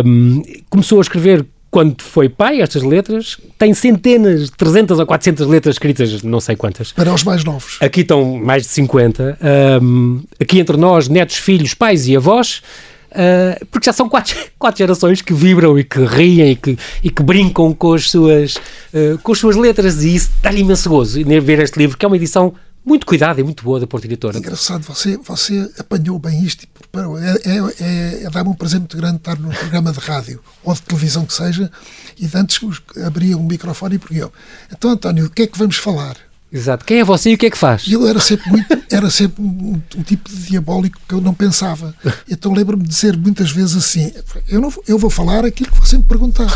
Um, 0.05 0.41
começou 0.69 0.99
a 0.99 1.01
escrever 1.01 1.45
quando 1.73 2.03
foi 2.03 2.29
pai, 2.29 2.61
estas 2.61 2.83
letras, 2.83 3.35
tem 3.57 3.73
centenas, 3.73 4.51
300 4.51 4.99
ou 4.99 5.07
400 5.07 5.47
letras 5.47 5.73
escritas, 5.73 6.21
não 6.21 6.39
sei 6.39 6.55
quantas. 6.55 6.91
Para 6.91 7.11
os 7.11 7.23
mais 7.23 7.43
novos. 7.43 7.79
Aqui 7.81 8.01
estão 8.01 8.37
mais 8.37 8.61
de 8.61 8.69
50. 8.69 9.39
Um, 9.81 10.21
aqui 10.39 10.59
entre 10.59 10.77
nós, 10.77 11.09
netos, 11.09 11.37
filhos, 11.37 11.73
pais 11.73 12.07
e 12.07 12.15
avós, 12.15 12.61
uh, 13.09 13.65
porque 13.71 13.85
já 13.85 13.91
são 13.91 14.07
quatro, 14.07 14.37
quatro 14.59 14.77
gerações 14.77 15.23
que 15.23 15.33
vibram 15.33 15.79
e 15.79 15.83
que 15.83 15.97
riem 16.05 16.51
e 16.51 16.55
que, 16.55 16.77
e 17.01 17.09
que 17.09 17.23
brincam 17.23 17.73
com 17.73 17.93
as, 17.93 18.11
suas, 18.11 18.55
uh, 18.93 19.17
com 19.23 19.31
as 19.31 19.39
suas 19.39 19.55
letras 19.55 20.03
e 20.03 20.13
isso 20.13 20.29
dá-lhe 20.43 20.61
imenso 20.61 20.87
gozo 20.87 21.23
ver 21.41 21.57
este 21.57 21.79
livro, 21.79 21.97
que 21.97 22.05
é 22.05 22.07
uma 22.07 22.17
edição 22.17 22.53
muito 22.85 23.05
cuidada 23.05 23.39
e 23.39 23.43
muito 23.43 23.63
boa 23.63 23.79
da 23.79 23.87
Porta 23.87 24.05
Editora. 24.05 24.37
Engraçado, 24.37 24.83
você, 24.83 25.17
você 25.17 25.71
apanhou 25.79 26.19
bem 26.19 26.43
isto. 26.43 26.67
É, 26.95 27.49
é, 27.49 27.57
é, 27.79 28.23
é 28.25 28.29
dar-me 28.29 28.51
um 28.51 28.53
prazer 28.53 28.79
muito 28.79 28.95
grande 28.95 29.15
estar 29.15 29.35
num 29.39 29.49
programa 29.49 29.91
de 29.91 29.97
rádio 29.97 30.39
ou 30.63 30.75
de 30.75 30.81
televisão 30.83 31.25
que 31.25 31.33
seja 31.33 31.71
e 32.19 32.29
antes 32.35 32.59
abria 33.03 33.35
um 33.35 33.41
microfone 33.41 33.95
e 33.95 33.97
perguntou 33.97 34.31
então 34.71 34.91
António, 34.91 35.25
o 35.25 35.29
que 35.31 35.41
é 35.41 35.47
que 35.47 35.57
vamos 35.57 35.77
falar? 35.77 36.15
Exato. 36.51 36.85
Quem 36.85 36.99
é 36.99 37.03
você 37.03 37.31
e 37.31 37.33
o 37.33 37.37
que 37.39 37.47
é 37.47 37.49
que 37.49 37.57
faz? 37.57 37.87
E 37.87 37.95
ele 37.95 38.07
era 38.07 38.19
sempre 38.19 38.47
muito, 38.51 38.83
era 38.91 39.09
sempre 39.09 39.41
um, 39.41 39.81
um, 39.97 40.03
tipo 40.03 40.29
de 40.29 40.35
diabólico 40.35 40.99
que 41.07 41.15
eu 41.15 41.19
não 41.19 41.33
pensava. 41.33 41.95
Então 42.29 42.53
lembro-me 42.53 42.83
de 42.83 42.89
dizer 42.89 43.17
muitas 43.17 43.49
vezes 43.49 43.75
assim: 43.75 44.13
eu, 44.47 44.61
não, 44.61 44.71
eu 44.87 44.99
vou 44.99 45.09
falar 45.09 45.45
aquilo 45.45 45.71
que 45.71 45.79
você 45.79 45.97
me 45.97 46.03
perguntar. 46.03 46.47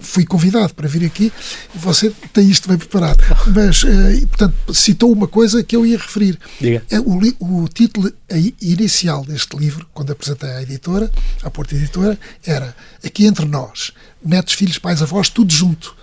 Fui 0.00 0.24
convidado 0.24 0.74
para 0.74 0.86
vir 0.86 1.04
aqui 1.04 1.32
e 1.74 1.78
você 1.78 2.12
tem 2.32 2.48
isto 2.48 2.68
bem 2.68 2.76
preparado. 2.76 3.22
Mas, 3.54 3.82
uh, 3.82 4.26
portanto, 4.28 4.74
citou 4.74 5.10
uma 5.10 5.26
coisa 5.26 5.62
que 5.62 5.74
eu 5.74 5.86
ia 5.86 5.96
referir. 5.96 6.38
Diga. 6.60 6.82
É, 6.90 7.00
o, 7.00 7.18
o 7.40 7.68
título 7.68 8.12
inicial 8.60 9.24
deste 9.24 9.56
livro, 9.56 9.86
quando 9.92 10.12
apresentei 10.12 10.50
à 10.50 10.62
editora, 10.62 11.10
à 11.42 11.50
Porta 11.50 11.74
Editora, 11.74 12.18
era 12.44 12.74
Aqui 13.04 13.26
entre 13.26 13.46
nós, 13.46 13.92
netos, 14.24 14.54
filhos, 14.54 14.78
pais, 14.78 15.02
avós, 15.02 15.28
tudo 15.28 15.52
junto. 15.52 15.94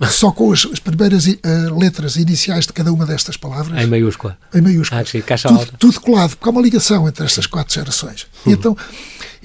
Só 0.10 0.30
com 0.30 0.52
as, 0.52 0.66
as 0.66 0.78
primeiras 0.78 1.26
uh, 1.26 1.78
letras 1.78 2.16
iniciais 2.16 2.66
de 2.66 2.72
cada 2.72 2.92
uma 2.92 3.04
destas 3.04 3.36
palavras. 3.36 3.78
Em 3.82 3.86
maiúscula. 3.86 4.38
Em 4.54 4.60
maiúscula. 4.60 5.02
Ah, 5.02 5.22
caixa 5.22 5.48
tudo, 5.48 5.72
tudo 5.78 6.00
colado, 6.00 6.30
porque 6.36 6.48
há 6.48 6.52
uma 6.52 6.62
ligação 6.62 7.06
entre 7.06 7.24
estas 7.24 7.46
quatro 7.46 7.74
gerações. 7.74 8.26
Hum. 8.46 8.50
E, 8.50 8.52
então, 8.52 8.76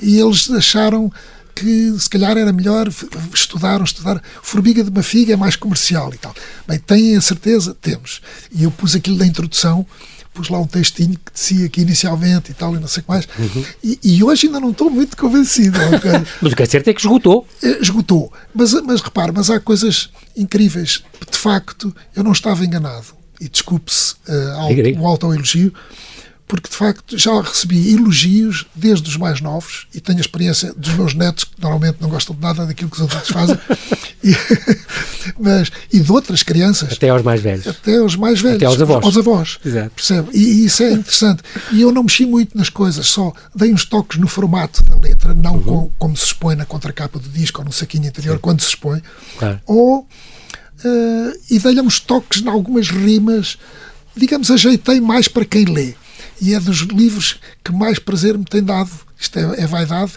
e 0.02 0.20
eles 0.20 0.50
acharam 0.52 1.12
que 1.56 1.94
se 2.00 2.10
calhar 2.10 2.38
era 2.38 2.52
melhor 2.52 2.88
estudar, 3.34 3.82
estudar. 3.82 4.22
Formiga 4.42 4.84
de 4.84 4.90
uma 4.90 5.04
figa 5.04 5.34
é 5.34 5.36
mais 5.36 5.56
comercial 5.56 6.14
e 6.14 6.18
tal. 6.18 6.34
Bem, 6.68 6.80
têm 6.80 7.16
a 7.16 7.22
certeza? 7.22 7.76
Temos. 7.82 8.22
E 8.52 8.64
eu 8.64 8.72
pus 8.72 8.96
aquilo 8.96 9.18
na 9.18 9.26
introdução, 9.26 9.86
pus 10.34 10.50
lá 10.50 10.60
um 10.60 10.68
textinho 10.68 11.14
que 11.14 11.32
dizia 11.34 11.70
que 11.70 11.82
inicialmente 11.82 12.52
e 12.52 12.54
tal, 12.54 12.76
e 12.76 12.80
não 12.80 12.88
sei 12.88 13.02
o 13.02 13.04
que 13.04 13.10
mais. 13.10 13.28
Uhum. 13.38 13.66
E, 13.84 14.00
e, 14.04 14.24
hoje 14.24 14.48
ainda 14.48 14.60
não 14.60 14.72
estou 14.72 14.90
muito 14.90 15.16
convencido. 15.18 15.78
mas 16.42 16.54
o 16.54 16.56
que 16.56 16.64
é 16.64 16.66
certo 16.66 16.88
é 16.88 16.94
que 16.94 17.02
esgotou. 17.02 17.48
É, 17.62 17.82
esgotou. 17.82 18.32
Mas, 18.54 18.74
mas 18.74 19.02
repare, 19.02 19.32
mas 19.34 19.50
há 19.50 19.60
coisas 19.60 20.10
incríveis. 20.36 21.04
De 21.30 21.38
facto, 21.38 21.94
eu 22.16 22.24
não 22.24 22.32
estava 22.32 22.66
enganado. 22.66 23.08
E 23.40 23.50
desculpe-se 23.50 24.14
uh, 24.28 25.00
o 25.00 25.08
autoelogio. 25.08 25.72
elogio 25.72 25.74
porque 26.52 26.70
de 26.70 26.76
facto 26.76 27.18
já 27.18 27.40
recebi 27.40 27.94
elogios 27.94 28.66
desde 28.76 29.08
os 29.08 29.16
mais 29.16 29.40
novos 29.40 29.88
e 29.96 30.02
tenho 30.02 30.18
a 30.18 30.22
experiência 30.22 30.74
dos 30.76 30.94
meus 30.96 31.14
netos 31.14 31.46
que 31.46 31.54
normalmente 31.62 32.00
não 32.02 32.10
gostam 32.10 32.36
de 32.36 32.42
nada 32.42 32.66
daquilo 32.66 32.90
que 32.90 32.98
os 32.98 33.04
adultos 33.04 33.30
fazem 33.30 33.58
e, 34.22 34.36
mas, 35.40 35.72
e 35.94 36.02
de 36.02 36.12
outras 36.12 36.44
crianças 36.44 36.92
até 36.92 37.08
aos 37.08 37.22
mais 37.22 37.40
velhos 37.40 37.68
até 37.68 37.96
aos 37.96 38.18
mais 38.18 38.42
velhos 38.42 38.58
até 38.58 38.66
aos 38.66 38.82
avós, 38.82 39.06
aos 39.06 39.18
avós 39.18 39.60
Exato. 39.64 39.92
percebe? 39.92 40.28
E, 40.34 40.44
e, 40.44 40.66
isso 40.66 40.84
é 40.84 40.92
interessante 40.92 41.42
e 41.72 41.80
eu 41.80 41.90
não 41.90 42.04
mexi 42.04 42.26
muito 42.26 42.58
nas 42.58 42.68
coisas 42.68 43.08
só 43.08 43.32
dei 43.56 43.72
uns 43.72 43.86
toques 43.86 44.20
no 44.20 44.28
formato 44.28 44.84
da 44.84 44.98
letra 44.98 45.34
não 45.34 45.54
uhum. 45.54 45.62
com, 45.62 45.92
como 45.98 46.18
se 46.18 46.26
expõe 46.26 46.58
na 46.58 46.66
contracapa 46.66 47.18
do 47.18 47.30
disco 47.30 47.62
ou 47.62 47.66
no 47.66 47.72
saquinho 47.72 48.08
interior 48.08 48.36
Sim. 48.36 48.42
quando 48.42 48.60
se 48.60 48.68
expõe 48.68 49.02
claro. 49.38 49.58
ou 49.66 50.00
uh, 50.00 51.40
e 51.50 51.58
dei-lhe 51.60 51.80
uns 51.80 52.02
toques 52.02 52.42
em 52.42 52.50
algumas 52.50 52.90
rimas 52.90 53.58
digamos 54.18 54.52
ajeitei 54.52 55.00
mais 55.00 55.30
para 55.30 55.46
quem 55.46 55.64
lê 55.64 55.96
e 56.42 56.56
é 56.56 56.60
dos 56.60 56.80
livros 56.80 57.40
que 57.64 57.72
mais 57.72 58.00
prazer 58.00 58.38
me 58.38 58.44
tem 58.44 58.64
dado. 58.64 58.90
Isto 59.20 59.38
é, 59.38 59.62
é 59.62 59.68
vaidade. 59.68 60.14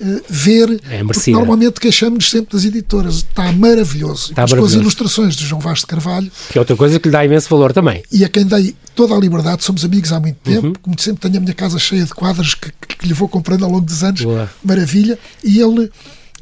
Uh, 0.00 0.22
ver, 0.28 0.80
é 0.90 1.02
normalmente 1.30 1.80
queixamos-nos 1.80 2.30
sempre 2.30 2.54
das 2.54 2.64
editoras, 2.64 3.16
está 3.16 3.50
maravilhoso. 3.52 4.30
Está 4.30 4.42
maravilhoso. 4.42 4.56
com 4.56 4.64
as 4.64 4.72
ilustrações 4.74 5.36
do 5.36 5.42
João 5.42 5.60
Vaz 5.60 5.80
de 5.80 5.86
Carvalho. 5.86 6.30
Que 6.50 6.58
é 6.58 6.60
outra 6.60 6.76
coisa 6.76 6.98
que 6.98 7.08
lhe 7.08 7.12
dá 7.12 7.24
imenso 7.24 7.48
valor 7.48 7.72
também. 7.72 8.02
E 8.10 8.24
a 8.24 8.28
quem 8.28 8.44
dei 8.46 8.74
toda 8.94 9.14
a 9.14 9.18
liberdade, 9.18 9.64
somos 9.64 9.84
amigos 9.84 10.12
há 10.12 10.20
muito 10.20 10.36
tempo, 10.36 10.68
uhum. 10.68 10.74
como 10.82 11.00
sempre 11.00 11.20
tenho 11.22 11.38
a 11.38 11.40
minha 11.40 11.54
casa 11.54 11.78
cheia 11.78 12.04
de 12.04 12.14
quadros 12.14 12.54
que, 12.54 12.70
que, 12.86 12.96
que 12.96 13.06
lhe 13.06 13.14
vou 13.14 13.28
comprando 13.28 13.64
ao 13.64 13.70
longo 13.70 13.86
dos 13.86 14.02
anos, 14.02 14.22
Boa. 14.22 14.50
maravilha. 14.62 15.18
E 15.42 15.60
ele, 15.60 15.90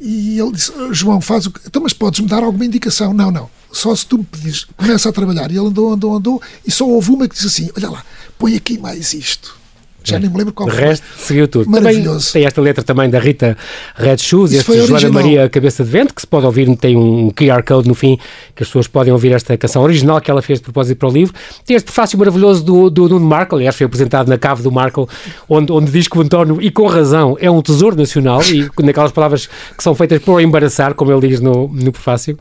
e 0.01 0.39
ele 0.39 0.51
disse: 0.51 0.73
João, 0.91 1.21
faz 1.21 1.45
o 1.45 1.51
que. 1.51 1.61
Então, 1.65 1.81
mas 1.81 1.93
podes-me 1.93 2.27
dar 2.27 2.43
alguma 2.43 2.65
indicação? 2.65 3.13
Não, 3.13 3.31
não 3.31 3.49
só 3.77 3.95
se 3.95 4.05
tu 4.05 4.17
me 4.17 4.23
pedires, 4.23 4.65
começa 4.77 5.09
a 5.09 5.13
trabalhar. 5.13 5.51
E 5.51 5.57
ele 5.57 5.67
andou, 5.67 5.91
andou, 5.91 6.15
andou, 6.15 6.41
e 6.65 6.71
só 6.71 6.87
houve 6.87 7.11
uma 7.11 7.27
que 7.27 7.35
disse 7.35 7.47
assim: 7.47 7.69
Olha 7.75 7.89
lá, 7.89 8.05
põe 8.37 8.55
aqui 8.55 8.77
mais 8.77 9.13
isto 9.13 9.64
já 10.05 10.19
nem 10.19 10.29
me 10.29 10.37
lembro 10.37 10.53
qual 10.53 10.69
foi. 10.69 10.79
Resto 10.79 11.05
seguiu 11.17 11.47
tudo. 11.47 11.69
Maravilhoso. 11.69 12.27
Também 12.27 12.33
tem 12.33 12.45
esta 12.45 12.61
letra 12.61 12.83
também 12.83 13.09
da 13.09 13.19
Rita 13.19 13.57
Red 13.95 14.17
Shoes, 14.17 14.51
Isso 14.51 14.73
este 14.73 14.87
Joana 14.87 15.11
Maria 15.11 15.49
Cabeça 15.49 15.83
de 15.83 15.89
Vento, 15.89 16.13
que 16.13 16.21
se 16.21 16.27
pode 16.27 16.45
ouvir, 16.45 16.73
tem 16.77 16.95
um 16.95 17.29
QR 17.31 17.63
Code 17.63 17.87
no 17.87 17.95
fim, 17.95 18.17
que 18.55 18.63
as 18.63 18.69
pessoas 18.69 18.87
podem 18.87 19.11
ouvir 19.11 19.31
esta 19.31 19.57
canção 19.57 19.81
original 19.81 20.21
que 20.21 20.29
ela 20.29 20.41
fez 20.41 20.59
de 20.59 20.63
propósito 20.63 20.97
para 20.97 21.09
o 21.09 21.11
livro. 21.11 21.33
Tem 21.65 21.75
este 21.75 21.85
prefácio 21.85 22.17
maravilhoso 22.17 22.63
do, 22.63 22.89
do 22.89 23.09
Nuno 23.09 23.25
Markle, 23.25 23.57
aliás 23.57 23.75
foi 23.75 23.85
apresentado 23.85 24.27
na 24.27 24.37
cave 24.37 24.63
do 24.63 24.71
Markle, 24.71 25.07
onde, 25.49 25.71
onde 25.71 25.91
diz 25.91 26.07
que 26.07 26.17
o 26.17 26.21
António, 26.21 26.61
e 26.61 26.69
com 26.69 26.87
razão, 26.87 27.37
é 27.39 27.49
um 27.49 27.61
tesouro 27.61 27.95
nacional, 27.95 28.41
e 28.43 28.69
naquelas 28.83 29.11
palavras 29.11 29.47
que 29.77 29.83
são 29.83 29.95
feitas 29.95 30.21
por 30.21 30.39
embaraçar, 30.41 30.93
como 30.93 31.11
ele 31.11 31.27
diz 31.27 31.39
no, 31.39 31.67
no 31.67 31.91
prefácio. 31.91 32.37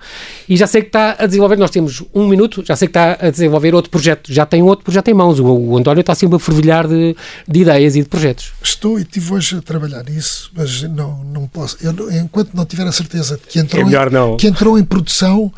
E 0.49 0.57
já 0.57 0.67
sei 0.67 0.83
que 0.83 0.89
está 0.89 1.17
a 1.19 1.27
desenvolver, 1.27 1.57
nós 1.57 1.71
temos 1.71 2.03
um 2.15 2.27
minuto, 2.27 2.63
já 2.65 2.77
sei 2.77 2.89
que 2.89 2.91
está 2.91 3.19
a 3.21 3.31
desenvolver 3.31 3.75
outro 3.75 3.91
projeto, 3.91 4.33
já 4.33 4.45
tem 4.45 4.63
outro 4.63 4.85
projeto 4.85 5.09
em 5.09 5.15
mãos. 5.15 5.39
O, 5.41 5.47
o 5.47 5.77
António 5.77 6.01
está 6.01 6.15
sempre 6.15 6.37
a 6.37 6.39
fervilhar 6.39 6.87
de, 6.87 7.17
de 7.55 7.61
ideias 7.61 7.95
e 7.95 8.03
de 8.03 8.09
projetos? 8.09 8.53
Estou 8.61 8.99
e 8.99 9.03
estive 9.03 9.33
hoje 9.33 9.57
a 9.57 9.63
trabalhar 9.63 10.03
nisso, 10.05 10.51
mas 10.53 10.83
não, 10.83 11.23
não 11.23 11.47
posso. 11.47 11.79
Eu, 11.81 11.93
enquanto 12.13 12.53
não 12.53 12.67
tiver 12.67 12.85
a 12.85 12.91
certeza 12.91 13.37
de 13.37 13.43
que 13.43 13.61
entrou, 13.61 13.83
é 13.83 13.85
melhor 13.85 14.11
não. 14.11 14.35
Em, 14.35 14.37
que 14.37 14.49
entrou 14.49 14.77
em 14.77 14.85
produção, 14.85 15.53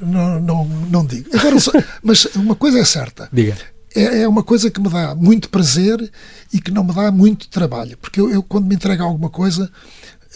não, 0.00 0.40
não, 0.40 0.64
não 0.64 1.04
digo. 1.04 1.28
Agora, 1.36 1.56
mas 2.02 2.24
uma 2.34 2.56
coisa 2.56 2.78
é 2.78 2.84
certa. 2.86 3.28
Diga. 3.30 3.54
É, 3.94 4.22
é, 4.22 4.28
uma 4.28 4.42
coisa 4.42 4.70
que 4.70 4.80
me 4.80 4.88
dá 4.88 5.14
muito 5.14 5.50
prazer 5.50 6.10
e 6.50 6.58
que 6.58 6.70
não 6.70 6.82
me 6.82 6.94
dá 6.94 7.12
muito 7.12 7.46
trabalho. 7.48 7.98
Porque 7.98 8.18
eu, 8.18 8.30
eu 8.30 8.42
quando 8.42 8.66
me 8.66 8.74
entrego 8.74 9.02
alguma 9.02 9.28
coisa, 9.28 9.70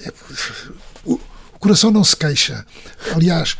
é, 0.04 0.12
o, 1.06 1.14
o 1.14 1.58
coração 1.58 1.90
não 1.90 2.04
se 2.04 2.14
queixa. 2.14 2.66
Aliás, 3.14 3.56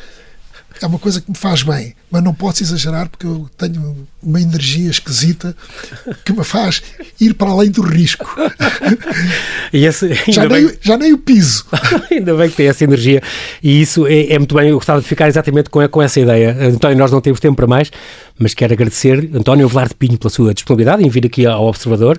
é 0.81 0.87
uma 0.87 0.99
coisa 0.99 1.21
que 1.21 1.31
me 1.31 1.37
faz 1.37 1.63
bem, 1.63 1.95
mas 2.11 2.23
não 2.23 2.35
posso 2.35 2.63
exagerar 2.63 3.09
porque 3.09 3.27
eu 3.27 3.49
tenho 3.57 4.07
uma 4.23 4.41
energia 4.41 4.91
esquisita 4.91 5.57
que 6.25 6.33
me 6.33 6.45
faz 6.45 6.83
ir 7.21 7.35
para 7.35 7.51
além 7.51 7.71
do 7.71 7.83
risco. 7.83 8.27
Esse, 9.73 10.13
já, 10.31 10.47
nem, 10.47 10.67
bem... 10.67 10.77
já 10.81 10.97
nem 10.97 11.13
o 11.13 11.19
piso. 11.19 11.65
ainda 12.11 12.35
bem 12.35 12.49
que 12.51 12.57
tem 12.57 12.69
essa 12.69 12.85
energia 12.85 13.23
e 13.63 13.81
isso 13.81 14.07
é, 14.07 14.33
é, 14.33 14.39
muito 14.39 14.55
bem. 14.55 14.69
Eu 14.69 14.77
gostava 14.77 15.01
de 15.01 15.07
ficar 15.07 15.29
exatamente 15.29 15.71
com, 15.71 15.87
com 15.89 16.03
essa 16.03 16.21
ideia. 16.21 16.57
António, 16.61 16.99
nós 16.99 17.11
não 17.13 17.21
temos 17.21 17.41
tempo 17.41 17.57
para 17.57 17.67
mais, 17.67 17.91
mas 18.39 18.55
quero 18.55 18.73
agradecer 18.73 19.31
António 19.35 19.69
Velar 19.69 19.89
de 19.89 19.95
Pinho 19.95 20.19
pela 20.19 20.31
sua 20.31 20.53
disponibilidade 20.55 21.05
em 21.05 21.09
vir 21.09 21.27
aqui 21.27 21.47
ao 21.47 21.67
Observador. 21.67 22.19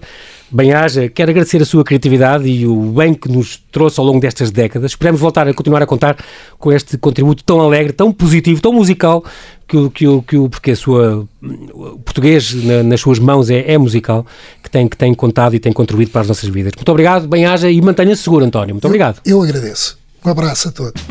Bem-haja, 0.49 1.09
quero 1.09 1.31
agradecer 1.31 1.61
a 1.61 1.65
sua 1.65 1.83
criatividade 1.83 2.47
e 2.47 2.65
o 2.65 2.93
bem 2.93 3.13
que 3.13 3.29
nos 3.29 3.61
trouxe 3.69 3.99
ao 3.99 4.05
longo 4.05 4.21
destas 4.21 4.49
décadas. 4.49 4.91
Esperamos 4.91 5.19
voltar 5.19 5.45
a 5.45 5.53
continuar 5.53 5.81
a 5.81 5.85
contar 5.85 6.15
com 6.57 6.71
este 6.71 6.97
contributo 6.97 7.43
tão 7.43 7.59
alegre, 7.59 7.91
tão 7.91 8.13
positivo, 8.13 8.61
tão 8.61 8.71
musical, 8.71 9.25
que 9.67 9.77
o, 9.77 9.91
que 9.91 10.07
o, 10.07 10.21
que 10.21 10.37
o 10.37 10.49
porque 10.49 10.71
a 10.71 10.75
sua, 10.75 11.27
o 11.73 11.99
português 11.99 12.53
na, 12.53 12.83
nas 12.83 13.01
suas 13.01 13.19
mãos 13.19 13.49
é, 13.49 13.73
é, 13.73 13.77
musical, 13.77 14.25
que 14.63 14.69
tem, 14.69 14.87
que 14.87 14.95
tem 14.95 15.13
contado 15.13 15.55
e 15.55 15.59
tem 15.59 15.73
contribuído 15.73 16.11
para 16.11 16.21
as 16.21 16.27
nossas 16.27 16.49
vidas. 16.49 16.71
Muito 16.75 16.89
obrigado, 16.89 17.27
bem-haja 17.27 17.69
e 17.69 17.81
mantenha-se 17.81 18.23
seguro, 18.23 18.45
António. 18.45 18.73
Muito 18.75 18.85
eu, 18.85 18.89
obrigado. 18.89 19.21
Eu 19.25 19.41
agradeço. 19.41 19.97
Um 20.25 20.29
abraço 20.29 20.69
a 20.69 20.71
todos. 20.71 21.01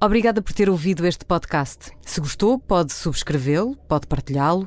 Obrigada 0.00 0.42
por 0.42 0.52
ter 0.52 0.68
ouvido 0.68 1.06
este 1.06 1.24
podcast. 1.24 1.90
Se 2.02 2.20
gostou, 2.20 2.58
pode 2.58 2.92
subscrevê-lo, 2.92 3.74
pode 3.88 4.06
partilhá-lo 4.06 4.66